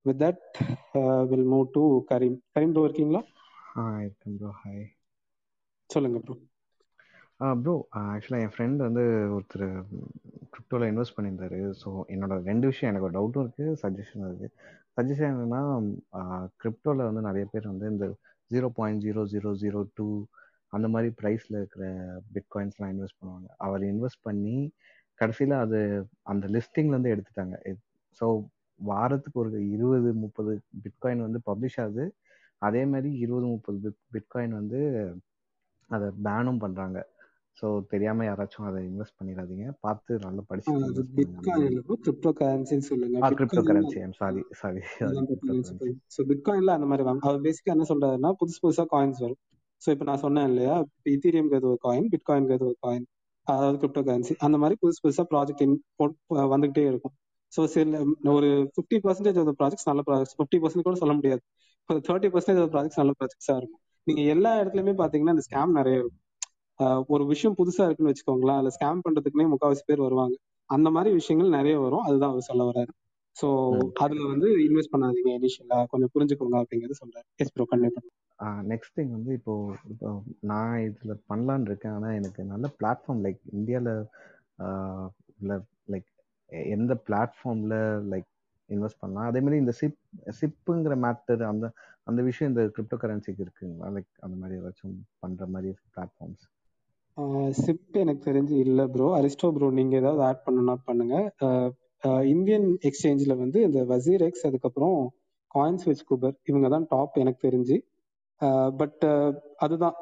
[0.04, 0.42] With that
[1.30, 3.22] will move to Karim Karim bro இருக்கீங்களா?
[3.80, 4.84] ஆ இருக்கேன் ப்ரோ ஹாய்
[5.90, 6.34] சொல்லுங்க ப்ரோ
[7.42, 9.04] ஆ ப்ரோ ஆக்சுவலாக என் ஃப்ரெண்ட் வந்து
[9.36, 9.66] ஒருத்தர்
[10.52, 11.60] கிரிப்டோவில் இன்வெஸ்ட் பண்ணியிருந்தாரு.
[11.80, 14.52] ஸோ என்னோட ரெண்டு விஷயம் எனக்கு ஒரு டவுட்டும் இருக்குது சஜஷனும் இருக்குது
[14.98, 15.62] சஜஷன் என்னென்னா
[16.62, 18.06] கிரிப்டோவில் வந்து நிறைய பேர் வந்து இந்த
[18.50, 20.08] zero point zero zero zero two
[20.76, 21.84] அந்த மாதிரி ப்ரைஸில் இருக்கிற
[22.34, 23.48] பிட்காயின்ஸ்லாம் இன்வெஸ்ட் பண்ணுவாங்க.
[23.66, 24.56] அவர் இன்வெஸ்ட் பண்ணி
[25.20, 25.80] கடைசியில் அது
[26.32, 27.56] அந்த லிஸ்டிங்லேருந்து எடுத்துட்டாங்க.
[28.20, 28.26] ஸோ
[28.80, 30.52] வாரத்துக்கு ஒரு இருபது முப்பது
[30.84, 32.04] பிட்காயின் வந்து பப்ளிஷ் ஆகுது.
[32.62, 34.80] அதே மாதிரி இருபது முப்பது பிட் பிட்காயின் வந்து
[35.90, 36.98] அதை பேனும் பண்ணுறாங்க
[37.58, 39.66] ஸோ தெரியாமல் யாராச்சும் அதை இன்வெஸ்ட் பண்ணிடாதீங்க.
[39.84, 40.72] பார்த்து நல்லா படிச்சு
[41.18, 43.18] பிட்காயின் கிரிப்டோ கரன்சின்னு சொல்லுங்க.
[43.30, 44.82] Crypto bitcoin currency I'm sorry sorry
[46.14, 47.22] so பிட்காயின்ல அந்த மாதிரி வாங்க.
[47.28, 49.40] அவர் பேசிக்கா என்ன சொல்றாருன்னா புதுசு புதுசா காயின்ஸ் வரும்.
[49.82, 50.74] ஸோ இப்போ நான் சொன்னேன் இல்லையா
[51.14, 53.06] இத்தீரியம்ங்கிறது ஒரு காயின் பிட்காயின்ங்கிறது ஒரு காயின்
[53.46, 55.64] அதாவது கிரிப்டோ கரன்சி அந்த மாதிரி புதுசு புதுசா ப்ராஜெக்ட்
[56.54, 57.14] வந்துகிட்டே இருக்கும்.
[57.54, 57.98] ஸோ சில
[58.34, 61.42] ஒரு ஃபிஃப்டி பர்சன்டேஜ் ஆஃப் ப்ராஜெக்ட்ஸ் நல்ல ப்ராஜெக்ட்ஸ் ஃபிஃப்டி பர்சன்ட் கூட சொல்ல முடியாது.
[61.88, 63.82] ஒரு தேர்ட்டி பர்சன்டேஜ் ஆஃப் ப்ராஜெக்ட்ஸ் நல்ல ப்ராஜெக்ட்ஸா இருக்கும்.
[64.06, 66.20] நீங்க எல்லா இடத்துலயுமே பாத்தீங்கன்னா இந்த ஸ்கேம் நிறைய இருக்கும்.
[67.14, 68.58] ஒரு விஷயம் புதுசா இருக்குன்னு வச்சுக்கோங்களேன்.
[68.58, 70.36] அதுல ஸ்கேம் பண்றதுக்குன்னே முக்காவாசி பேர் வருவாங்க.
[70.70, 72.04] அந்த மாதிரி விஷயங்கள் நிறைய வரும்.
[72.06, 72.92] அதுதான் அவர் சொல்ல வர்றாரு.
[73.36, 73.46] ஸோ
[74.04, 77.26] அதுல வந்து இன்வெஸ்ட் பண்ணாதீங்க இனிஷியலா கொஞ்சம் புரிஞ்சுக்கோங்க அப்படிங்கறது சொல்றாரு.
[77.38, 78.02] எஸ் ப்ரோ கண்டிப்பா
[78.70, 79.54] நெக்ஸ்ட் திங் வந்து இப்போ
[79.92, 80.08] இப்போ
[80.50, 81.94] நான் இதில் பண்ணலான்னு இருக்கேன்.
[81.96, 83.92] ஆனால் எனக்கு நல்ல பிளாட்ஃபார்ம் லைக் இந்தியாவில்
[86.74, 87.76] எந்த பிளாட்ஃபார்ம்ல
[88.12, 88.28] லைக்
[88.70, 89.28] இன்வெஸ்ட் பண்ணலாம்.
[89.30, 89.98] அதே மாதிரி இந்த சிப்
[90.40, 91.66] சிப்புங்கிற மேட்டர் அந்த
[92.06, 93.88] அந்த விஷயம் இந்த கிரிப்டோ கரன்சிக்கு இருக்குங்களா?
[93.96, 96.44] லைக் அந்த மாதிரி ஏதாச்சும் பண்ணுற மாதிரி பிளாட்ஃபார்ம்ஸ்
[97.58, 101.14] சிப் எனக்கு தெரிஞ்சு இல்ல ப்ரோ அரிஸ்டோ ப்ரோ நீங்க ஏதாவது ஆட் பண்ணனா பண்ணுங்க.
[102.32, 104.96] இந்தியன் எக்ஸ்சேஞ்சில் வந்து இந்த வசீர் எக்ஸ் அதுக்கப்புறம்
[105.54, 107.76] காயின்ஸ் விச் குபர் இவங்க தான் டாப் எனக்கு தெரிஞ்சு.
[108.80, 109.04] பட்
[109.56, 109.96] அதுதான்.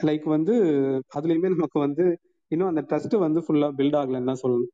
[0.00, 0.54] லைக் வந்து
[1.16, 2.04] அதுலயுமே நமக்கு வந்து
[2.50, 4.72] இன்னும் அந்த ட்ரஸ்ட் வந்து ஃபுல்லா பில்ட் ஆகலைன்னு தான் சொல்லணும்.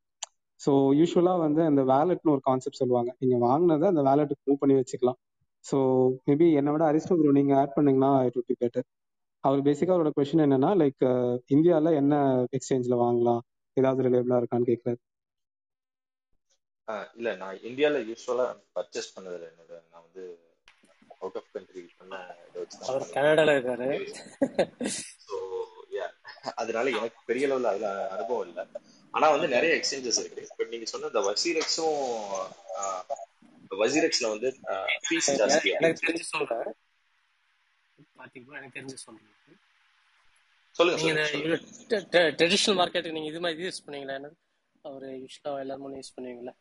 [0.61, 3.11] ஸோ யூஸ்வலா வந்து அந்த வேலட்னு ஒரு கான்செப்ட் சொல்லுவாங்க.
[3.21, 5.19] நீங்க வாங்கினதை அந்த வேலெட்டுக்கு மூவ் பண்ணி வச்சுக்கலாம்.
[5.65, 5.77] ஸோ
[6.27, 8.83] மேபி என்னை விட அரிஸ்டோ ப்ரோ நீங்க ஆட் பண்ணீங்கன்னா இட் would be better.
[9.43, 11.03] அவர் பேசிக்கா அவரோட கொஸ்டின் என்னன்னா லைக்
[11.49, 12.13] இந்தியால என்ன
[12.57, 13.41] எக்ஸ்சேஞ்ச்ல வாங்கலாம்?
[13.77, 14.99] ஏதாவது ரிலேபிளா இருக்கான்னு கேட்கறாரு
[16.87, 18.45] ஆஹ் இல்ல நான் இந்தியால யூஸ்வலா
[18.75, 19.49] பர்ச்சேஸ் பண்ணதில்ல.
[19.51, 20.23] என்னோட நான் வந்து
[21.21, 22.13] அவுட் ஆஃப் கண்ட்ரி பண்ண
[22.89, 23.89] அவர் கனடால இருக்காரு.
[25.25, 25.35] ஸோ
[26.55, 28.63] அதனால எனக்கு பெரிய லெவலில் அதுல அனுபவம் இல்லை.
[29.13, 30.43] ஆனா வந்து நிறைய எக்ஸ்சேஞ்சஸ் இருக்கு.
[30.57, 31.99] பட் நீங்க சொன்ன இந்த வசீரெக்ஸும்
[33.83, 34.49] வசீரெக்ஸ்ல வந்து
[35.05, 36.69] ஃபீஸ் ஜாஸ்தி எனக்கு தெரிஞ்சு சொல்றேன்.
[38.19, 38.57] பாத்தீங்களா?
[38.61, 39.35] எனக்கு தெரிஞ்சு சொல்றேன்.
[40.75, 41.23] சொல்லுங்க
[42.39, 44.29] ட்ரெடிஷனல் மார்க்கெட்டுக்கு நீங்க இது மாதிரி யூஸ் பண்ணீங்களா என்ன
[44.85, 46.53] ஒரு யூஸ்வலா எல்லாரும் யூஸ் பண்ணுவீங்களா?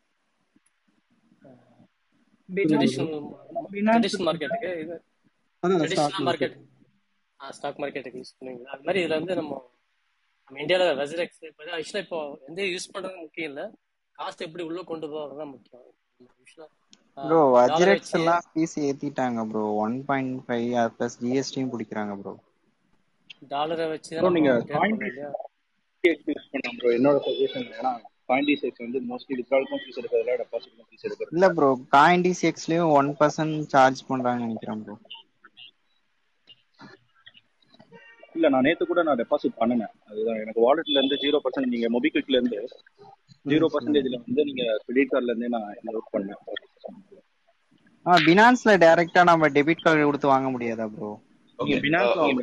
[2.49, 4.97] ட்ரெடிஷனல் மார்க்கெட்டுக்கு இது
[5.63, 6.57] அதான் stock traditional market market
[7.59, 8.71] stock மார்க்கெட்டுக்கு யூஸ் பண்ணுவீங்களா?
[8.75, 9.53] அது மாதிரி இதுல வந்து நம்ம
[10.49, 12.19] நம்ம இந்தியாவில் வெசரெக்ஸ் இப்போ ஆக்சுவலாக இப்போ
[12.49, 13.65] எந்த யூஸ் பண்ணுறது முக்கியம் இல்லை.
[14.19, 15.87] காஸ்ட் எப்படி உள்ள கொண்டு போகிறது தான் முக்கியம்
[17.19, 22.33] ப்ரோ வஜிரெக்ஸ் எல்லாம் fees ஏத்திட்டாங்க bro one point five plus ஜிஎஸ்டியும் பிடிக்கிறாங்க ப்ரோ
[23.51, 24.97] டாலரை வச்சு ப்ரோ தான் நீங்க காயின்
[26.05, 27.93] யூஸ் பண்ணலாம் ப்ரோ என்னோட சஜஷன் ஏன்னா
[28.29, 28.49] காயின்
[28.87, 34.03] வந்து மோஸ்ட்லி வித்ட்ராலுக்கும் ஃபீஸ் எடுக்கிறதுல டெபாசிட்க்கும் ஃபீஸ் எடுக்கிறது இல்ல ப்ரோ காயின் டிசிஎக்ஸ்லயும் ஒன் பர்சன்ட் சார்ஜ்
[34.11, 34.97] பண்றாங்கன்னு நினைக்கிறேன் ப்ரோ
[38.39, 39.95] இல்ல நான் நேத்து கூட நான் டெபாசிட் பண்ணினேன்.
[40.09, 42.61] அதுதான் எனக்கு வாலெட்ல இருந்து ஜீரோ பர்சன்ட் நீங்க மொபிக்விக்ல இருந்து
[43.47, 46.43] ஜீரோ பர்சன்டேஜ்ல வந்து நீங்க கிரெடிட் கார்டுல இருந்தே நான் இன்வெஸ்ட் பண்ணேன்.
[48.07, 51.11] ஆ பினான்ஸ்ல டைரக்டா நம்ம டெபிட் கார்டு கொடுத்து வாங்க முடியாதா ப்ரோ
[51.59, 52.43] நீங்க ஓகே பினான்ஸ்ல வாங்க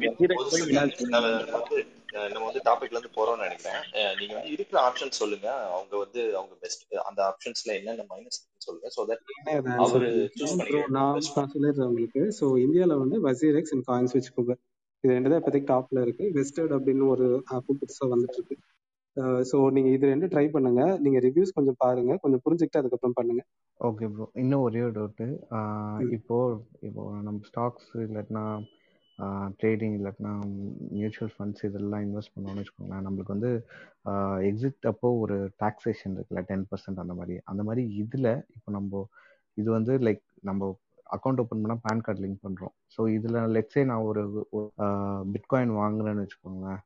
[2.34, 3.80] நம்ம வந்து டாபிக்ல இருந்து போறோம்னு நினைக்கிறேன்.
[4.20, 5.48] நீங்க வந்து இருக்கிற ஆப்ஷன் சொல்லுங்க.
[5.74, 9.24] அவங்க வந்து அவங்க பெஸ்ட் அந்த ஆப்ஷன்ஸ்ல என்னென்ன மைனஸ் சொல்லுங்க சோ தட்
[9.86, 10.82] அவரு சூஸ் ப்ரோ
[11.36, 12.22] பண்ணி நான் உங்களுக்கு.
[12.40, 14.62] ஸோ இந்தியாவில் வந்து வசீரெக்ஸ் அண்ட் காயின்ஸ் விச் குபர்
[15.06, 16.26] இது ரெண்டு தான் இப்போதைக்கு டாப்ல இருக்கு.
[16.38, 17.26] வெஸ்டர்ட் அப்படின்னு ஒரு
[17.56, 18.58] ஆப்பும் புதுசாக வந்துட்டு இருக்கு
[19.50, 20.82] ஸோ நீங்க இது ரெண்டு ட்ரை பண்ணுங்க.
[21.04, 22.14] நீங்க ரிவ்யூஸ் கொஞ்சம் பாருங்க.
[22.24, 23.44] கொஞ்சம் புரிஞ்சுக்கிட்டு அதுக்கப்புறம் பண்ணுங்க.
[23.80, 25.28] ஓகே ப்ரோ இன்னும் ஒரே ஒரு டவுட்டு.
[26.18, 26.38] இப்போ
[26.88, 28.44] இப்போ நம்ம ஸ்டாக்ஸ் இல்லாட்டினா
[29.60, 30.32] ட்ரேடிங் இல்லாட்டினா
[31.00, 33.06] மியூச்சுவல் ஃபண்ட்ஸ் இதெல்லாம் இன்வெஸ்ட் பண்ணோம்னு வச்சுக்கோங்களேன்.
[33.08, 33.52] நம்மளுக்கு வந்து
[34.50, 37.38] எக்ஸிட் அப்போ ஒரு டாக்ஸேஷன் இருக்குல்ல டென் பர்சன்ட் அந்த மாதிரி.
[37.54, 39.06] அந்த மாதிரி இதில் இப்போ நம்ம
[39.58, 40.72] இது வந்து லைக் நம்ம
[41.16, 44.22] அக்கௌண்ட் ஓப்பன் பண்ணால் பேன் கார்டு லிங்க் பண்ணுறோம் ஸோ இதில் லெட்ஸே நான் ஒரு
[45.34, 46.82] பிட்காயின் வாங்குறேன்னு வச்சுக்கோங்களேன்.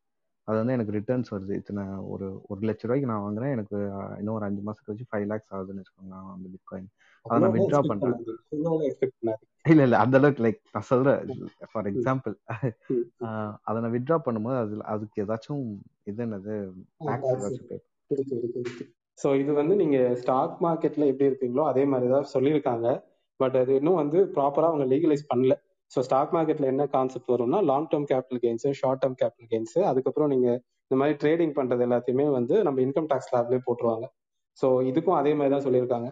[0.47, 1.53] அது வந்து எனக்கு ரிட்டர்ன்ஸ் வருது.
[1.61, 3.53] இத்தனை ஒரு ஒரு லட்ச ரூபாய்க்கு நான் வாங்குறேன்.
[3.55, 3.77] எனக்கு
[4.19, 6.89] இன்னும் ஒரு அஞ்சு மாசம் கழிச்சு ஃபைவ் லேக்ஸ் ஆகுதுன்னு வச்சுக்கோங்களேன் அந்த பிட்காயின்
[7.25, 8.15] அதை நான் வித்ட்ரா பண்றேன்.
[8.51, 9.33] பண்ணாதீங்க.
[9.71, 11.21] இல்ல இல்ல அந்த அளவுக்கு லைக் நான் சொல்றேன்.
[11.71, 12.35] For example.
[13.67, 15.63] அதை நான் வித்ட்ரா பண்ணும்போது அது அதுக்கு ஏதாச்சும்
[16.11, 16.55] இது என்னது?
[19.17, 22.87] ஸோ இது வந்து நீங்க ஸ்டாக் மார்க்கெட்ல எப்படி இருப்பீங்களோ அதே மாதிரி தான் சொல்லியிருக்காங்க.
[23.39, 25.53] பட் அது இன்னும் வந்து ப்ராப்பரா அவங்க லீகலைஸ் பண்ணல.
[25.91, 30.31] ஸோ ஸ்டாக் மார்க்கெட்ல என்ன கான்செப்ட் வரும்னா long term capital gains short term capital gains அதுக்கப்புறம்
[30.33, 30.47] நீங்க
[30.91, 34.05] இந்த மாதிரி ட்ரேடிங் பண்றது எல்லாத்தையுமே வந்து நம்ம இன்கம் டேக்ஸ் லேப்லேயே போட்டுருவாங்க.
[34.59, 36.07] ஸோ இதுக்கும் அதே மாதிரி தான் சொல்லியிருக்காங்க.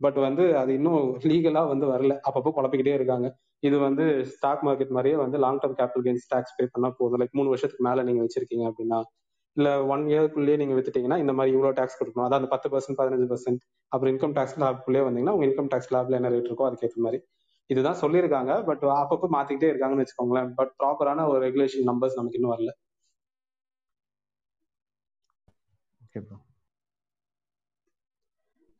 [0.00, 0.98] பட் வந்து அது இன்னும்
[1.30, 2.14] லீகலா வந்து வரல.
[2.28, 3.28] அப்பப்போ குழப்பிக்கிட்டே இருக்காங்க.
[3.62, 4.04] இது வந்து
[4.34, 7.20] ஸ்டாக் மார்க்கெட் மாதிரியே வந்து long term capital gains tax pay பண்ணா போதும்.
[7.22, 8.98] லைக் மூணு வருஷத்துக்கு மேல நீங்க வச்சிருக்கீங்க அப்படின்னா
[9.58, 12.26] இல்ல ஒன் இயர்க்குள்ளேயே நீங்க வித்துட்டீங்கன்னா இந்த மாதிரி இவ்வளவு டாக்ஸ் கொடுக்கணும்.
[12.26, 13.60] அதாவது அந்த பத்து பர்சன்ட் பதினஞ்சு பர்சன்ட்
[13.92, 17.20] அப்புறம் இன்கம் டாக்ஸ் லாப்குள்ளே வந்தீங்கன்னா உங்க இன்கம் டாக்ஸ் லாப்ல என்ன ரேட் இருக்கோ அதுக்கேற்ற மாதிரி.
[17.70, 18.52] இதுதான் சொல்லியிருக்காங்க.
[18.68, 20.50] பட் அப்பப்போ மாத்திக்கிட்டே இருக்காங்கன்னு வச்சுக்கோங்களேன்.
[20.60, 22.72] பட் ப்ராப்பரான ஒரு ரெகுலேஷன் நம்பர்ஸ் நமக்கு இன்னும் வரல.
[26.00, 26.38] Okay bro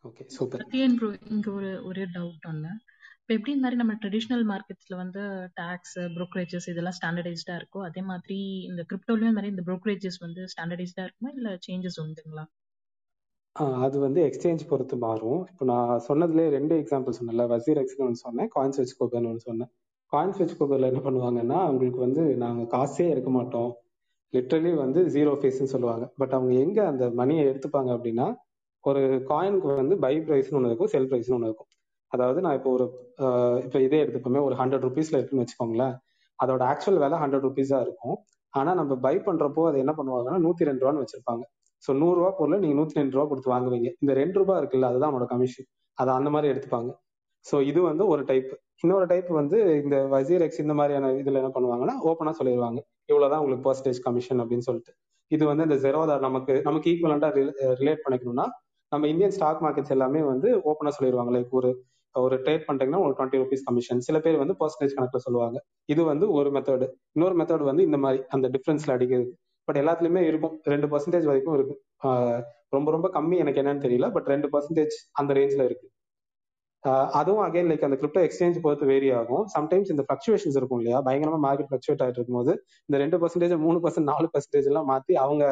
[0.05, 0.63] okay super
[0.99, 2.73] bro இங்க ஒரு ஒரே டவுட் ஒன்று
[3.29, 5.23] இப்போ எப்படி இந்த மாதிரி நம்ம ட்ரெடிஷ்னல் மார்க்கெட்ஸ்ல வந்து
[5.59, 11.31] டாக்ஸ் ப்ரோக்கரேஜஸ் இதெல்லாம் ஸ்டாண்டர்டைஸ்டா இருக்கோ அதே மாதிரி இந்த கிரிப்டோலயும் மாதிரி இந்த ப்ரோக்கரேஜஸ் வந்து ஸ்டாண்டர்டைஸ்டா இருக்குமா?
[11.37, 12.45] இல்ல சேஞ்சஸ் உண்டுங்களா?
[13.85, 15.43] அது வந்து எக்ஸ்சேஞ்ச் பொறுத்து மாறும்.
[15.51, 17.47] இப்போ நான் சொன்னதுலேயே ரெண்டு எக்ஸாம்பிள் சொன்னேன்ல.
[17.53, 19.71] வசீர் எக்ஸ்னு ஒன்று சொன்னேன் காயின்ஸ் வச்சுக்கோபர்னு ஒன்று சொன்னேன்.
[20.13, 23.71] காயின்ஸ் வச்சுக்கோபர்ல என்ன பண்ணுவாங்கன்னா அவங்களுக்கு வந்து நாங்கள் காசே எடுக்க மாட்டோம்.
[24.33, 26.07] லிட்ரலி வந்து ஜீரோ ஃபேஸ்ன்னு சொல்லுவாங்க.
[26.21, 28.29] பட் அவங்க எங்க அந்த மணியை எடுத்துப்பாங்க அப்படின்னா
[28.85, 29.03] ஒரு
[29.33, 31.71] காயினுக்கு வந்து பை ப்ரைஸ்னு ஒன்று இருக்கும் செல் ப்ரைஸ்னு ஒன்று இருக்கும்.
[32.13, 32.87] அதாவது நான் இப்போ ஒரு
[33.67, 35.95] இப்போ இதே எடுத்துப்போமே ஒரு ஹண்ட்ரட் ருபீஸ்ல இருக்குன்னு வச்சுக்கோங்களேன்.
[36.39, 38.17] அதோட ஆக்சுவல் விலை ஹண்ட்ரட் ருபீஸா இருக்கும்.
[38.55, 41.45] ஆனா நம்ம பை பண்றப்போ அதை என்ன பண்ணுவாங்கன்னா நூத்தி ரெண்டு ரூபான்னு வச்சிருப்பாங்க.
[41.85, 43.89] ஸோ நூறுரூவா பொருள் நீங்க நூத்தி ரெண்டு ரூபா கொடுத்து வாங்குவீங்க.
[44.03, 46.91] இந்த ரெண்டு ரூபாய் இருக்குல்ல அதுதான் அவனோட கமிஷன் அதை அந்த மாதிரி எடுத்துப்பாங்க.
[47.47, 48.51] ஸோ இது வந்து ஒரு டைப்
[48.85, 52.81] இன்னொரு டைப் வந்து இந்த வசீர் எக்ஸ் இந்த மாதிரியான இதுல என்ன பண்ணுவாங்கன்னா ஓப்பனா சொல்லிடுவாங்க
[53.11, 54.93] இவ்வளவுதான் உங்களுக்கு பர்சன்டேஜ் கமிஷன் அப்படின்னு சொல்லிட்டு.
[55.31, 57.29] இது வந்து இந்த ஜெரோதா நமக்கு நமக்கு ஈக்குவலண்டா
[57.81, 58.47] ரிலேட் பண்ணிக்கணும்னா
[58.93, 61.71] நம்ம இந்தியன் ஸ்டாக் மார்க்கெட்ஸ் எல்லாமே வந்து ஓப்பனா சொல்லிடுவாங்க லைக் ஒரு
[62.25, 65.59] ஒரு ட்ரேட் பண்றீங்கன்னா ஒரு டுவெண்ட்டி ருபீஸ் கமிஷன் சில பேர் வந்து பர்சன்டேஜ் கணக்குல சொல்லுவாங்க.
[65.93, 69.31] இது வந்து ஒரு மெத்தட் இன்னொரு மெத்தட் வந்து இந்த மாதிரி அந்த டிஃபரன்ஸ்ல அடிக்கிறது.
[69.69, 70.55] பட் எல்லாத்துலயுமே இருக்கும்.
[70.73, 71.77] ரெண்டு பர்சன்டேஜ் வரைக்கும் இருக்கு.
[72.77, 74.07] ரொம்ப ரொம்ப கம்மி எனக்கு என்னன்னு தெரியல.
[74.17, 75.87] பட் ரெண்டு பர்சன்டேஜ் அந்த ரேஞ்ச்ல இருக்கு.
[77.21, 79.45] அதுவும் அகைன் லைக் அந்த கிரிப்டோ எக்ஸ்சேஞ்ச் பொறுத்து வேரி ஆகும்.
[79.55, 80.99] சம்டைம்ஸ் இந்த ஃபிளக்சுவேஷன்ஸ் இருக்கும் இல்லையா?
[81.07, 82.53] பயங்கரமா மார்க்கெட் ஃபிளக்சுவேட் ஆகிட்டு இருக்கும்போது
[82.89, 85.45] இந்த ரெண்டு பர்சன்டேஜ் மூணு பர்சன்ட் நாலு பர்சன்டேஜ் எல்லாம் மாத்தி அவங்க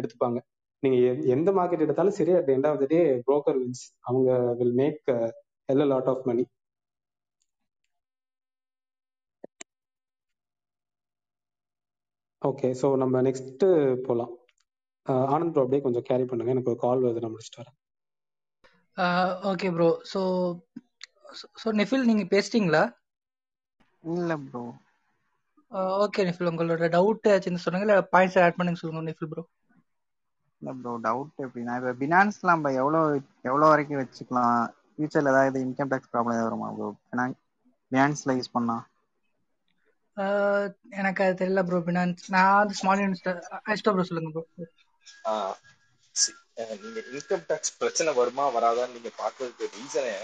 [0.00, 0.38] எடுத்துப்பாங்க.
[0.82, 0.98] நீங்க
[1.34, 5.02] எந்த மார்க்கெட் எடுத்தாலும் சரி at end of the day broker wins அவங்க will make
[5.68, 6.44] a lot of money
[12.42, 13.64] okay so நம்ம நெக்ஸ்ட்
[14.04, 14.32] போகலாம்
[15.28, 16.54] ஆனந்த் ப்ரோ அப்படியே கொஞ்சம் கேரி பண்ணுங்க.
[16.54, 17.76] எனக்கு ஒரு கால் வருது நான் முடிச்சுட்டு வரேன்.
[19.50, 20.20] ஓகே ப்ரோ ஸோ
[21.60, 22.82] ஸோ நெஃபில் நீங்க பேசிட்டீங்களா?
[24.04, 24.62] இல்ல ப்ரோ
[26.02, 29.44] ஓகே நெஃபில் உங்களோட டவுட் ஏதாச்சும் சொன்னாங்க இல்லை பாயிண்ட்ஸ் ஆட் பண்ணுங்க சொல்லுங்க நெஃபில் ப்ரோ
[30.62, 33.00] இல்ல ப்ரோ டவுட் எப்படின்னா இப்போ பினான்ஸ்ல நம்ம எவ்வளோ
[33.44, 34.62] எவ்வளோ வரைக்கும் வச்சுக்கலாம்?
[34.98, 36.88] ஃபியூச்சர்ல ஏதாவது இன்கம் டேக்ஸ் ப்ராப்ளம் ஏதாவது வருமா ப்ரோ
[37.92, 38.76] பினான்ஸ்ல யூஸ் பண்ணா.
[40.98, 44.44] எனக்கு அது தெரியல ப்ரோ பினான்ஸ் நான் அது ஸ்மால் இன்வெஸ்டர் ஐஸ்டோ ப்ரோ சொல்லுங்க ப்ரோ
[46.82, 50.14] நீங்க இன்கம் டேக்ஸ் பிரச்சனை வருமா வராதான்னு நீங்க பாக்குறதுக்கு ரீசனே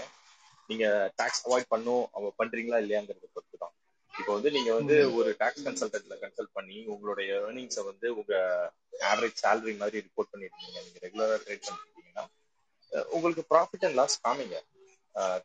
[0.69, 0.85] நீங்க
[1.19, 2.03] டாக்ஸ் அவாய்ட் பண்ணும்
[2.39, 3.73] பண்றீங்களா இல்லையாங்கிறத பொறுத்து தான்.
[4.13, 8.33] இப்போ வந்து நீங்க வந்து ஒரு டாக்ஸ் கன்சல்டன்ட்ல கன்சல்ட் பண்ணி உங்களுடைய ஏர்னிங்ஸை வந்து உங்க
[9.05, 10.77] ஆவரேஜ் சேலரி மாதிரி ரிப்போர்ட் பண்ணிருக்கீங்க.
[10.85, 11.94] நீங்க ரெகுலரா ட்ரேட் பண்ணிருக்கீங்கன்னா
[13.15, 14.57] உங்களுக்கு ப்ராஃபிட் அண்ட் லாஸ் காமிங்க.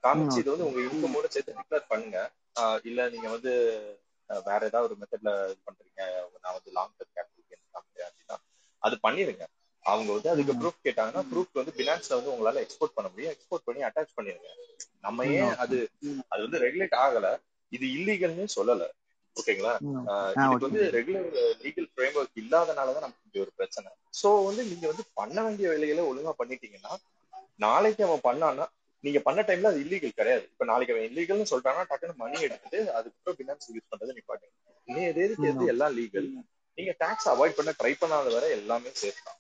[0.05, 2.19] காமிச்சு இது வந்து உங்க இன்கமோட சேர்த்து டிக்ளேர் பண்ணுங்க.
[2.85, 3.53] இல்ல நீங்க வந்து
[4.31, 6.03] வேற ஏதாவது ஒரு மெத்தட்ல இது பண்றீங்க.
[6.43, 8.37] நான் வந்து லாங் டர்ம் கேபிட்டல் காமிக்கிறேன் அப்படின்னா
[8.83, 9.45] அது பண்ணிருங்க
[9.85, 13.33] அவங்க வந்து அதுக்கு ப்ரூஃப் கேட்டாங்கன்னா ப்ரூஃப் வந்து பினான்ஸ்ல வந்து உங்களால எக்ஸ்போர்ட் பண்ண முடியும்.
[13.35, 14.51] எக்ஸ்போர்ட் பண்ணி அட்டாச் பண்ணிருங்க
[15.05, 15.77] நம்ம ஏன் அது
[16.33, 17.27] அது வந்து ரெகுலேட் ஆகல.
[17.73, 18.85] இது இல்லீகல்னு சொல்லல.
[19.37, 19.73] ஓகேங்களா?
[20.43, 21.29] இதுக்கு வந்து ரெகுலர்
[21.63, 23.91] லீகல் ஃப்ரேம் ஒர்க் இல்லாதனாலதான் நமக்கு இப்படி ஒரு பிரச்சனை.
[24.21, 26.93] சோ வந்து நீங்க வந்து பண்ண வேண்டிய வேலைகளை ஒழுங்கா பண்ணிட்டீங்கன்னா
[27.61, 28.67] நாளைக்கு அவன் பண்ணான்னா
[29.05, 30.45] நீங்க பண்ண டைம்ல அது இல்லீகல் கிடையாது.
[30.51, 34.57] இப்ப நாளைக்கு அவன் இல்லீகல்னு சொல்லிட்டானா டக்குன்னு மணி எடுத்துட்டு அதுக்கப்புறம் பினான்ஸ் யூஸ் பண்றது நிப்பாட்டுங்க
[34.89, 36.29] நீ எதுக்கு எது எல்லாம் லீகல்
[36.79, 39.39] நீங்க டாக்ஸ் அவாய்ட் பண்ண ட்ரை பண்ணாத வரை எல்லாமே சேஃப் தான்.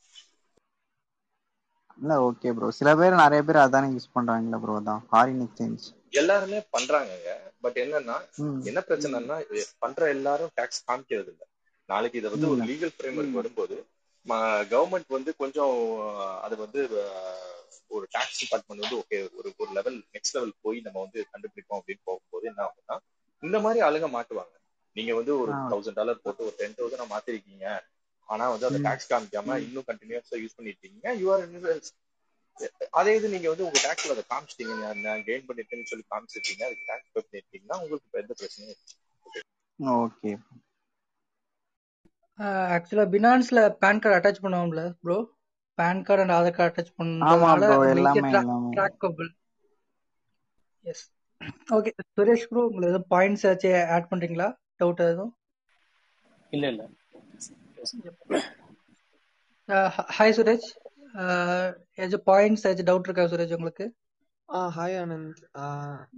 [1.98, 6.58] இல்ல ஓகே ப்ரோ சில பேர் நிறைய பேர் அதானே யூஸ் பண்றாங்கல்ல ப்ரோ அதான் ஃபாரின் எக்ஸ்சேஞ்ச் எல்லாருமே
[6.74, 7.30] பண்றாங்கங்க.
[7.62, 8.16] பட் என்னன்னா
[8.64, 9.36] என்ன பிரச்சனைனா
[9.82, 11.42] பண்ற எல்லாரும் டாக்ஸ் காமிக்கிறது இல்ல.
[11.88, 13.76] நாளைக்கு இதை வந்து ஒரு லீகல் ஃப்ரேம் ஒர்க் வரும்போது
[14.70, 15.74] கவர்மெண்ட் வந்து கொஞ்சம்
[16.44, 16.80] அது வந்து
[17.88, 22.06] ஒரு டாக்ஸ் டிபார்ட்மெண்ட் வந்து ஓகே ஒரு ஒரு லெவல் நெக்ஸ்ட் லெவல் போய் நம்ம வந்து கண்டுபிடிப்போம் அப்படின்னு
[22.08, 22.96] போகும்போது என்ன ஆகும்னா
[23.42, 24.54] இந்த மாதிரி ஆளுங்க மாட்டுவாங்க.
[24.96, 27.66] நீங்க வந்து ஒரு தௌசண்ட் டாலர் போட்டு ஒரு டென் தௌசண்ட் மாத்திருக்கீங்க.
[28.28, 31.44] ஆனா வந்து அந்த டாக்ஸ் காமிக்காம இன்னும் கண்டினியூஸா யூஸ் பண்ணிட்டு இருக்கீங்க யூஆர்
[32.98, 34.74] அதே இது நீங்க வந்து உங்க டாக்ஸ்ல அதை காமிச்சிட்டீங்க.
[35.04, 38.80] நான் கெயின் பண்ணிருக்கேன்னு சொல்லி காமிச்சிருக்கீங்க அதுக்கு டாக்ஸ் பே பண்ணிருக்கீங்கன்னா உங்களுக்கு எந்த பிரச்சனையும்
[39.98, 40.32] ஓகே.
[42.74, 45.16] ஆக்சுவலா பினான்ஸ்ல பேன் கார்டு அட்டாச் பண்ணுவோம்ல bro
[45.80, 46.92] PAN card and Aadhaar card attach
[48.74, 49.30] trackable
[50.84, 51.02] yes
[51.70, 53.64] okay Suresh bro உங்களுக்கு எதுவும் பாயிண்ட்ஸ் ஏதாச்சும்
[53.94, 54.48] ஆட் பண்றீங்களா?
[54.78, 55.32] டவுட் எதுவும்?
[56.52, 56.82] இல்ல இல்ல.
[60.10, 60.68] ஹாய் சுரேஷ்
[61.18, 63.86] ஏதாச்சும் பாயிண்ட்ஸ் ஏதாச்சும் டவுட் இருக்கா சுரேஷ் உங்களுக்கு?
[64.48, 65.40] ஆ ஹாய் ஆனந்த்.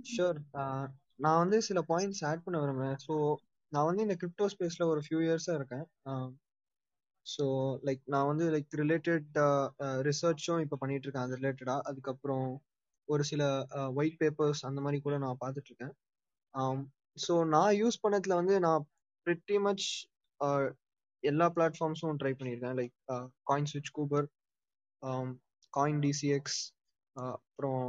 [0.08, 0.38] ஷூர்
[1.16, 2.98] நான் வந்து சில பாயிண்ட்ஸ் ஆட் பண்ண விரும்புறேன்.
[3.06, 3.14] ஸோ
[3.72, 5.86] நான் வந்து இந்த கிரிப்டோ ஸ்பேஸ்ல ஒரு ஃபியூ இயர்ஸா இருக்கேன்.
[7.26, 7.44] ஸோ
[7.86, 9.26] லைக் நான் வந்து லைக் ரிலேட்டட்
[10.08, 12.48] ரிசர்ச்சும் uh, uh, இப்போ பண்ணிட்டு இருக்கேன் அது ரிலேட்டடா அதுக்கப்புறம்
[13.08, 13.42] ஒரு சில
[13.78, 15.94] uh, ஒயிட் பேப்பர்ஸ் அந்த மாதிரி கூட நான் பார்த்துட்டு இருக்கேன்
[17.16, 18.82] ஸோ um, நான் யூஸ் பண்ணதுல வந்து நான்
[19.26, 19.86] ப்ரிட்டி மச்
[21.22, 22.76] எல்லா பிளாட்ஃபார்ம்ஸும் ட்ரை பண்ணியிருக்கேன்.
[22.80, 22.94] லைக்
[23.50, 24.26] காயின் ஸ்விட்ச் கூபர்
[25.72, 26.60] காயின் டிசிஎக்ஸ்
[27.16, 27.84] அப்புறம்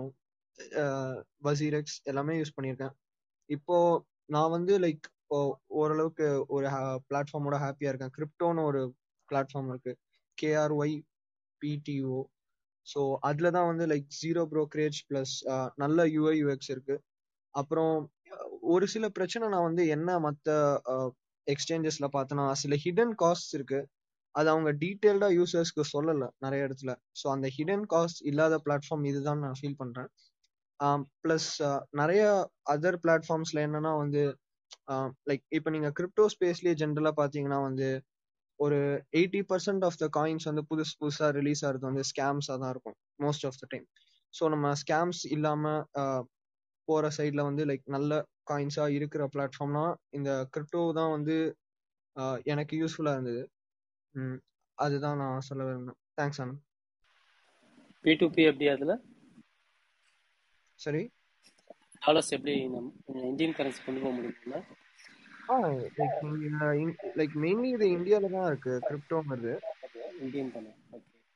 [1.48, 2.94] வசீரெக்ஸ் எல்லாமே யூஸ் பண்ணியிருக்கேன்.
[3.50, 3.78] இப்போ
[4.30, 5.06] நான் வந்து லைக்
[5.82, 6.68] ஓரளவுக்கு ஒரு
[7.10, 8.14] பிளாட்ஃபார்மோட ஹாப்பியாக இருக்கேன்.
[8.18, 8.82] கிரிப்டோன்னு ஒரு
[9.32, 9.93] பிளாட்ஃபார்ம் இருக்கு.
[10.38, 10.95] கேஆர்ஒய்
[11.61, 12.19] பிடிஓ
[12.88, 15.34] ஸோ அதுல தான் வந்து லைக் ஜீரோ ப்ரோக்கரேஜ் ப்ளஸ்
[15.84, 16.95] நல்ல யூஐ யூஎக்ஸ் இருக்கு.
[17.53, 17.93] அப்புறம்
[18.74, 20.49] ஒரு சில பிரச்சனை நான் வந்து என்ன மற்ற
[21.47, 23.80] எக்ஸ்சேஞ்சஸ்ல பார்த்தேன்னா சில ஹிடன் காஸ்ட் இருக்கு.
[24.36, 26.91] அது அவங்க டீட்டெயில்டா யூசர்ஸ்க்கு சொல்லல நிறைய இடத்துல.
[27.19, 30.09] ஸோ அந்த ஹிடன் காஸ்ட் இல்லாத பிளாட்ஃபார்ம் இதுதான் நான் ஃபீல் பண்றேன்.
[31.24, 31.49] ப்ளஸ்
[32.01, 32.21] நிறைய
[32.74, 34.21] அதர் பிளாட்ஃபார்ம்ஸ்ல என்னன்னா வந்து
[35.30, 37.88] லைக் இப்போ நீங்க கிரிப்டோ ஸ்பேஸ்லயே ஜென்ரலா பாத்தீங்கன்னா வந்து
[38.64, 38.80] ஒரு
[39.20, 43.45] eighty percent of the coins வந்து புதுசு புதுசா ரிலீஸ் ஆகிறது வந்து ஸ்கேம்ஸா தான் இருக்கும் most
[43.49, 43.86] of the time
[44.34, 45.74] so நம்ம ஸ்கேம்ஸ் இல்லாம
[46.88, 48.14] போற சைட்ல வந்து லைக் நல்ல
[48.49, 49.84] காயின்ஸா இருக்கிற பிளாட்ஃபார்ம்னா
[50.18, 51.36] இந்த கிரிப்டோ தான் வந்து
[52.45, 53.43] எனக்கு யூஸ்ஃபுல்லா இருந்தது.
[54.78, 55.99] அதுதான் நான் சொல்ல விரும்புறேன்.
[56.20, 56.55] தேங்க்ஸ் அண்ணா
[58.05, 58.93] பி டு பி எப்படி அதுல?
[60.80, 61.03] சரி
[62.01, 62.53] டாலர்ஸ் எப்படி
[63.30, 64.59] இந்தியன் கரன்சி கொண்டு போக முடியுமா?
[64.59, 64.83] ஆ
[67.20, 69.54] லைக் மெயின்லி இது இந்தியால தான் இருக்கு கிரிப்டோங்கிறது
[70.24, 70.72] இந்தியன் தானே?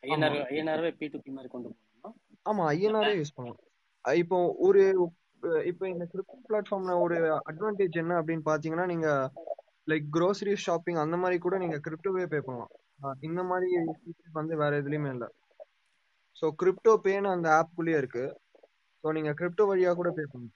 [0.04, 2.12] ஐஎன்ஆர் ஐஎன்ஆர்வே பி டு பி மாதிரி கொண்டு போகணுமா?
[2.46, 3.62] ஆமா ஐஎன்ஆரே யூஸ் பண்ணலாம்.
[4.06, 4.38] இப்போ
[4.68, 4.82] ஒரு
[5.72, 7.18] இப்போ இந்த கிரிப்டோ பிளாட்ஃபார்ம்ல ஒரு
[7.50, 9.10] அட்வான்டேஜ் என்ன அப்படின்னு பாத்தீங்கன்னா நீங்க
[9.92, 12.74] லைக் க்ரோசரி ஷாப்பிங் அந்த மாதிரி கூட நீங்க கிரிப்டோவே பே பண்ணலாம்.
[13.28, 13.70] இந்த மாதிரி
[14.40, 15.30] வந்து வேற எதுலயுமே இல்லை.
[16.36, 18.26] ஸோ கிரிப்டோ பேன்னு அந்த ஆப்குள்ளேயே இருக்கு.
[19.04, 20.56] ஸோ நீங்க கிரிப்டோ வழியா கூட பே பண்ணலாம்.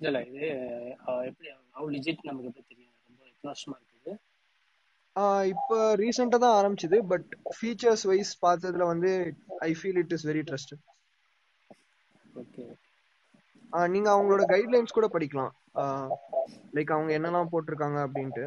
[0.00, 0.44] இல்ல இல்ல இது
[1.30, 4.12] எப்படி ஹவு லிஜிட் நமக்கு எப்படி தெரியும் ரொம்ப வருஷமா இருக்குது.
[5.52, 9.10] இப்போ ரீசெண்டாக தான் ஆரம்பிச்சது பட் ஃபீச்சர்ஸ் வைஸ் பார்த்ததுல வந்து
[9.68, 10.84] I feel it is very trusted
[12.42, 12.64] okay
[13.94, 15.52] நீங்க அவங்களோட கைட்லைன்ஸ் கூட படிக்கலாம்.
[16.76, 18.46] லைக் அவங்க என்னெல்லாம் போட்டிருக்காங்க அப்படின்ட்டு.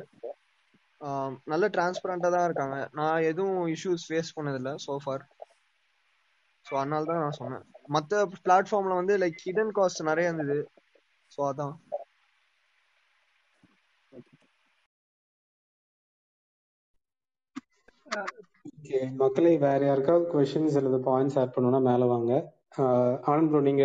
[1.51, 2.77] நல்ல டிரான்ஸ்பரண்டா தான் இருக்காங்க.
[2.99, 5.23] நான் எதுவும் இஷ்யூஸ் ஃபேஸ் பண்ணதில்ல சோஃபார்
[6.65, 7.65] ஸோ அதனால தான் நான் சொன்னேன்.
[7.95, 10.57] மற்ற பிளாட்ஃபார்ம்ல வந்து லைக் ஹிடன் காஸ்ட் நிறைய இருந்தது.
[11.33, 11.75] ஸோ அதான்.
[18.71, 22.31] ஓகே மக்களை வேற யாருக்காவது கொஸ்டின்ஸ் அல்லது பாயிண்ட்ஸ் ஆட் பண்ணணும்னா மேல வாங்க.
[23.29, 23.83] ஆனந்த் ப்ரோ நீங்க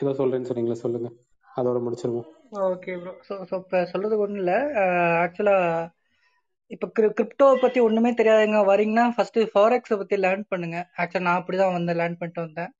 [0.00, 1.08] ஏதோ சொல்றேன்னு சொன்னீங்களா சொல்லுங்க.
[1.48, 2.28] அதோட முடிச்சிருவோம்.
[2.66, 4.58] ஓகே ப்ரோ ஸோ ஸோ இப்போ சொல்றதுக்கு ஒன்றும் இல்லை.
[5.24, 5.88] ஆக்சுவலாக
[6.70, 10.78] இப்போ கிரிப்டோ பற்றி ஒன்றுமே தெரியாதுங்க வரீங்கன்னா ஃபர்ஸ்ட் ஃபாரெக்ஸை பற்றி லேர்ன் பண்ணுங்க.
[11.00, 12.70] ஆக்சுவலாக நான் அப்படி தான் வந்து லேர்ன் பண்ணிட்டு வந்தேன்.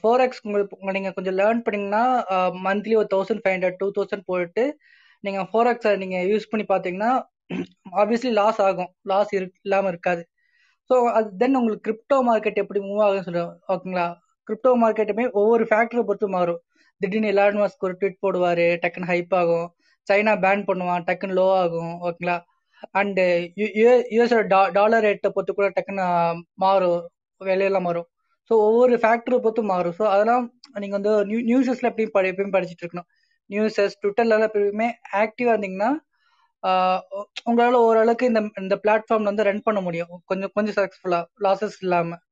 [0.00, 2.04] ஃபோர் எக்ஸ் உங்களுக்கு நீங்கள் கொஞ்சம் லேர்ன் பண்ணீங்கன்னா
[2.66, 4.64] மந்த்லி ஒரு thousand five hundred two thousand போட்டு
[5.24, 7.12] நீங்கள் ஃபோர் எக்ஸை நீங்கள் யூஸ் பண்ணி பார்த்தீங்கன்னா
[8.00, 8.90] ஆப்வியஸ்லி லாஸ் ஆகும்.
[9.10, 10.22] லாஸ் இரு இல்லாமல் இருக்காது.
[10.90, 14.06] ஸோ அது தென் உங்களுக்கு கிரிப்டோ மார்க்கெட் எப்படி மூவ் ஆகும்னு சொல்லுவோம் ஓகேங்களா?
[14.48, 16.60] கிரிப்டோ மார்க்கெட்டுமே ஒவ்வொரு ஃபேக்டரை பொறுத்து மாறும்.
[17.00, 19.68] திடீர்னு எலான் மாஸ்க் ஒரு ட்வீட் போடுவார் டக்குன்னு ஹைப் ஆகும்.
[20.06, 21.94] சைனா பேன் பண்ணுவான் டக்குன்னு லோ ஆகும்.
[22.06, 22.36] ஓகேங்களா?
[23.00, 23.24] அண்டு
[24.14, 26.06] யூஎஸோட டா டாலர் ரேட்டை பொறுத்து கூட டக்குன்னு
[26.64, 27.00] மாறும்.
[27.40, 28.08] விலையெல்லாம் மாறும்.
[28.50, 29.96] ஸோ ஒவ்வொரு ஃபேக்டரை பொறுத்து மாறும்.
[29.98, 30.44] ஸோ அதெல்லாம்
[30.82, 33.08] நீங்கள் வந்து நியூ நியூஸஸ்ல எப்படியும் படி எப்பயும் படிச்சுட்டு இருக்கணும்.
[33.50, 34.88] நியூஸஸ் ட்விட்டர்ல எப்பயுமே
[35.22, 35.90] ஆக்டிவாக இருந்தீங்கன்னா
[37.48, 40.12] உங்களால் ஓரளவுக்கு இந்த இந்த பிளாட்ஃபார்ம்ல வந்து ரன் பண்ண முடியும்.
[40.30, 42.22] கொஞ்சம் கொஞ்சம் சக்ஸஸ்ஃபுல்லாக லாசஸ் இல்லாமல்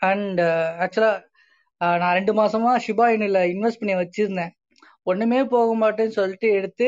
[0.00, 0.40] அண்ட்
[0.84, 1.22] ஆக்சுவலாக
[2.02, 4.52] நான் ரெண்டு மாசமா ஷிபா இனில இன்வெஸ்ட் பண்ணி வச்சிருந்தேன்.
[5.10, 6.86] ஒன்றுமே போக மாட்டேன்னு சொல்லிட்டு எடுத்து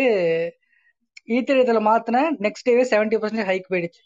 [1.36, 2.30] ஈத்தரியத்துல மாத்தினேன்.
[2.46, 4.00] நெக்ஸ்ட் டேவே செவன்டி பர்சன்டேஜ் ஹைக் போயிடுச்சு.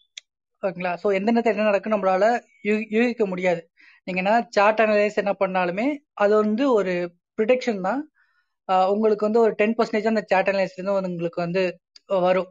[0.62, 0.93] ஓகேங்களா?
[1.03, 2.24] ஸோ எந்த நேரத்தில் என்ன நடக்கும் நம்மளால
[2.95, 3.62] யூகிக்க முடியாது.
[4.07, 5.87] நீங்க என்ன சார்ட் அனலைஸ் என்ன பண்ணாலுமே
[6.23, 6.95] அது வந்து ஒரு
[7.39, 8.01] ப்ரிடெக்ஷன் தான்.
[8.93, 11.62] உங்களுக்கு வந்து ஒரு டென் பர்சன்டேஜ் அந்த சார்ட் அனலைஸ் வந்து உங்களுக்கு வந்து
[12.27, 12.51] வரும்.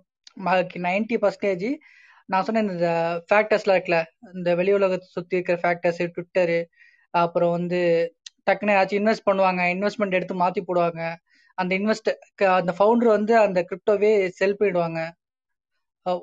[0.87, 1.67] நைன்டி பர்சன்டேஜ்
[2.31, 2.89] நான் சொன்ன இந்த
[3.29, 3.99] ஃபேக்டர்ஸ்லாம் இருக்குல்ல
[4.37, 6.59] இந்த வெளி உலகத்தை சுற்றி இருக்கிற ஃபேக்டர்ஸ் ட்விட்டரு
[7.13, 7.79] அப்புறம் வந்து
[8.47, 11.01] டக்குன்னு ஏதாச்சும் இன்வெஸ்ட் பண்ணுவாங்க இன்வெஸ்ட்மெண்ட் எடுத்து மாற்றி போடுவாங்க.
[11.57, 12.09] அந்த இன்வெஸ்ட்
[12.59, 14.99] அந்த ஃபவுண்டர் வந்து அந்த கிரிப்டோவே செல் பண்ணிடுவாங்க.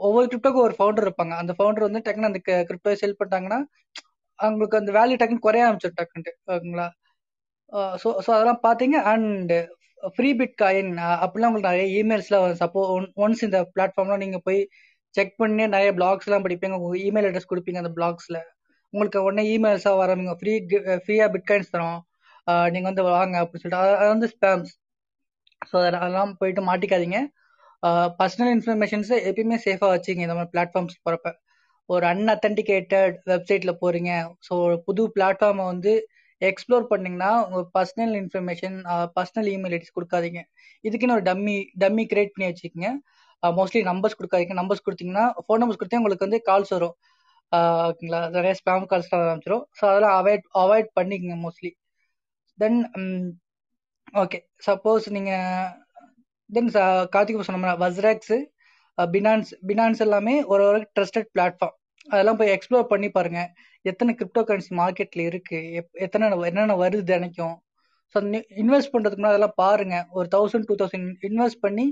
[0.07, 1.35] ஒவ்வொரு கிரிப்டோக்கும் ஒரு ஃபவுண்டர் இருப்பாங்க.
[1.43, 2.41] அந்த ஃபவுண்டர் வந்து டக்குன்னு அந்த
[2.71, 3.61] கிரிப்டோவை செல் பண்ணிட்டாங்கன்னா
[4.39, 6.87] அவங்களுக்கு அந்த வேல்யூ டக்குன்னு குறைய ஆரம்பிச்சிடும் டக்குன்ட்டு ஓகேங்களா
[8.03, 9.53] ஸோ ஸோ அதெல்லாம் பார்த்தீங்க அண்ட்
[10.17, 10.93] ஃப்ரீ பிட் காயின்
[11.23, 12.83] அப்படிலாம் உங்களுக்கு நிறைய இமெயில்ஸ்லாம் சப்போ
[13.25, 14.61] ஒன்ஸ் இந்த பிளாட்ஃபார்ம்லாம் நீங்கள் போய்
[15.15, 18.41] செக் பண்ணி நிறைய பிளாக்ஸ்லாம் படிப்பீங்க உங்கள் இமெயில் அட்ரஸ் கொடுப்பீங்க அந்த பிளாக்ஸில்
[18.95, 20.53] உங்களுக்கு உடனே இமெயில்ஸாக வரவங்க ஃப்ரீ
[21.05, 21.99] ஃப்ரீயாக பிட் காயின்ஸ் தரோம்.
[22.75, 23.99] நீங்கள் வந்து வாங்க அப்படின்னு சொல்லிட்டு.
[24.01, 24.73] அது வந்து ஸ்பேம்ஸ்
[25.71, 27.19] ஸோ அதெல்லாம் போயிட்டு மாட்டிக்காதீங்க.
[28.21, 31.29] பர்சனல் இன்ஃபர்மேஷன்ஸை எப்பயுமே சேஃபாக வச்சுங்க இந்த மாதிரி பிளாட்ஃபார்ம்ஸ் போகிறப்ப
[31.89, 34.13] ஒரு அன்அத்தன்டிகேட்டட் வெப்சைட்டில் போகிறீங்க
[34.47, 34.55] ஸோ
[34.87, 35.93] புது பிளாட்ஃபார்மை வந்து
[36.43, 38.77] எக்ஸ்ப்ளோர் பண்ணீங்கன்னா உங்கள் personal information
[39.17, 40.41] personal email IDs கொடுக்காதீங்க.
[40.85, 42.91] இதுக்குன்னு ஒரு டம்மி டம்மி கிரியேட் பண்ணி வச்சுக்கோங்க.
[43.43, 44.55] மோஸ்ட்லி நம்பர்ஸ் கொடுக்காதீங்க.
[44.61, 46.95] நம்பர்ஸ் கொடுத்தீங்கன்னா ஃபோன் நம்பர்ஸ் கொடுத்தா உங்களுக்கு வந்து கால்ஸ் வரும்.
[47.89, 48.21] ஓகேங்களா?
[48.37, 51.71] நிறைய ஸ்பேம் கால்ஸ் ஆரம்பிச்சிடும் ஸோ அதெல்லாம் அவாய்ட் அவாய்ட் பண்ணிக்கங்க மோஸ்ட்லி
[52.59, 52.79] தென்
[54.23, 55.71] ஓகே சப்போஸ் நீங்கள்
[56.51, 56.71] தென்
[57.15, 58.39] கார்த்திக் சொன்ன வஸ்ராக்ஸு
[58.99, 61.77] பினான்ஸ் பினான்ஸ் எல்லாமே ஒரு ஒரு ட்ரஸ்டட் பிளாட்ஃபார்ம்
[62.13, 63.41] அதெல்லாம் போய் எக்ஸ்ப்ளோர் பண்ணி பாருங்க.
[63.91, 65.59] எத்தனை கிரிப்டோ கரன்சி மார்க்கெட்ல இருக்கு
[66.07, 67.57] எத்தனை என்னென்ன வருது தினைக்கும்?
[68.15, 68.19] ஸோ
[68.63, 69.97] இன்வெஸ்ட் பண்றதுக்கு முன்னாடி அதெல்லாம் பாருங்க.
[70.19, 71.87] ஒரு தௌசண்ட் டூ தௌசண்ட் இன்வெஸ்ட் பண்ணி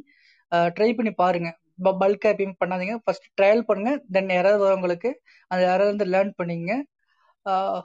[0.77, 1.49] ட்ரை பண்ணி பாருங்க.
[2.03, 2.95] பல்க் கேப்பிங் பண்ணாதீங்க.
[3.05, 3.91] ஃபர்ஸ்ட் ட்ரையல் பண்ணுங்க.
[4.15, 5.11] தென் யாராவது வரவங்களுக்கு
[5.51, 6.75] அந்த யாராவது வந்து லேர்ன் பண்ணிங்க.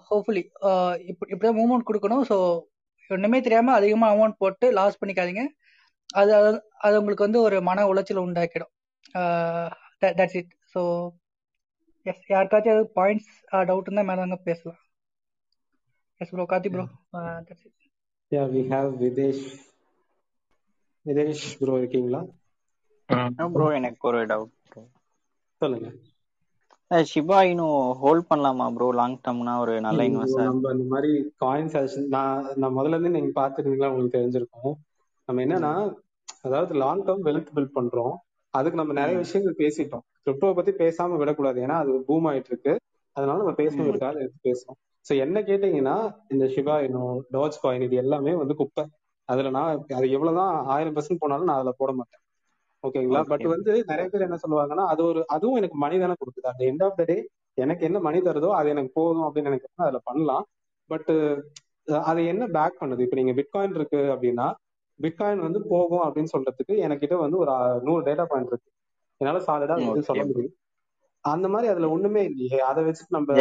[0.09, 0.43] ஹோப்ஃபுல்லி
[1.09, 2.23] இப்படி இப்படிதான் மூவ்மெண்ட் கொடுக்கணும்.
[2.29, 2.37] ஸோ
[3.15, 5.43] ஒன்றுமே தெரியாம அதிகமாக அமௌண்ட் போட்டு லாஸ் பண்ணிக்காதீங்க.
[6.19, 6.31] அது
[6.85, 8.71] அது உங்களுக்கு வந்து ஒரு மன உளைச்சல் உண்டாக்கிடும்.
[10.19, 10.81] தட்ஸ் இட் ஸோ
[12.05, 13.31] எஸ் யாருக்காச்சும் ஏதாவது பாயிண்ட்ஸ்
[13.63, 14.81] டவுட் இருந்தால் மேலே பேசலாம்.
[16.21, 16.85] Yes bro Karthi bro
[18.31, 19.45] yeah we have Videsh
[21.05, 22.21] Videsh bro இருக்கீங்களா?
[23.51, 24.83] ப்ரோ எனக்கு ஒரு டவுட் ப்ரோ
[25.61, 25.89] சொல்லுங்க.
[27.11, 31.75] ஷிபா இன்னும் ஹோல்ட் பண்ணலாமா ப்ரோ லாங் டர்ம்னா ஒரு நல்ல இன்வெஸ்டர் நம்ம இந்த மாதிரி காயின்ஸ்
[32.07, 34.73] நான் நான் முதல்ல இருந்து நீங்க பாத்துருந்தீங்களா உங்களுக்கு தெரிஞ்சிருக்கும்.
[35.29, 35.73] நம்ம என்னன்னா
[36.43, 38.15] அதாவது லாங் டேர்ம் வெல்த் பில்ட் பண்றோம்.
[38.53, 40.05] அதுக்கு நம்ம நிறைய விஷயங்கள் பேசிட்டோம்.
[40.27, 41.57] கிரிப்டோவை பத்தி பேசாம விடக்கூடாது.
[41.61, 42.73] ஏன்னா அது பூம் ஆயிட்டு இருக்கு
[43.15, 45.95] அதனால நம்ம பேசணுங்கிறதுக்காக எடுத்து பேசுறோம் சோ என்ன கேட்டீங்கன்னா
[46.29, 48.83] இந்த ஷிபா இன்னும் டாச் காயின் இது எல்லாமே வந்து குப்பை.
[49.29, 52.21] அதுல நான் அது எவ்வளவுதான் ஆயிரம் பர்சன்ட் போனாலும் நான் அதுல போட மாட்டேன்.
[52.83, 53.21] ஓகேங்களா?
[53.31, 56.47] பட் வந்து நிறைய பேர் என்ன சொல்லுவாங்கன்னா அது ஒரு அதுவும் எனக்கு மணி தானே கொடுக்குது.
[56.51, 57.17] அந்த எண்ட் ஆஃப் த டே
[57.57, 60.45] எனக்கு என்ன மணி தருதோ அது எனக்கு போதும் அப்படின்னு நினைக்கிறேன் அதுல பண்ணலாம்.
[60.89, 61.11] பட்
[62.05, 63.05] அது என்ன பேக் பண்ணுது?
[63.05, 64.47] இப்ப நீங்க பிட்காயின் இருக்கு அப்படின்னா
[64.99, 68.69] பிட்காயின் வந்து போகும் அப்படின்னு சொல்றதுக்கு என்கிட்ட வந்து ஒரு நூறு டேட்டா பாயிண்ட் இருக்கு.
[69.21, 70.53] என்னால சாலிடா வந்து சொல்ல முடியும்.
[71.25, 72.59] அந்த மாதிரி அதுல ஒண்ணுமே இல்லையே.
[72.69, 73.31] அதை வச்சுட்டு நம்ம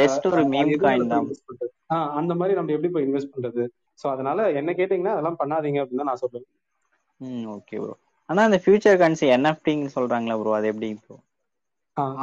[1.89, 3.65] ஆஹ் அந்த மாதிரி நம்ம எப்படி போய் இன்வெஸ்ட் பண்றது?
[3.99, 6.49] சோ அதனால என்ன கேட்டீங்கன்னா அதெல்லாம் பண்ணாதீங்க அப்படின்னு தான் நான் சொல்லுவேன்
[7.53, 7.95] ஓகே ப்ரோ
[8.29, 11.19] ஆனா அந்த ஃபியூச்சர் கரன்சி என்எஃப்டின்னு சொல்றாங்களா ப்ரோ அது எப்படி ப்ரோ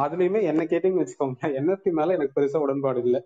[0.03, 3.19] அதுலயுமே என்ன கேட்டீங்கன்னு வச்சுக்கோங்க என்எஃப்டி மேல எனக்கு பெருசா உடன்பாடு இல்லை.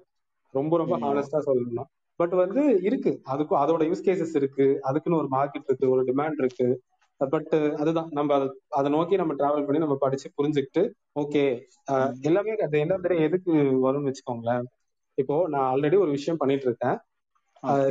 [0.53, 1.83] ரொம்ப ரொம்ப ஹானஸ்டா சொல்லணும்னா.
[2.19, 3.11] பட் வந்து இருக்கு.
[3.31, 4.67] அதுக்கும் அதோட யூஸ் கேசஸ் இருக்கு.
[4.83, 5.87] அதுக்குன்னு ஒரு மார்க்கெட் இருக்கு.
[5.89, 6.67] ஒரு டிமாண்ட் இருக்கு.
[7.33, 8.09] பட் அதுதான்.
[8.17, 8.47] நம்ம அதை
[8.79, 10.83] அதை நோக்கி நம்ம டிராவல் பண்ணி நம்ம படிச்சு புரிஞ்சுக்கிட்டு
[11.21, 11.43] ஓகே
[12.29, 13.53] எல்லாமே அந்த என்ன ஆஃப் எதுக்கு
[13.85, 14.65] வரும்னு வச்சுக்கோங்களேன்.
[15.17, 16.97] இப்போ நான் ஆல்ரெடி ஒரு விஷயம் பண்ணிட்டு இருக்கேன்.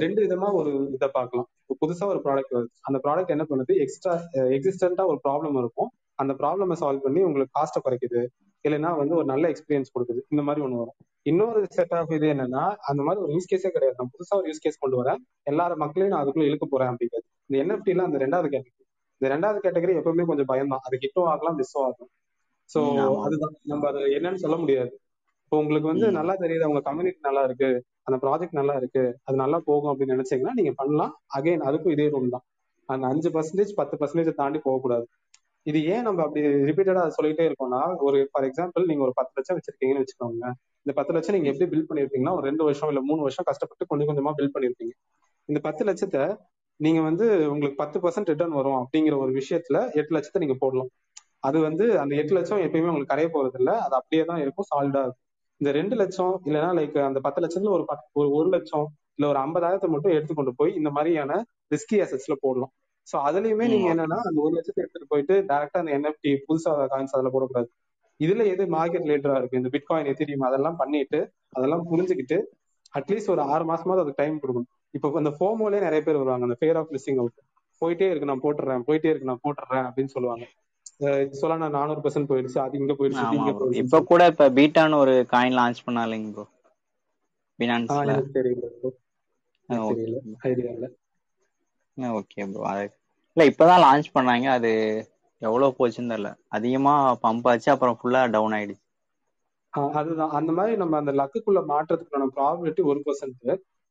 [0.05, 1.49] ரெண்டு விதமா ஒரு இதை பார்க்கலாம்.
[1.63, 2.71] இப்போ புதுசா ஒரு ப்ராடக்ட் வருது.
[2.89, 3.73] அந்த ப்ராடக்ட் என்ன பண்ணுது?
[3.85, 4.15] எக்ஸ்ட்ரா
[4.57, 5.91] எக்ஸிஸ்டண்டா ஒரு ப்ராப்ளம் இருக்கும்.
[6.23, 8.23] அந்த ப்ராப்ளமை சால்வ் பண்ணி உங்களுக்கு காஸ்ட்டை குறைக்குது.
[8.65, 10.21] இல்லைன்னா வந்து ஒரு நல்ல எக்ஸ்பீரியன்ஸ் கொடுக்குது.
[10.33, 10.99] இந்த மாதிரி ஒன்று வரும்.
[11.31, 13.97] இன்னொரு செட் ஆஃப் இது என்னன்னா அந்த மாதிரி ஒரு யூஸ் கேஸே கிடையாது.
[14.01, 15.21] நான் புதுசா ஒரு யூஸ் கேஸ் கொண்டு வரேன்.
[15.51, 17.27] எல்லார மக்களையும் நான் அதுக்குள்ள இழுக்க போறேன் அப்படிங்கிறது.
[17.49, 18.87] இந்த என்எஃப்டில அந்த ரெண்டாவது கேட்டகரி
[19.21, 21.57] இந்த ரெண்டாவது கேட்டகரி எப்பவுமே கொஞ்சம் பயம் தான் அது ஹிட்டும் ஆகலாம்.
[21.61, 22.11] மிஸ்ஸும் ஆகலாம்
[22.71, 22.81] சோ
[23.27, 23.55] அதுதான்.
[23.71, 24.93] நம்ம அது என்னன்னு சொல்ல முடியாது.
[25.45, 27.69] இப்போ உங்களுக்கு வந்து நல்லா தெரியுது உங்க கம்யூனிட்டி நல்லா இருக்கு
[28.07, 31.13] அந்த ப்ராஜெக்ட் நல்லா இருக்கு அது நல்லா போகும் அப்படின்னு நினைச்சீங்கன்னா நீங்க பண்ணலாம்.
[31.37, 32.45] அகைன் அதுக்கும் இதே ரூம் தான்.
[32.89, 35.07] அந்த அஞ்சு பர்சன்டேஜ் பத்து பர்சன்டேஜ் தாண்டி போகக்கூடாது.
[35.67, 40.03] இது ஏன் நம்ம அப்படி ரிப்பீட்டடா சொல்லிட்டே இருக்கோம்னா ஒரு ஃபார் எக்ஸாம்பிள் நீங்க ஒரு பத்து லட்சம் வச்சிருக்கீங்கன்னு
[40.05, 40.45] வச்சுக்கோங்க.
[40.85, 44.09] இந்த பத்து லட்சம் நீங்க எப்படி பில்ட் பண்ணிருப்பீங்கன்னா ஒரு ரெண்டு வருஷம் இல்ல மூணு வருஷம் கஷ்டப்பட்டு கொஞ்சம்
[44.11, 44.95] கொஞ்சமா பில்ட் பண்ணிருப்பீங்க.
[45.49, 46.23] இந்த பத்து லட்சத்தை
[46.81, 50.91] நீங்க வந்து உங்களுக்கு பத்து பர்சன்ட் ரிட்டர்ன் வரும் அப்படிங்கிற ஒரு விஷயத்துல எட்டு லட்சத்தை நீங்க போடலாம்.
[51.49, 55.03] அது வந்து அந்த எட்டு லட்சம் எப்பயுமே உங்களுக்கு கரைய போறது இல்ல அது அப்படியே தான் இருக்கும் சாலிடா
[55.07, 55.25] இருக்கும்.
[55.61, 58.87] இந்த ரெண்டு லட்சம் இல்லைன்னா லைக் அந்த பத்து லட்சத்துல ஒரு பத்து ஒரு ஒரு லட்சம்
[59.17, 61.33] இல்ல ஒரு ஐம்பதாயிரத்தை மட்டும் எடுத்து கொண்டு போய் இந்த மாதிரியான
[61.75, 62.73] ரிஸ்கி அசட்ஸ்ல போடலாம்.
[63.09, 67.31] சோ அதுலயுமே நீங்க என்னன்னா அந்த ஒரு லட்சத்தை எடுத்துட்டு போயிட்டு டேரக்டா அந்த என்எஃப்டி புதுசா காயின்ஸ் அதுல
[67.35, 67.69] போடக்கூடாது.
[68.21, 69.61] இதுல எது மார்க்கெட் லேட்டரா இருக்கு?
[69.61, 71.21] இந்த பிட்காயின் எத்திரியம் அதெல்லாம் பண்ணிட்டு
[71.57, 72.39] அதெல்லாம் புரிஞ்சுக்கிட்டு
[72.95, 74.71] அட்லீஸ்ட் ஒரு ஆறு மாசமாவது அதுக்கு டைம் கொடுக்கணும்.
[74.95, 76.47] இப்போ அந்த ஃபோமோலே நிறைய பேர் வருவாங்க.
[76.49, 77.37] அந்த ஃபேர் ஆஃப் மிஸ்ஸிங் அவுட்
[77.83, 80.47] போயிட்டே இருக்கு நான் போட்டுறேன் போயிட்டே இருக்கு நான் போட்டுறேன் அப்படின்னு சொல்லுவாங்க.
[81.41, 83.63] சொல்லானா நானூறு பர்சன்ட் போயிடுச்சு அது இங்க போயிடுச்சு இங்க போயிடுச்சு.
[83.83, 86.45] இப்ப கூட இப்ப பீட்டான்னு ஒரு காயின் லான்ச் பண்ணாலிங்க ப்ரோ
[87.59, 88.91] பினான்ஸ்ல எனக்கு தெரியல ப்ரோ
[89.89, 90.17] தெரியல.
[90.47, 90.87] ஐடியா இல்ல.
[91.97, 92.85] ஓகே ப்ரோ அது
[93.37, 94.47] இல்ல இப்பதான் லான்ச் பண்ணாங்க.
[94.55, 94.71] அது
[95.43, 96.31] எவ்வளவு போச்சுன்னு தெரியல.
[96.57, 98.85] அதிகமா பம்ப் ஆச்சு அப்புறம் ஃபுல்லா டவுன் ஆயிடுச்சு.
[99.95, 100.35] அதுதான்.
[100.39, 103.51] அந்த மாதிரி நம்ம அந்த லக்குக்குள்ள மாற்றத்துக்கான ப்ராபிலிட்டி ஒரு பர்சன்ட்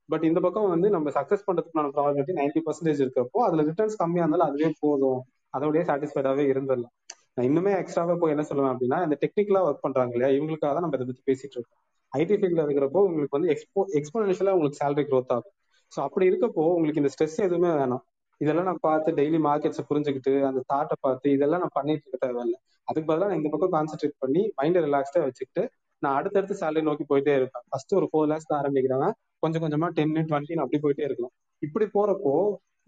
[0.10, 4.50] பட் இந்த பக்கம் வந்து நம்ம சக்சஸ் பண்றதுக்கான ப்ராபிலிட்டி நைன்டி பர்சன்டேஜ் இருக்கப்போ அதுல ரிட்டர்ன்ஸ் கம்மியா இருந்தாலும்
[4.50, 5.20] அதுவே போதும்.
[5.54, 6.94] அதோடய சாட்டிஸ்ஃபைடாவே இருந்துடலாம்.
[7.36, 10.98] நான் இன்னுமே எக்ஸ்ட்ராவா போய் என்ன சொல்லுவேன் அப்படின்னா இந்த டெக்னிக்கலா ஒர்க் பண்றாங்க இல்லையா இவங்களுக்காக தான் நம்ம
[10.98, 11.82] இதை பத்தி பேசிட்டு இருக்கோம்.
[12.14, 15.54] ஐடி ஃபீல்ட்ல இருக்கிறப்போ உங்களுக்கு வந்து எக்ஸ்போ எக்ஸ்போனன்ஷியலா உங்களுக்கு சேலரி க்ரோத் ஆகும்.
[15.92, 18.04] ஸோ அப்படி இருக்கப்போ உங்களுக்கு இந்த ஸ்ட்ரெஸ் எதுவுமே வேணாம்.
[18.42, 22.58] இதெல்லாம் நான் பார்த்து டெய்லி மார்க்கெட்ஸை புரிஞ்சுக்கிட்டு அந்த தாட்டை பார்த்து இதெல்லாம் நான் பண்ணிட்டு இருக்க தேவையில்லை.
[22.88, 25.64] அதுக்கு பதிலாக நான் இந்த பக்கம் கான்சென்ட்ரேட் பண்ணி மைண்டை ரிலாக்ஸ்டா வச்சுக்கிட்டு
[26.04, 27.66] நான் அடுத்தடுத்து சேலரி நோக்கி போயிட்டே இருப்பேன்.
[27.70, 29.08] ஃபர்ஸ்ட் ஒரு ஃபோர் லேக்ஸ் தான் ஆரம்பிக்கிறாங்க.
[29.44, 31.34] கொஞ்சம் கொஞ்சமா டென் டுவெண்ட்டின்னு அப்படி போயிட்டே இருக்கலாம்.
[31.62, 32.34] இப்படி போறப்போ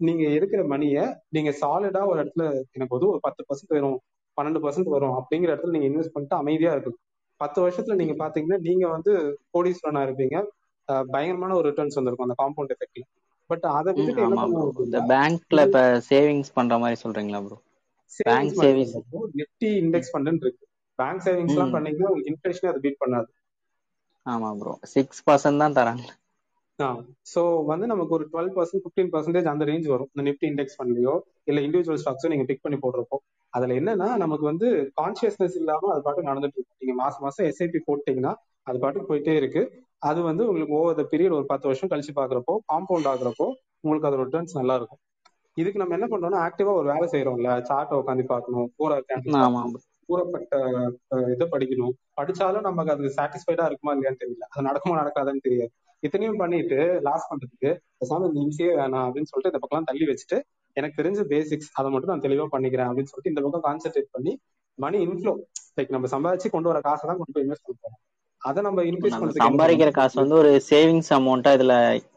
[0.00, 2.44] நீங்க இருக்கிற மணியை நீங்க சாலிடா ஒரு இடத்துல
[2.76, 3.98] எனக்கு வந்து ஒரு பத்து பர்சன்ட் வரும்
[4.38, 6.98] பன்னெண்டு பர்சன்ட் வரும் அப்படிங்கிற இடத்துல நீங்க இன்வெஸ்ட் பண்ணிட்டு அமைதியா இருக்கும்.
[7.40, 9.12] பத்து வருஷத்துல நீங்க பாத்தீங்கன்னா நீங்க வந்து
[9.54, 10.36] கோடீஸ்வரனா இருப்பீங்க.
[11.08, 13.04] பயங்கரமான ஒரு ரிட்டர்ன்ஸ் வந்திருக்கும் அந்த காம்பவுண்ட் எஃபெக்ட்ல
[13.50, 14.72] பட் அதை விட்டுட்டு என்ன பண்ணுவோம்
[15.10, 17.58] பேங்க்ல இப்ப சேவிங்ஸ் பண்ற மாதிரி சொல்றீங்களா bro
[18.26, 18.94] bank savings
[19.40, 20.64] Nifty index fund இருக்கு.
[20.98, 23.30] பேங்க் சேவிங்ஸ் எல்லாம் பண்ணீங்கன்னா உங்களுக்கு இன்ஃபிளேஷனே அதை பீட் பண்ணாது.
[24.26, 26.06] ஆமா ப்ரோ சிக்ஸ் பர்சன்ட் தான் தராங்க.
[27.32, 30.10] ஸோ வந்து நமக்கு ஒரு டுவெல் பர்சன்ட் ஃபிஃப்டீன் பர்சன்டேஜ் அந்த ரேஞ்ச் வரும்.
[30.12, 31.14] இந்த நிஃப்டி இண்டெக்ஸ் ஃபண்ட்லயோ
[31.50, 33.16] இல்ல இண்டிவிஜுவல் ஸ்டாக்ஸோ நீங்க பிக் பண்ணி போடுறப்போ.
[33.52, 34.68] அதுல என்னன்னா நமக்கு வந்து
[35.00, 36.78] கான்சியஸ்னஸ் இல்லாம அது பாட்டு நடந்துட்டு இருக்கு.
[36.82, 38.32] நீங்க மாசம் மாசம் எஸ்ஐபி போட்டீங்கன்னா
[38.66, 39.62] அது பாட்டுக்கு போயிட்டே இருக்கு.
[40.02, 43.46] அது வந்து உங்களுக்கு ஓவர் த பீரியட் ஒரு பத்து வருஷம் கழிச்சு பாக்குறப்போ காம்பவுண்ட் ஆகுறப்போ
[43.84, 45.00] உங்களுக்கு அதோட ரிட்டர்ன்ஸ் நல்லா இருக்கும்.
[45.56, 48.68] இதுக்கு நம்ம என்ன பண்றோம்னா ஆக்டிவா ஒரு வேலை செய்யறோம்ல சார்ட்டை உட்காந்து பார்க்கணும்.
[48.74, 48.94] ஃபோர்
[50.12, 50.54] கூறப்பட்ட
[51.34, 51.94] இதை படிக்கணும்.
[52.18, 54.46] படிச்சாலும் நமக்கு அது சாட்டிஸ்ஃபைடா இருக்குமா இல்லையான்னு தெரியல.
[54.52, 55.72] அது நடக்குமா நடக்காதான்னு தெரியாது.
[56.02, 60.38] இத்தனையும் பண்ணிட்டு லாஸ் பண்றதுக்கு பேசாம இந்த இம்சியே வேணாம் அப்படின்னு சொல்லிட்டு இந்த பக்கம் தள்ளி வச்சுட்டு
[60.76, 64.32] எனக்கு தெரிஞ்ச பேசிக்ஸ் அதை மட்டும் நான் தெளிவா பண்ணிக்கிறேன் அப்படின்னு சொல்லிட்டு இந்த பக்கம் கான்சென்ட்ரேட் பண்ணி
[64.78, 65.32] மணி இன்ஃப்ளோ
[65.78, 67.98] லைக் நம்ம சம்பாதிச்சு கொண்டு வர காசை தான் கொண்டு போய் இன்வெஸ்ட் பண்ணுவோம்
[68.42, 71.74] அதை நம்ம இன்க்ரீஸ் என்ன சம்பாதிக்கிற காசு வந்து ஒரு சேவிங்ஸ் அமௌண்ட்டா இதுல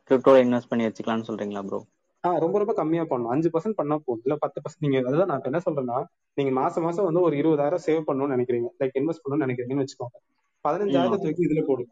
[0.10, 1.80] கிரிப்டோல இன்வெஸ்ட் பண்ணி வச்சுக்கலாம்னு சொல்றீங்களா ப்ரோ
[2.26, 3.28] ஆஹ் ரொம்ப ரொம்ப கம்மியா பண்ணணும்.
[3.28, 4.24] அஞ்சு பர்சன்ட் பண்ணா போதும்.
[4.26, 5.98] இல்ல பத்து பர்சன்ட் நீங்க அதுதான் நான் இப்ப என்ன சொல்றேன்னா
[6.38, 8.70] நீங்க மாசம் மாசம் வந்து ஒரு இருபதாயிரம் சேவ் பண்ணணும்னு நினைக்கிறீங்க.
[8.80, 10.18] லைக் இன்வெஸ்ட் பண்ணணும்னு நினைக்கிறீங்கன்னு வச்சுக்கோங்க.
[10.66, 11.92] பதினஞ்சாயிரத்தை தூக்கி இதுல போடுங்க.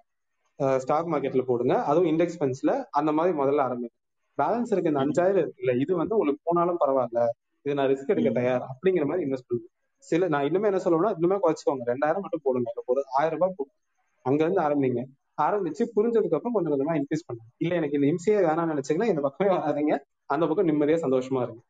[0.78, 1.84] ஸ்டாக் மார்க்கெட்ல போடுங்க.
[1.84, 3.94] அதுவும் இண்டெக்ஸ் ஃபண்ட்ஸ்ல அந்த மாதிரி முதல்ல ஆரம்பிங்க.
[4.38, 4.92] பேலன்ஸ் இருக்க.
[4.92, 5.74] இந்த அஞ்சாயிரம் இருக்குல்ல.
[5.80, 7.22] இது வந்து உங்களுக்கு போனாலும் பரவாயில்ல.
[7.66, 8.64] இது நான் ரிஸ்க் எடுக்க தயார்?
[8.72, 9.70] அப்படிங்கிற மாதிரி இன்வெஸ்ட் பண்ணுங்க.
[10.04, 11.84] சில நான் இன்னுமே என்ன சொல்லுவேன்னா இன்னுமே குறைச்சிக்கோங்க.
[11.86, 12.70] ரெண்டாயிரம் மட்டும் போடுங்க.
[12.86, 13.78] ஒரு ஆயிரம் ரூபாய் போடுங்க
[14.26, 15.02] அங்க இருந்து ஆரம்பிங்க.
[15.42, 17.50] ஆரம்பிச்சு புரிஞ்சதுக்கு அப்புறம் கொஞ்சம் கொஞ்சமா இன்க்ரீஸ் பண்ணுங்க.
[17.58, 19.94] இல்ல எனக்கு இந்த இம்சியே வேணாம்னு நினைச்சீங்கன்னா இந்த பக்கமே வராதீங்க.
[20.30, 21.62] அந்த பக்கம் நிம்மதியா சந்தோஷமா இருங்க.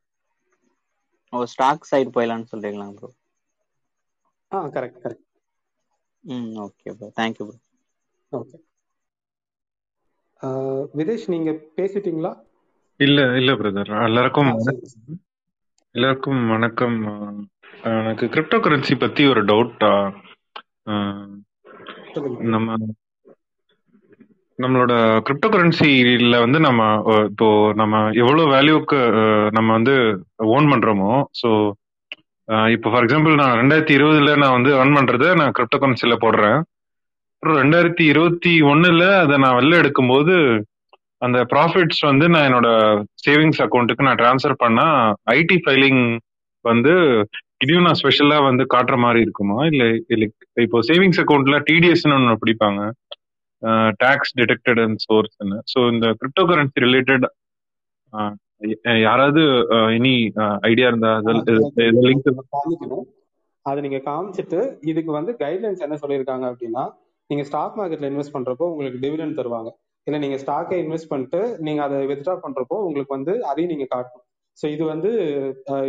[1.33, 3.09] ஒரு ஸ்டாக் சைடு போயிடலாம்னு சொல்றீங்களா ப்ரோ
[4.51, 5.27] ஆ கரெக்ட் கரெக்ட்
[6.23, 7.57] ம் okay bro thank you bro
[8.31, 8.57] okay
[10.93, 12.33] Videsh நீங்க பேசிட்டீங்களா?
[12.99, 14.51] இல்ல இல்ல பிரதர் எல்லாருக்கும்
[15.95, 16.97] எல்லாருக்கும் வணக்கம்.
[18.01, 19.85] எனக்கு கிரிப்டோ கரன்சி பத்தி ஒரு டவுட்
[22.47, 22.77] நம்ம
[24.59, 24.93] நம்மளோட
[25.27, 26.81] கிரிப்டோ கரன்சில வந்து நம்ம
[27.29, 28.99] இப்போ நம்ம எவ்வளவு வேல்யூக்கு
[29.57, 29.95] நம்ம வந்து
[30.55, 31.11] ஓன் பண்றோமோ
[31.41, 31.49] ஸோ
[32.75, 36.57] இப்போ ஃபார் எக்ஸாம்பிள் நான் ரெண்டாயிரத்தி இருபதுல நான் வந்து ஏர்ன் பண்றதை நான் கிரிப்டோ கரன்சில போடுறேன்.
[37.35, 40.35] அப்புறம் ரெண்டாயிரத்தி இருபத்தி ஒண்ணுல அதை நான் வெளில எடுக்கும்போது
[41.21, 42.69] அந்த ப்ராஃபிட்ஸ் வந்து நான் என்னோட
[43.25, 44.85] சேவிங்ஸ் அக்கௌண்ட்டுக்கு நான் ட்ரான்ஸ்ஃபர் பண்ணா
[45.37, 46.03] ஐடி ஃபைலிங்
[46.65, 46.93] வந்து
[47.63, 49.57] இதையும் நான் ஸ்பெஷலா வந்து காட்டுற மாதிரி இருக்குமா?
[49.71, 50.23] இல்ல இல்ல
[50.65, 52.81] இப்போ சேவிங்ஸ் அக்கௌண்ட்ல டிடிஎஸ்னு ஒன்று பிடிப்பாங்க.
[54.03, 57.25] டாக்ஸ் டிடெக்டட் அண்ட் சோர்ஸ்னு ஸோ இந்த கிரிப்டோ கரன்சி ரிலேட்டட்
[59.05, 59.41] யாராவது
[59.97, 60.15] எனி
[60.71, 61.11] ஐடியா இருந்தா
[62.07, 62.27] லிங்க்
[63.65, 64.59] அதை நீங்க காமிச்சிட்டு
[64.91, 66.83] இதுக்கு வந்து கைட்லைன்ஸ் என்ன சொல்லியிருக்காங்க அப்படின்னா
[67.29, 69.69] நீங்க ஸ்டாக் மார்க்கெட்ல இன்வெஸ்ட் பண்றப்போ உங்களுக்கு டிவிடெண்ட் தருவாங்க.
[70.07, 74.25] இல்ல நீங்க ஸ்டாக்கை இன்வெஸ்ட் பண்ணிட்டு நீங்க அதை வித்ட்ரா பண்றப்போ உங்களுக்கு வந்து அதையும் நீங்க காட்டணும்.
[74.57, 75.11] ஸோ இது வந்து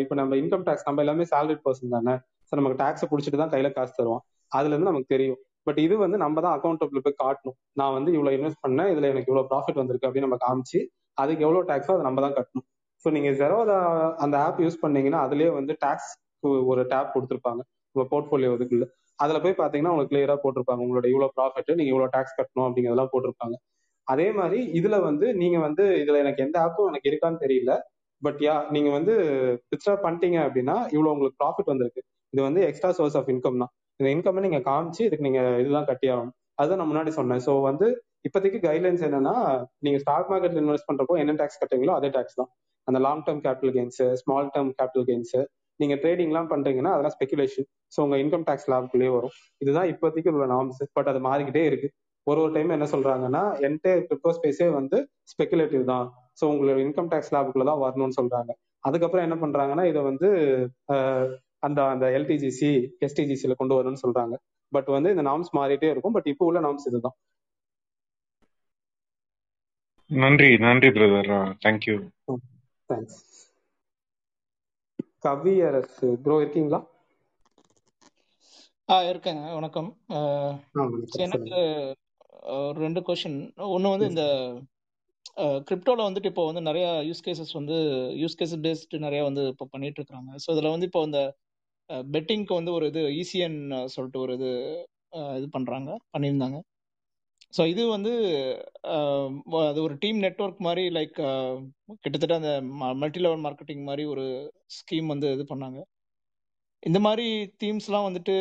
[0.02, 2.14] இப்ப நம்ம இன்கம் டேக்ஸ் நம்ம எல்லாமே salaried பர்சன் தானே.
[2.48, 4.22] ஸோ நமக்கு டேக்ஸை பிடிச்சிட்டு தான் கையில காசு தருவோம்.
[4.52, 5.40] அதுல இருந்து நமக்கு தெரியும்.
[5.66, 7.56] பட் இது வந்து நம்ம தான் அக்கௌண்டபிள் போய் காட்டணும்.
[7.80, 10.80] நான் வந்து இவ்வளவு இன்வெஸ்ட் பண்ணேன் இதுல எனக்கு இவ்வளவு ப்ராஃபிட் வந்திருக்கு அப்படின்னு நம்ம காமிச்சு
[11.22, 12.66] அதுக்கு எவ்வளவு டேக்ஸோ அதை நம்ம தான் கட்டணும்.
[13.04, 13.78] ஸோ நீங்க ஜெரோதா
[14.24, 16.12] அந்த ஆப் யூஸ் பண்ணீங்கன்னா அதுலயே வந்து டாக்ஸ்
[16.72, 17.62] ஒரு டேப் கொடுத்துருப்பாங்க.
[17.94, 18.86] உங்க போர்ட்ஃபோலியோ இதுக்குள்ள.
[19.18, 20.82] அதுல போய் பாத்தீங்கன்னா உங்களுக்கு கிளியரா போட்டிருப்பாங்க.
[20.84, 23.56] உங்களோட இவ்வளவு ப்ராஃபிட் நீங்க இவ்வளவு டேக்ஸ் கட்டணும் அப்படிங்கிறதெல்லாம் போட்டிருப்பாங்க.
[24.06, 27.74] அதே மாதிரி இதுல வந்து நீங்க வந்து இதுல எனக்கு எந்த ஆப்பும் எனக்கு இருக்கான்னு தெரியல.
[28.22, 29.14] பட் யா நீங்க வந்து
[29.70, 32.02] வித்ட்ரா பண்ணிட்டீங்க அப்படின்னா இவ்வளவு உங்களுக்கு ப்ராஃபிட் வந்திருக்கு.
[32.32, 33.72] இது வந்து எக்ஸ்ட்ரா சோர்ஸ் ஆஃப் இன்கம் தான்.
[34.00, 37.42] இந்த இன்கம் நீங்க காமிச்சு இதுக்கு நீங்க இதுதான் கட்டி ஆகணும் அதுதான் நான் முன்னாடி சொன்னேன்.
[37.46, 37.86] ஸோ வந்து
[38.26, 39.34] இப்போதைக்கு கைட்லைன்ஸ் என்னன்னா
[39.84, 42.50] நீங்க ஸ்டாக் மார்க்கெட்ல இன்வெஸ்ட் பண்றப்போ என்ன டாக்ஸ் கட்டுறீங்களோ அதே டாக்ஸ் தான்.
[42.88, 45.36] அந்த long term capital gains small term capital gains
[45.80, 49.34] நீங்க ட்ரேடிங்லாம் பண்றீங்கன்னா அதெல்லாம் ஸ்பெகுலேஷன் ஸோ உங்க இன்கம் டேக்ஸ் லாபுக்குள்ளேயே வரும்.
[49.62, 51.88] இதுதான் இப்போதைக்கு உள்ள நார்ம்ஸ் பட் அது மாறிக்கிட்டே இருக்கு.
[52.26, 54.98] ஒரு ஒரு டைம் என்ன சொல்றாங்கன்னா என்டையர் கிரிப்டோ ஸ்பேஸே வந்து
[55.32, 56.06] ஸ்பெகுலேட்டிவ் தான்.
[56.40, 58.52] ஸோ உங்களோட இன்கம் டேக்ஸ் லாபுக்குள்ள தான் வரணும்னு சொல்றாங்க.
[58.84, 60.28] அதுக்கப்புறம் என்ன பண்றாங்கன்னா இதை வந்து
[61.66, 62.70] அந்த அந்த எல்டிஜிசி
[63.06, 64.34] எஸ்டிஜிசில கொண்டு வரணும்னு சொல்றாங்க.
[64.72, 66.16] பட் வந்து இந்த நாம்ஸ் மாறிட்டே இருக்கும்.
[66.16, 67.16] பட் இப்போ உள்ள நாம்ஸ் இதுதான்.
[70.10, 71.30] நன்றி நன்றி brother
[71.64, 71.94] thank you
[72.90, 73.20] thanks
[75.26, 76.80] Kaviyarasu bro இருக்கீங்களா?
[78.88, 79.42] ஆ இருக்கேங்க.
[79.58, 79.88] வணக்கம்.
[81.26, 81.60] எனக்கு
[82.58, 83.38] ஒரு ரெண்டு கொஷின்
[83.74, 84.24] ஒன்று வந்து இந்த
[85.68, 87.76] கிரிப்டோவில் வந்துட்டு இப்போ வந்து நிறைய யூஸ் கேசஸ் வந்து
[88.22, 90.30] யூஸ் கேசஸ் பேஸ்டு நிறைய வந்து இப்போ பண்ணிட்டு இருக்காங்க.
[90.44, 91.20] ஸோ இதில் வந்து இப்போ இந்த
[92.14, 93.58] பெட்டிங்க்கு வந்து ஒரு இது ஈஸியன்
[93.94, 94.50] சொல்லிட்டு ஒரு இது
[95.38, 96.58] இது பண்ணுறாங்க பண்ணியிருந்தாங்க.
[97.56, 98.12] ஸோ இது வந்து
[99.70, 101.18] அது ஒரு டீம் நெட்வொர்க் மாதிரி லைக்
[102.04, 102.52] கிட்டத்தட்ட அந்த
[103.02, 104.24] மல்டி லெவல் மார்க்கெட்டிங் மாதிரி ஒரு
[104.78, 105.80] ஸ்கீம் வந்து இது பண்ணாங்க.
[106.82, 107.26] இந்த மாதிரி
[107.62, 108.34] தீம்ஸ்லாம் வந்துட்டு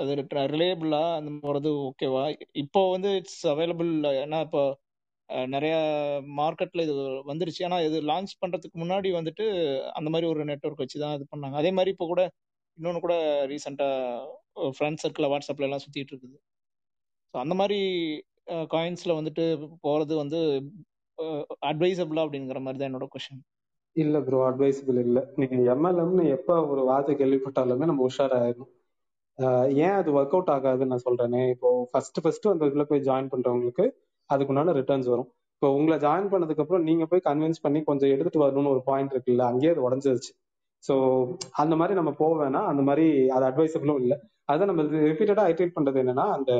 [0.00, 0.14] அது
[0.54, 2.24] ரிலேபிளா அந்த போகிறது ஓகேவா
[2.64, 3.92] இப்போ வந்து இட்ஸ் அவைலபிள்
[4.24, 4.62] ஏன்னா இப்போ
[5.54, 5.78] நிறையா
[6.40, 6.94] மார்க்கெட்டில் இது
[7.30, 7.62] வந்துருச்சு.
[7.68, 9.44] ஆனா இது லான்ச் பண்ணுறதுக்கு முன்னாடி வந்துட்டு
[9.98, 11.56] அந்த மாதிரி ஒரு நெட்வொர்க் வச்சு தான் இது பண்ணாங்க.
[11.62, 12.22] அதே மாதிரி இப்போ கூட
[12.78, 13.14] இன்னொன்று கூட
[13.52, 16.36] ரீசெண்டாக ஃப்ரெண்ட் சர்க்கிள் வாட்ஸ்அப்ல எல்லாம் சுற்றிட்டு இருக்குது.
[17.34, 17.78] ஸோ அந்த மாதிரி
[18.74, 19.44] காயின்ஸில் வந்துட்டு
[19.86, 20.38] போகிறது வந்து
[21.70, 23.42] அட்வைசபிளா அப்படிங்கிற மாதிரி தான் என்னோட கொஷின்
[23.96, 25.18] இல்ல ப்ரோ அட்வைசபிள் இல்ல.
[25.40, 28.70] நீங்க எம்எல்எம்னு எப்ப ஒரு வார்த்தை கேள்விப்பட்டாலுமே நம்ம உஷாராயிரும்.
[29.84, 31.42] ஏன் அது ஒர்க் அவுட் ஆகாதுன்னு நான் சொல்றேனே.
[31.54, 33.84] இப்போ ஃபர்ஸ்ட் ஃபர்ஸ்ட் அந்த இதுல போய் ஜாயின் பண்றவங்களுக்கு
[34.30, 35.28] அதுக்குண்டான ரிட்டர்ன்ஸ் வரும்.
[35.56, 39.44] இப்போ உங்களை ஜாயின் பண்ணதுக்கு அப்புறம் நீங்க போய் கன்வின்ஸ் பண்ணி கொஞ்சம் எடுத்துட்டு வரணும்னு ஒரு பாயிண்ட் இருக்குல்ல
[39.50, 40.32] அங்கேயே அது உடஞ்சிருச்சு.
[40.84, 40.94] ஸோ
[41.62, 42.68] அந்த மாதிரி நம்ம வேணாம்.
[42.70, 44.16] அந்த மாதிரி அது அட்வைசபிளும் இல்லை.
[44.44, 46.52] அதை நம்ம ரிப்பீட்டடா ஐட்ரேட் பண்றது என்னன்னா அந்த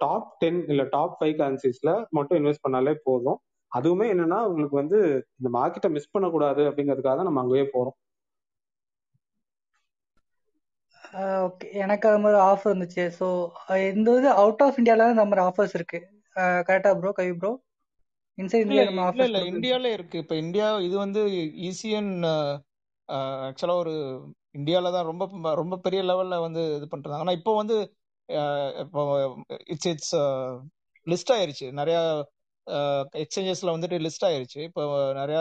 [0.00, 3.38] டாப் டென் இல்ல டாப் ஃபைவ் கரன்சிஸ்ல மட்டும் இன்வெஸ்ட் பண்ணாலே போதும்.
[3.72, 4.98] அதுவுமே என்னன்னா உங்களுக்கு வந்து
[5.38, 7.96] இந்த மார்க்கெட்டை மிஸ் பண்ணக்கூடாது அப்படிங்கிறதுக்காக நம்ம அங்கேயே போறோம்.
[11.44, 13.04] ஓகே எனக்கு அது மாதிரி ஆஃபர் இருந்துச்சு.
[13.18, 13.26] ஸோ
[13.90, 16.00] இந்த இது அவுட் ஆஃப் இந்தியால இந்த மாதிரி ஆஃபர்ஸ் இருக்கு.
[16.66, 17.52] கரெக்டா bro Kavi bro
[18.38, 20.16] inside India நம்ம இல்ல இந்தியால இருக்கு.
[20.22, 21.22] இப்ப இந்தியா இது வந்து
[21.68, 22.12] ஈசிஎன்
[23.08, 23.94] ஆக்சுவலா ஒரு
[24.58, 25.24] இந்தியால தான் ரொம்ப
[25.62, 27.22] ரொம்ப பெரிய லெவல்ல வந்து இது பண்றாங்க.
[27.24, 27.76] ஆனா இப்போ வந்து
[28.84, 29.02] இப்போ
[29.72, 30.14] இட்ஸ் இட்ஸ்
[31.06, 31.66] லிஸ்ட் ஆயிருச்சு.
[31.80, 31.98] நிறைய
[33.22, 34.60] எக்ஸ்சேஞ்சஸ்ல வந்துட்டு லிஸ்ட் ஆயிருச்சு.
[34.68, 34.82] இப்போ
[35.20, 35.38] நிறைய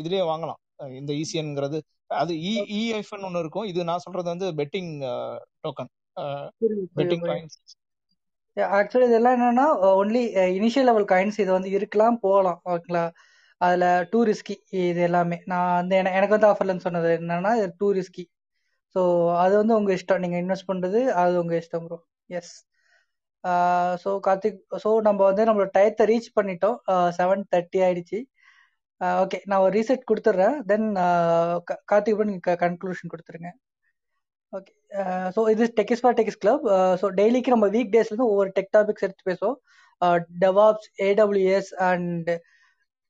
[0.00, 0.60] இதுலயே வாங்கலாம்.
[1.00, 1.78] இந்த இசிஎன்ங்கிறது
[2.20, 3.68] அது இ இஎஃப்னு ஒன்று இருக்கும்.
[3.72, 4.92] இது நான் சொல்றது வந்து betting
[5.64, 5.90] token
[6.98, 7.58] betting coins
[8.78, 9.66] actually இதெல்லாம் என்னன்னா
[10.00, 10.22] ஒன்லி
[10.58, 12.58] இனிஷியல் லெவல் காயின்ஸ் இது வந்து இருக்கலாம் போகலாம்.
[12.72, 13.04] ஓகேங்களா?
[13.62, 14.54] அதில் டூ ரிஸ்கி
[14.90, 15.36] இது எல்லாமே.
[15.52, 18.24] நான் வந்து என- எனக்கு வந்து ஆஃபர்லன்னு சொன்னது என்னன்னா டூ ரிஸ்கி
[18.94, 19.02] ஸோ
[19.44, 20.22] அது வந்து உங்கள் இஷ்டம்.
[20.24, 21.98] நீங்கள் இன்வெஸ்ட் பண்ணுறது அது உங்கள் இஷ்டம் bro
[22.38, 22.54] yes
[24.04, 26.76] so Karthik so நம்ம வந்து நம்மளோட டயத்தை ரீச் பண்ணிட்டோம்.
[27.18, 28.18] செவன் தேர்ட்டி ஆயிடுச்சு.
[29.22, 30.86] ஓகே நான் ஒரு ரீசெட் கொடுத்துட்றேன் தென்
[31.92, 33.50] கார்த்திக் ப்ரோ நீங்கள் கன்க்ளூஷன் கொடுத்துருங்க.
[34.52, 34.72] ஓகே
[35.36, 36.64] ஸோ இது techies for techies club
[37.02, 39.58] so டெய்லிக்கு நம்ம வீக் டேஸ்லேருந்து ஒவ்வொரு டெக் டாபிக்ஸ் எடுத்து பேசுவோம்.
[40.40, 42.30] DevOps AWS and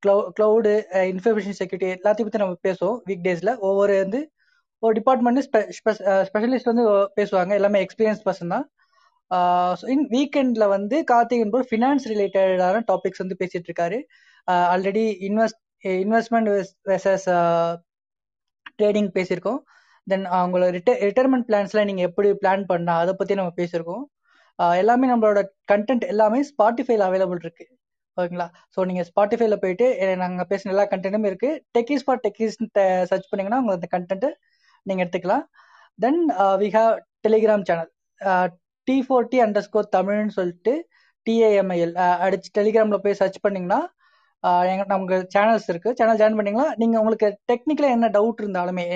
[0.03, 0.73] cloud
[1.12, 4.20] information security எல்லாத்தையும் பற்றி நம்ம பேசுவோம் வீக் டேஸில் ஒவ்வொரு வந்து
[4.83, 5.41] ஒரு டிபார்ட்மெண்ட்
[6.29, 6.85] ஸ்பெஷலிஸ்ட் uh, வந்து
[7.19, 7.53] பேசுவாங்க.
[7.59, 8.65] எல்லாமே எக்ஸ்பீரியன்ஸ் பர்சன் தான்.
[9.95, 13.99] இன் வீக்கெண்டில் வந்து கார்த்திகன் ப்ரோ ஃபினான்ஸ் ரிலேட்டடான டாபிக்ஸ் வந்து பேசிட்டு இருக்காரு.
[14.73, 15.61] Already invest
[16.05, 16.51] investment
[16.91, 17.29] versus
[18.81, 19.61] trading பேசியிருக்கோம்.
[20.07, 24.05] தென் அவங்களோட ரிட்டை ரிட்டையர்மெண்ட் பிளான்ஸ்ல நீங்க எப்படி பிளான் பண்ணா அதை பத்தி நம்ம பேசியிருக்கோம்.
[24.83, 25.41] எல்லாமே நம்மளோட
[25.73, 27.66] கண்டென்ட் எல்லாமே ஸ்பாட்டிஃபைல அவைலபிள் இருக்கு.
[28.16, 28.47] ஓகேங்களா?
[28.74, 29.86] ஸோ நீங்கள் ஸ்பாட்டிஃபைல போயிட்டு
[30.22, 31.51] நாங்கள் பேசின எல்லா கண்டென்ட்டும் இருக்கு.
[31.76, 32.56] டெக்கிஸ் ஃபார் டெக்கிஸ்
[33.10, 34.26] சர்ச் பண்ணீங்கன்னா உங்களுக்கு அந்த கண்டென்ட்
[34.86, 35.44] நீங்கள் எடுத்துக்கலாம்.
[36.05, 36.20] Then
[36.62, 36.93] we have
[37.26, 37.90] Telegram channel
[38.89, 40.72] T four T underscore தமிழ்னு சொல்லிட்டு
[41.26, 41.94] T A M I L
[42.26, 43.80] அடிச்சு டெலிகிராமில் போய் சர்ச் பண்ணீங்கன்னா
[44.44, 45.90] uh, எங்க நமக்கு சேனல்ஸ் இருக்கு.
[45.98, 48.86] சேனல் ஜாயின் பண்ணீங்களா நீங்க உங்களுக்கு டெக்னிக்கலாக என்ன டவுட் இருந்தாலுமே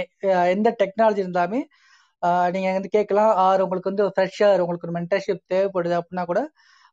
[0.55, 1.61] எந்த டெக்னாலஜி இருந்தாலுமே
[2.23, 3.33] நீங்கள் நீங்க வந்து கேட்கலாம்.
[3.47, 6.41] ஆர் உங்களுக்கு வந்து ஃப்ரெஷ்ஷாக உங்களுக்கு ஒரு மென்டர்ஷிப் தேவைப்படுது அப்படின்னா கூட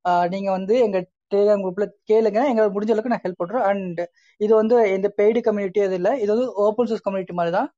[0.05, 0.97] நீங்கள் நீங்க வந்து எங்க
[1.33, 2.39] டெலிகிராம் குரூப்ல கேளுங்க.
[2.51, 4.01] எங்களுக்கு முடிஞ்ச அளவுக்கு நான் ஹெல்ப் பண்றோம் அண்ட்
[4.41, 6.13] இது வந்து எந்த பெய்டு கம்யூனிட்டி அது இல்லை.
[6.23, 7.69] இது வந்து ஓப்பன் சோர்ஸ் கம்யூனிட்டி மாதிரி தான்.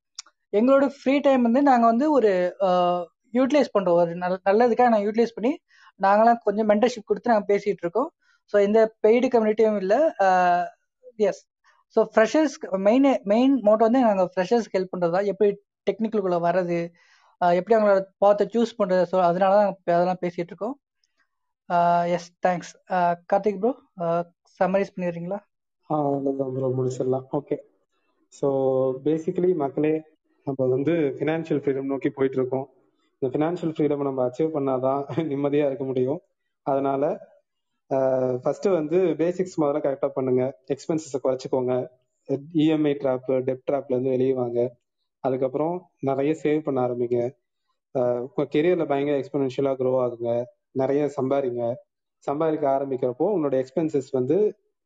[0.59, 2.31] எங்களோட ஃப்ரீ டைம் வந்து நாங்கள் வந்து ஒரு
[3.37, 3.97] யூட்டிலைஸ் பண்றோம்.
[4.01, 5.51] ஒரு நல்ல நல்லதுக்காக நாங்கள் யூட்டிலைஸ் பண்ணி
[5.99, 8.09] நாங்களாம் கொஞ்சம் மென்டர்ஷிப் கொடுத்து நாங்கள் பேசிட்டு இருக்கோம்.
[8.53, 9.99] ஸோ எந்த பெய்டு கம்யூனிட்டியும் இல்லை
[11.29, 11.41] yes
[11.95, 12.55] so freshers
[12.87, 15.27] main main motto வந்து நாங்கள் ஃப்ரெஷர்ஸ்க்கு ஹெல்ப் பண்ணுறதா தான்.
[15.33, 15.49] எப்படி
[15.89, 16.79] டெக்னிக்கலுக்குள்ள வர்றது
[17.59, 19.03] எப்படி அவங்களோட பார்த்து சூஸ் பண்றது.
[19.11, 20.75] ஸோ அதனால தான் அதெல்லாம் பேசிட்டு இருக்கோம்.
[22.13, 22.71] Yes thanks
[23.29, 23.73] Karthik bro
[24.59, 25.39] summarise பண்ணிடுறீங்களா?
[25.89, 27.25] அவ்வளோதான் ப்ரோ முடிச்சிடலாம்.
[27.37, 27.57] ஓகே
[28.33, 28.47] ஸோ
[29.05, 29.93] பேசிக்கலி மக்களே
[30.47, 32.65] நம்ம வந்து ஃபினான்ஷியல் ஃப்ரீடம் நோக்கி போயிட்டு இருக்கோம்
[33.15, 35.01] இந்த ஃபினான்ஷியல் ஃப்ரீடம் நம்ம அச்சீவ் பண்ணாதான்
[35.31, 36.19] நிம்மதியாக இருக்க முடியும்.
[36.65, 37.03] அதனால
[38.43, 40.43] ஃபர்ஸ்ட் வந்து பேசிக்ஸ் முதல்ல கரெக்டாக பண்ணுங்க.
[40.73, 41.73] எக்ஸ்பென்சஸை குறைச்சிக்கோங்க.
[42.59, 44.59] இஎம்ஐ ட்ராப் டெப் ட்ராப்ல இருந்து வெளியே வாங்க.
[45.23, 47.19] அதுக்கப்புறம் நிறைய சேவ் பண்ண ஆரம்பிங்க.
[48.25, 50.31] உங்க கெரியரில் பயங்கர எக்ஸ்பெனன்ஷியலாக க்ரோ ஆகுங்க.
[50.75, 51.63] நிறைய சம்பாதிங்க
[52.27, 54.37] சம்பாதிக்க ஆரம்பிக்கிறப்போ உன்னோட எக்ஸ்பென்சஸ் வந்து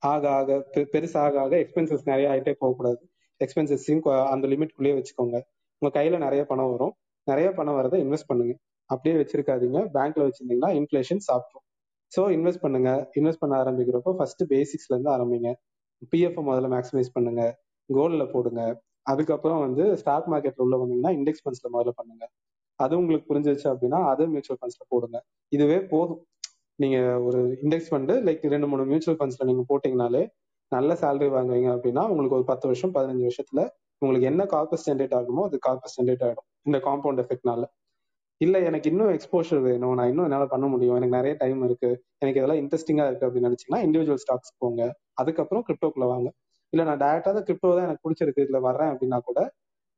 [0.01, 0.57] ஆக ஆக
[0.93, 3.01] பெருசாக ஆக எக்ஸ்பென்சஸ் நிறைய ஆகிட்டே போகக்கூடாது.
[3.41, 4.03] எக்ஸ்பென்சஸையும்
[4.33, 5.37] அந்த லிமிட்குள்ளேயே வச்சுக்கோங்க.
[5.81, 6.93] உங்க கையில நிறைய பணம் வரும்.
[7.27, 8.53] நிறைய பணம் வரதை இன்வெஸ்ட் பண்ணுங்க.
[8.89, 9.79] அப்படியே வச்சிருக்காதீங்க.
[9.95, 11.65] பேங்க்ல வச்சிருந்தீங்கன்னா இன்ஃபிளேஷன் சாப்பிடும்.
[12.11, 12.91] ஸோ இன்வெஸ்ட் பண்ணுங்க.
[13.19, 15.49] இன்வெஸ்ட் பண்ண ஆரம்பிக்கிறப்போ ஃபர்ஸ்ட் பேசிக்ஸ்ல இருந்து ஆரம்பிங்க.
[16.11, 17.43] பிஎஃப் முதல்ல மேக்ஸிமைஸ் பண்ணுங்க.
[17.89, 18.61] கோல்டில் போடுங்க.
[19.01, 22.25] அதுக்கப்புறம் வந்து ஸ்டாக் மார்க்கெட்ல உள்ள வந்தீங்கன்னா இண்டெக்ஸ் ஃபண்ட்ஸ்ல முதல்ல பண்ணுங்க.
[22.79, 25.17] அது உங்களுக்கு புரிஞ்சிருச்சு அப்படின்னா அது மியூச்சுவல் ஃபண்ட்ஸ்ல போடுங்க.
[25.51, 26.21] இதுவே போதும்.
[26.79, 26.97] நீங்க
[27.27, 30.21] ஒரு இண்டெக்ஸ் ஃபண்டு லைக் ரெண்டு மூணு மியூச்சுவல் ஃபண்ட்ஸ்ல நீங்க போட்டீங்கனாலே
[30.71, 33.61] நல்ல சேலரி வாங்குவீங்க அப்படின்னா உங்களுக்கு ஒரு பத்து வருஷம் பதினஞ்சு வருஷத்துல
[34.01, 37.63] உங்களுக்கு என்ன கார்பஸ் ஜென்ரேட் ஆகுமோ அது கார்பஸ் ஜென்ரேட் ஆகிடும் இந்த காம்பவுண்ட் எஃபெக்ட்னால
[38.41, 39.95] இல்ல எனக்கு இன்னும் எக்ஸ்போஷர் வேணும்.
[39.97, 40.97] நான் இன்னும் என்னால பண்ண முடியும்.
[40.99, 41.89] எனக்கு நிறைய டைம் இருக்கு.
[42.21, 44.81] எனக்கு இதெல்லாம் இன்ட்ரெஸ்டிங்கா இருக்கு அப்படின்னு நினைச்சீங்கன்னா இண்டிவிஜுவல் ஸ்டாக்ஸ் போங்க.
[45.13, 46.29] அதுக்கப்புறம் கிரிப்டோக்குள்ள வாங்க.
[46.73, 48.45] இல்ல நான் டேரக்டா தான் கிரிப்டோ தான் எனக்கு பிடிச்சிருக்கு.
[48.45, 49.39] இதுல வர்றேன் அப்படின்னா கூட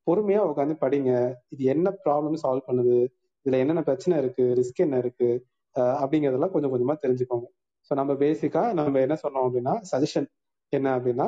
[0.07, 1.11] பொறுமையா உட்காந்து படிங்க.
[1.49, 2.97] இது என்ன ப்ராப்ளம் சால்வ் பண்ணுது?
[3.45, 4.43] இதுல என்னென்ன பிரச்சனை இருக்கு?
[4.57, 5.29] ரிஸ்க் என்ன இருக்கு?
[5.75, 7.47] அஹ் அப்படிங்கறதெல்லாம் கொஞ்சம் கொஞ்சமா தெரிஞ்சுக்கோங்க.
[7.91, 10.27] ஸோ நம்ம பேசிக்கா நம்ம என்ன சொன்னோம் அப்படின்னா சஜஷன்
[10.73, 11.27] என்ன அப்படின்னா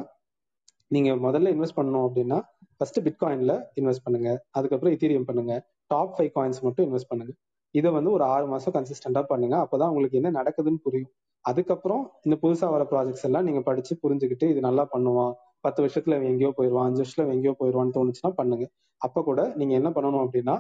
[0.88, 2.38] நீங்க முதல்ல இன்வெஸ்ட் பண்ணணும் அப்படின்னா
[2.78, 4.30] ஃபர்ஸ்ட் பிட்காயின்ல இன்வெஸ்ட் பண்ணுங்க.
[4.50, 5.54] அதுக்கப்புறம் இத்தீரியம் பண்ணுங்க.
[5.88, 7.34] டாப் ஃபைவ் காயின்ஸ் மட்டும் இன்வெஸ்ட் பண்ணுங்க.
[7.72, 9.56] இதை வந்து ஒரு ஆறு மாசம் கன்சிஸ்டண்டா பண்ணுங்க.
[9.58, 11.12] அப்பதான் உங்களுக்கு என்ன நடக்குதுன்னு புரியும்.
[11.46, 15.34] அதுக்கப்புறம் இந்த புதுசா வர ப்ராஜெக்ட்ஸ் எல்லாம் நீங்க படிச்சு புரிஞ்சுக்கிட்டு இது நல்லா பண்ணுவான்.
[15.66, 18.66] பத்து வருஷத்துல அவன் எங்கேயோ போயிடுவான் அஞ்சு வருஷத்துல அவன் எங்கேயோ போயிடுவான்னு தோணுச்சுன்னா பண்ணுங்க.
[19.02, 20.56] அப்ப கூட நீங்க என்ன பண்ணணும் அப்படின்னா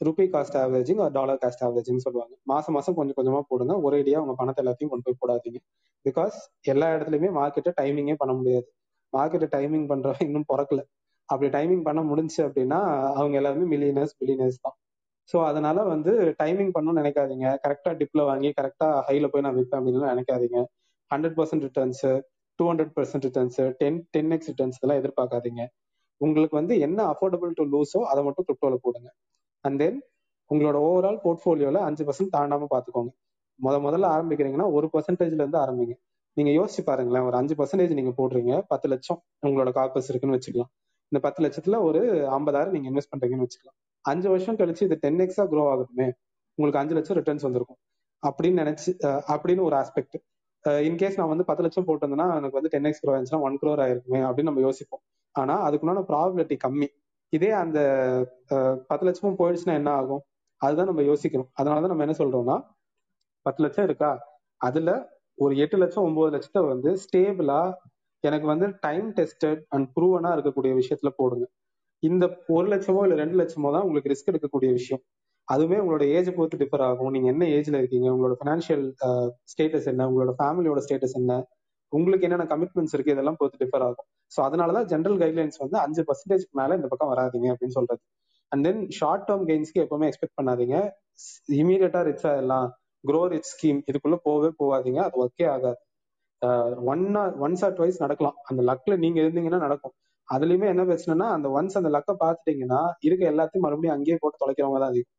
[0.00, 2.34] rupee cost averaging dollar cost averaging சொல்லுவாங்க.
[2.52, 3.74] மாசம் மாசம் கொஞ்சம் கொஞ்சமா போடுங்க.
[3.86, 5.60] ஒரேடியா உங்க பணத்தை எல்லாத்தையும் கொண்டு போய் போடாதீங்க.
[6.06, 6.36] பிகாஸ்
[6.72, 8.68] எல்லா இடத்துலயுமே மார்க்கெட்டை டைமிங்கே பண்ண முடியாது.
[9.12, 10.80] மார்க்கெட்டை டைமிங் பண்றவங்க இன்னும் பிறக்கல.
[11.28, 12.78] அப்படி டைமிங் பண்ண முடிஞ்சு அப்படின்னா
[13.18, 14.76] அவங்க எல்லாருமே மில்லியனர்ஸ் பில்லியனர்ஸ் தான்.
[15.30, 16.12] ஸோ அதனால வந்து
[16.42, 17.46] டைமிங் பண்ணணும்னு நினைக்காதீங்க.
[17.64, 20.60] கரெக்டா டிப்ல வாங்கி கரெக்டா ஹைல போய் நான் விற்பேன் அப்படின்னு நினைக்காதீங்க.
[21.10, 22.04] Hundred percent returns
[22.58, 25.62] two hundred percent returns ten ten X returns இதெல்லாம் எதிர்பார்க்காதீங்க.
[26.20, 29.08] உங்களுக்கு வந்து என்ன அஃபோர்டபுள் டு லூஸோ அதை மட்டும் கிரிப்டோல போடுங்க.
[29.64, 29.98] அண்ட் தென்
[30.50, 33.10] உங்களோட ஓவரால் போர்ட்ஃபோலியோல அஞ்சு பர்சன்ட் தாண்டாம பாத்துக்கோங்க
[33.60, 35.94] முத முதல்ல ஆரம்பிக்கிறீங்கன்னா ஒரு பர்சன்டேஜ்ல இருந்து ஆரம்பிங்க.
[36.36, 40.70] நீங்க யோசிச்சு பாருங்களேன் ஒரு அஞ்சு பர்சன்டேஜ் நீங்க போடுறீங்க பத்து லட்சம் உங்களோட கார்பஸ் இருக்குன்னு வச்சுக்கலாம்.
[41.12, 42.00] இந்த பத்து லட்சத்துல ஒரு
[42.36, 43.76] ஐம்பதாயிரம் நீங்க இன்வெஸ்ட் பண்றீங்கன்னு வச்சுக்கலாம்.
[44.04, 46.06] அஞ்சு வருஷம் கழிச்சு இது டென் எக்ஸா க்ரோ ஆகுமே
[46.58, 47.80] உங்களுக்கு அஞ்சு லட்சம் ரிட்டர்ன்ஸ் வந்திருக்கும்.
[48.22, 48.90] அப்படின்னு நினைச்சு
[49.34, 50.16] அப்படின்னு ஒரு ஆஸ்பெக்ட்
[50.88, 54.20] இன்கேஸ் நான் வந்து பத்து லட்சம் போட்டிருந்தேன்னா எனக்கு வந்து டென் எக்ஸ் க்ரோ ஆயிருச்சுன்னா ஒன் க்ரோர் ஆயிருக்குமே
[54.28, 55.02] அப்படின்னு நம்ம யோசிப்போம்.
[55.34, 56.88] ஆனா அதுக்குள்ளான ப்ராபிலிட்டி கம்மி.
[57.32, 57.78] இதே அந்த
[58.90, 60.22] பத்து லட்சமும் போயிடுச்சுன்னா என்ன ஆகும்?
[60.60, 61.50] அதுதான் நம்ம யோசிக்கணும்.
[61.60, 62.56] அதனாலதான் நம்ம என்ன சொல்றோம்னா
[63.46, 64.10] பத்து லட்சம் இருக்கா?
[64.60, 64.90] அதுல
[65.38, 67.60] ஒரு எட்டு லட்சம் ஒன்பது லட்சத்தை வந்து ஸ்டேபிளா
[68.24, 71.44] எனக்கு வந்து டைம் டெஸ்டட் அண்ட் ப்ரூவனா இருக்கக்கூடிய விஷயத்துல போடுங்க.
[72.02, 72.24] இந்த
[72.56, 75.02] ஒரு லட்சமோ இல்ல ரெண்டு லட்சமோ தான் உங்களுக்கு ரிஸ்க் எடுக்கக்கூடிய விஷயம்.
[75.48, 77.12] அதுவுமே உங்களோட ஏஜ் பொறுத்து டிஃபர் ஆகும்.
[77.14, 78.08] நீங்க என்ன ஏஜ்ல இருக்கீங்க?
[78.14, 78.84] உங்களோட பினான்சியல்
[79.52, 80.06] ஸ்டேட்டஸ் என்ன?
[80.10, 81.32] உங்களோட ஃபேமிலியோட ஸ்டேட்டஸ் என்ன?
[81.92, 83.14] உங்களுக்கு என்னென்ன கமிட்மெண்ட்ஸ் இருக்கு?
[83.16, 84.06] இதெல்லாம் பொறுத்து டிஃபர் ஆகும்.
[84.34, 88.00] ஸோ அதனாலதான் ஜென்ரல் கைட்லைன்ஸ் வந்து அஞ்சு பர்சன்டேஜ்க்கு மேல இந்த பக்கம் வராதிங்க அப்படின்னு சொல்றது.
[88.52, 90.76] அண்ட் தென் ஷார்ட் டேர்ம் கெயின்ஸ்க்கு எப்பவுமே எக்ஸ்பெக்ட் பண்ணாதீங்க.
[91.60, 92.68] இமீடியட்டா ரிச் ஆயிடலாம்.
[93.04, 95.00] க்ரோ ரிச் ஸ்கீம் இதுக்குள்ள போகவே போகாதீங்க.
[95.06, 95.78] அது ஒர்க்கே ஆகாது.
[96.92, 97.04] ஒன்
[97.46, 98.36] ஒன்ஸ் ஆர் ட்வைஸ் நடக்கலாம்.
[98.50, 99.94] அந்த லக்ல நீங்க இருந்தீங்கன்னா நடக்கும்.
[100.28, 104.92] அதுலயுமே என்ன பிரச்சனைனா அந்த ஒன்ஸ் அந்த லக்கை பார்த்துட்டீங்கன்னா இருக்க எல்லாத்தையும் மறுபடியும் அங்கேயே போட்டு தொலைக்கிறவங்க தான்
[104.92, 105.12] அதிகம்.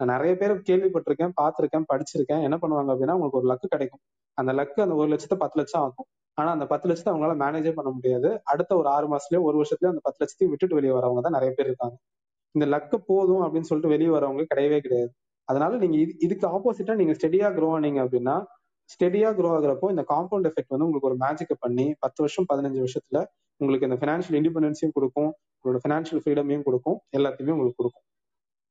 [0.00, 2.42] நான் நிறைய பேர் கேள்விப்பட்டிருக்கேன் பார்த்துருக்கேன் படிச்சிருக்கேன்.
[2.46, 4.02] என்ன பண்ணுவாங்க அப்படின்னா உங்களுக்கு ஒரு லக்கு கிடைக்கும்.
[4.38, 6.06] அந்த லக்கு அந்த ஒரு லட்சத்தை பத்து லட்சம் ஆகும்.
[6.38, 8.28] ஆனா அந்த பத்து லட்சத்தை அவங்களால மேனேஜே பண்ண முடியாது.
[8.52, 11.68] அடுத்த ஒரு ஆறு மாசத்துலயோ ஒரு வருஷத்துலயோ அந்த பத்து லட்சத்தையும் விட்டுட்டு வெளியே வரவங்க தான் நிறைய பேர்
[11.70, 11.96] இருக்காங்க.
[12.54, 15.10] இந்த லக்கு போதும் அப்படின்னு சொல்லிட்டு வெளியே வரவங்க கிடையவே கிடையாது.
[15.48, 18.36] அதனால நீங்க இது இதுக்கு ஆப்போசிட்டா நீங்க ஸ்டெடியா க்ரோ ஆனீங்க அப்படின்னா
[18.92, 23.18] ஸ்டெடியா க்ரோ ஆகுறப்போ இந்த காம்பவுண்ட் எஃபெக்ட் வந்து உங்களுக்கு ஒரு மேஜிக்கை பண்ணி பத்து வருஷம் பதினஞ்சு வருஷத்துல
[23.60, 25.30] உங்களுக்கு இந்த ஃபினான்ஷியல் இண்டிபெண்டன்ஸையும் கொடுக்கும்.
[25.56, 26.98] உங்களோட ஃபினான்ஷியல் ஃப்ரீடமையும் கொடுக்கும்.
[27.18, 28.04] எல்லாத்தையுமே உங்களுக்கு கொடுக்கும்.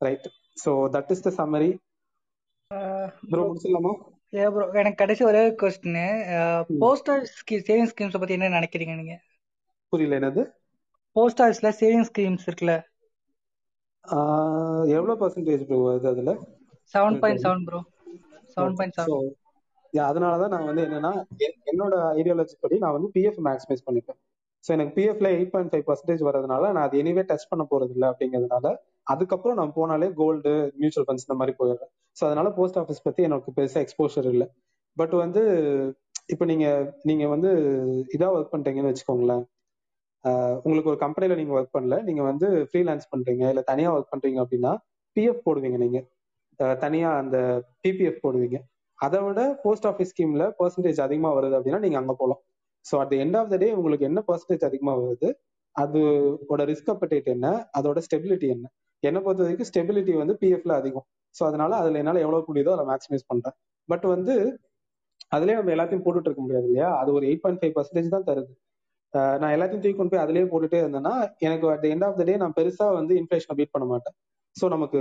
[0.01, 0.27] Right
[0.57, 1.71] so that is the summary
[3.29, 3.93] bro முடிச்சிடலாமா?
[4.33, 5.99] ஏ ப்ரோ எனக்கு கடைசி ஒரே கொஸ்டின்
[6.79, 7.23] போஸ்டல்
[7.63, 9.15] சேவிங் ஸ்கீம்ஸ் பத்தி என்ன நினைக்கிறீங்க நீங்க?
[9.93, 10.43] புரியல என்னது?
[11.15, 12.75] போஸ்டால்ஸ்ல சேவிங் ஸ்கீம்ஸ் இருக்குல்ல?
[14.93, 16.31] எவ்வளவு பர்சன்டேஜ் ப்ரோ வருது அதுல?
[16.93, 17.79] Seven point seven bro
[18.53, 19.15] seven point seven
[20.03, 21.11] அதனாலதான் நான் வந்து என்னன்னா
[21.69, 24.19] என்னோட ஐடியாலஜி படி நான் வந்து பிஎஃப் மேக்ஸிமைஸ் பண்ணிப்பேன்.
[24.63, 28.07] ஸோ எனக்கு பிஎஃப்ல எயிட் பாயிண்ட் ஃபைவ் பர்சன்டேஜ் வரதுனால நான் அது எனிவே டச் பண்ண போறது இல்லை
[28.11, 28.67] அப்படிங்கிறதுனால
[29.07, 31.91] அதுக்கப்புறம் நான் போனாலே கோல்டு மியூச்சுவல் ஃபண்ட்ஸ் இந்த மாதிரி போயிடுறேன்.
[32.17, 34.47] ஸோ அதனால போஸ்ட் ஆஃபீஸ் பத்தி எனக்கு பெருசா எக்ஸ்போஷர் இல்லை.
[34.97, 35.41] பட் வந்து
[36.33, 36.65] இப்போ நீங்க
[37.03, 37.51] நீங்க வந்து
[38.15, 39.43] இதா ஒர்க் பண்றீங்கன்னு வச்சுக்கோங்களேன்.
[40.63, 44.71] உங்களுக்கு ஒரு கம்பெனில நீங்க ஒர்க் பண்ணல நீங்க வந்து ஃப்ரீலான்ஸ் பண்றீங்க இல்ல தனியா ஒர்க் பண்றீங்க அப்படின்னா
[45.15, 45.99] பிஎஃப் போடுவீங்க நீங்க.
[46.81, 47.37] தனியா அந்த
[47.83, 48.57] பிபிஎஃப் போடுவீங்க.
[48.99, 52.41] அதை விட போஸ்ட் ஆஃபீஸ் ஸ்கீம்ல பர்சன்டேஜ் அதிகமா வருது அப்படின்னா நீங்க அங்க போகலாம்.
[52.85, 55.29] So at end of the day உங்களுக்கு என்ன பர்சன்டேஜ் அதிகமாக வருது?
[55.75, 57.47] அதோட ரிஸ்க் அப்படேட் என்ன?
[57.79, 58.65] அதோட ஸ்டெபிலிட்டி என்ன?
[59.03, 61.05] என்னை பொறுத்த வரைக்கும் ஸ்டெபிலிட்டி வந்து பிஎஃப்ல அதிகம்.
[61.35, 63.55] ஸோ அதனால அதுல என்னால் எவ்வளோ முடியுதோ அதை மேக்ஸிமைஸ் பண்றேன்.
[63.89, 64.33] பட் வந்து
[65.35, 66.89] அதுலேயே நம்ம எல்லாத்தையும் போட்டுட்டு இருக்க முடியாது இல்லையா?
[67.01, 68.51] அது ஒரு எயிட் பாயிண்ட் ஃபைவ் பர்சன்டேஜ் தான் தருது.
[69.41, 71.13] நான் எல்லாத்தையும் தூக்கி கொண்டு போய் அதுலேயே போட்டுட்டே இருந்தேன்னா
[71.47, 74.15] எனக்கு at end of the day நான் பெருசா வந்து இன்ஃபிளேஷனை பீட் பண்ண மாட்டேன்.
[74.55, 74.99] ஸோ நமக்கு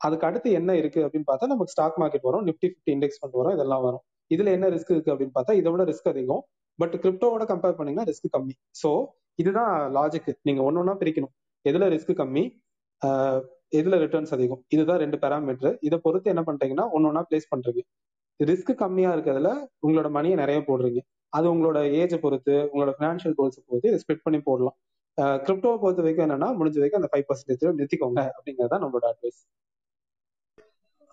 [0.00, 2.44] அதுக்கு அடுத்து என்ன இருக்கு அப்படின்னு பார்த்தா நமக்கு ஸ்டாக் மார்க்கெட் வரும்.
[2.48, 3.54] நிப்டி ஃபிஃப்டி இண்டெக்ஸ் ஃபண்ட் வரும்.
[3.56, 4.02] இதெல்லாம் வரும்.
[4.30, 6.42] இதுல என்ன ரிஸ்க் இருக்கு அப்படின்னு பார்த்தா இதை விட ரிஸ்க் அதிகம்.
[6.78, 8.54] பட் கிரிப்டோவோட கம்பேர் பண்ணீங்கன்னா ரிஸ்க் கம்மி.
[8.82, 8.90] ஸோ
[9.38, 11.32] இதுதான் லாஜிக் நீங்க ஒன்னொன்னா பிரிக்கணும்.
[11.64, 12.44] எதுல ரிஸ்க் கம்மி?
[13.78, 14.62] எதுல ரிட்டர்ன்ஸ் அதிகம்?
[14.74, 17.82] இதுதான் ரெண்டு பேராமீட்டர் இதை பொறுத்து என்ன பண்றீங்கன்னா ஒன்னொன்னா பிளேஸ் பண்றீங்க.
[18.40, 19.50] ரிஸ்க் கம்மியா இருக்கிறதுல
[19.84, 21.00] உங்களோட மணியை நிறைய போடுறீங்க.
[21.32, 24.76] அது உங்களோட ஏஜை பொறுத்து உங்களோட ஃபினான்ஷியல் கோல்ஸ் பொறுத்து இதை ஸ்பிட் பண்ணி போடலாம்.
[25.46, 29.40] கிரிப்டோவை பொறுத்த வரைக்கும் என்னன்னா முடிஞ்ச வரைக்கும் அந்த ஃபைவ் பர்சன்டேஜ் நிறுத்திக்கோங்க அப்படிங்கிறது தான் நம்மளோட advice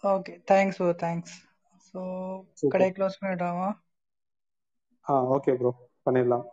[0.03, 1.35] okay thanks bro thanks
[1.87, 1.99] so
[2.73, 3.69] கடை க்ளோஸ் பண்ணிட்டாமா
[5.09, 5.71] ஆ ஓகே ப்ரோ
[6.05, 6.45] பண்ணிடலாம்.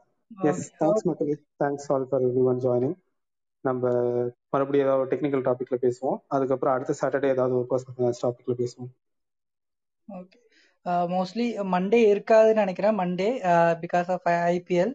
[0.50, 1.34] எஸ் தேங்க்ஸ் மக்களே.
[1.62, 2.96] Thanks all for everyone joining
[3.64, 3.82] நம்ம
[4.54, 6.18] மறுபடியும் ஏதாவது டெக்னிக்கல் டாபிக்ல பேசுவோம்.
[6.34, 8.90] அதுக்கப்புறம் அடுத்த சாட்டர்டே ஏதாவது ஒரு பர்சனல் டாபிக்ல பேசுவோம்.
[10.08, 10.38] ஓகே
[11.14, 13.28] மோஸ்ட்லி மண்டே இருக்காதுன்னு நினைக்கிறேன் Monday
[13.82, 14.92] because of IPL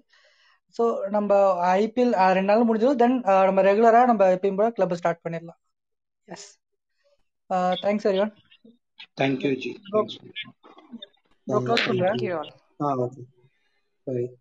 [0.75, 0.83] so
[1.15, 1.31] நம்ம
[1.79, 3.17] ஐபிஎல் ரெண்டு நாள் முடிஞ்சதும் தென்
[3.47, 5.59] நம்ம ரெகுலராக நம்ம எப்பயும் போல கிளப் ஸ்டார்ட் பண்ணிடலாம்.
[6.27, 6.47] Yes
[7.83, 8.33] thanks everyone
[9.21, 9.71] thank you ji
[11.47, 12.17] close பண்ணுறேன்
[14.07, 14.40] ஆ ஓகே பை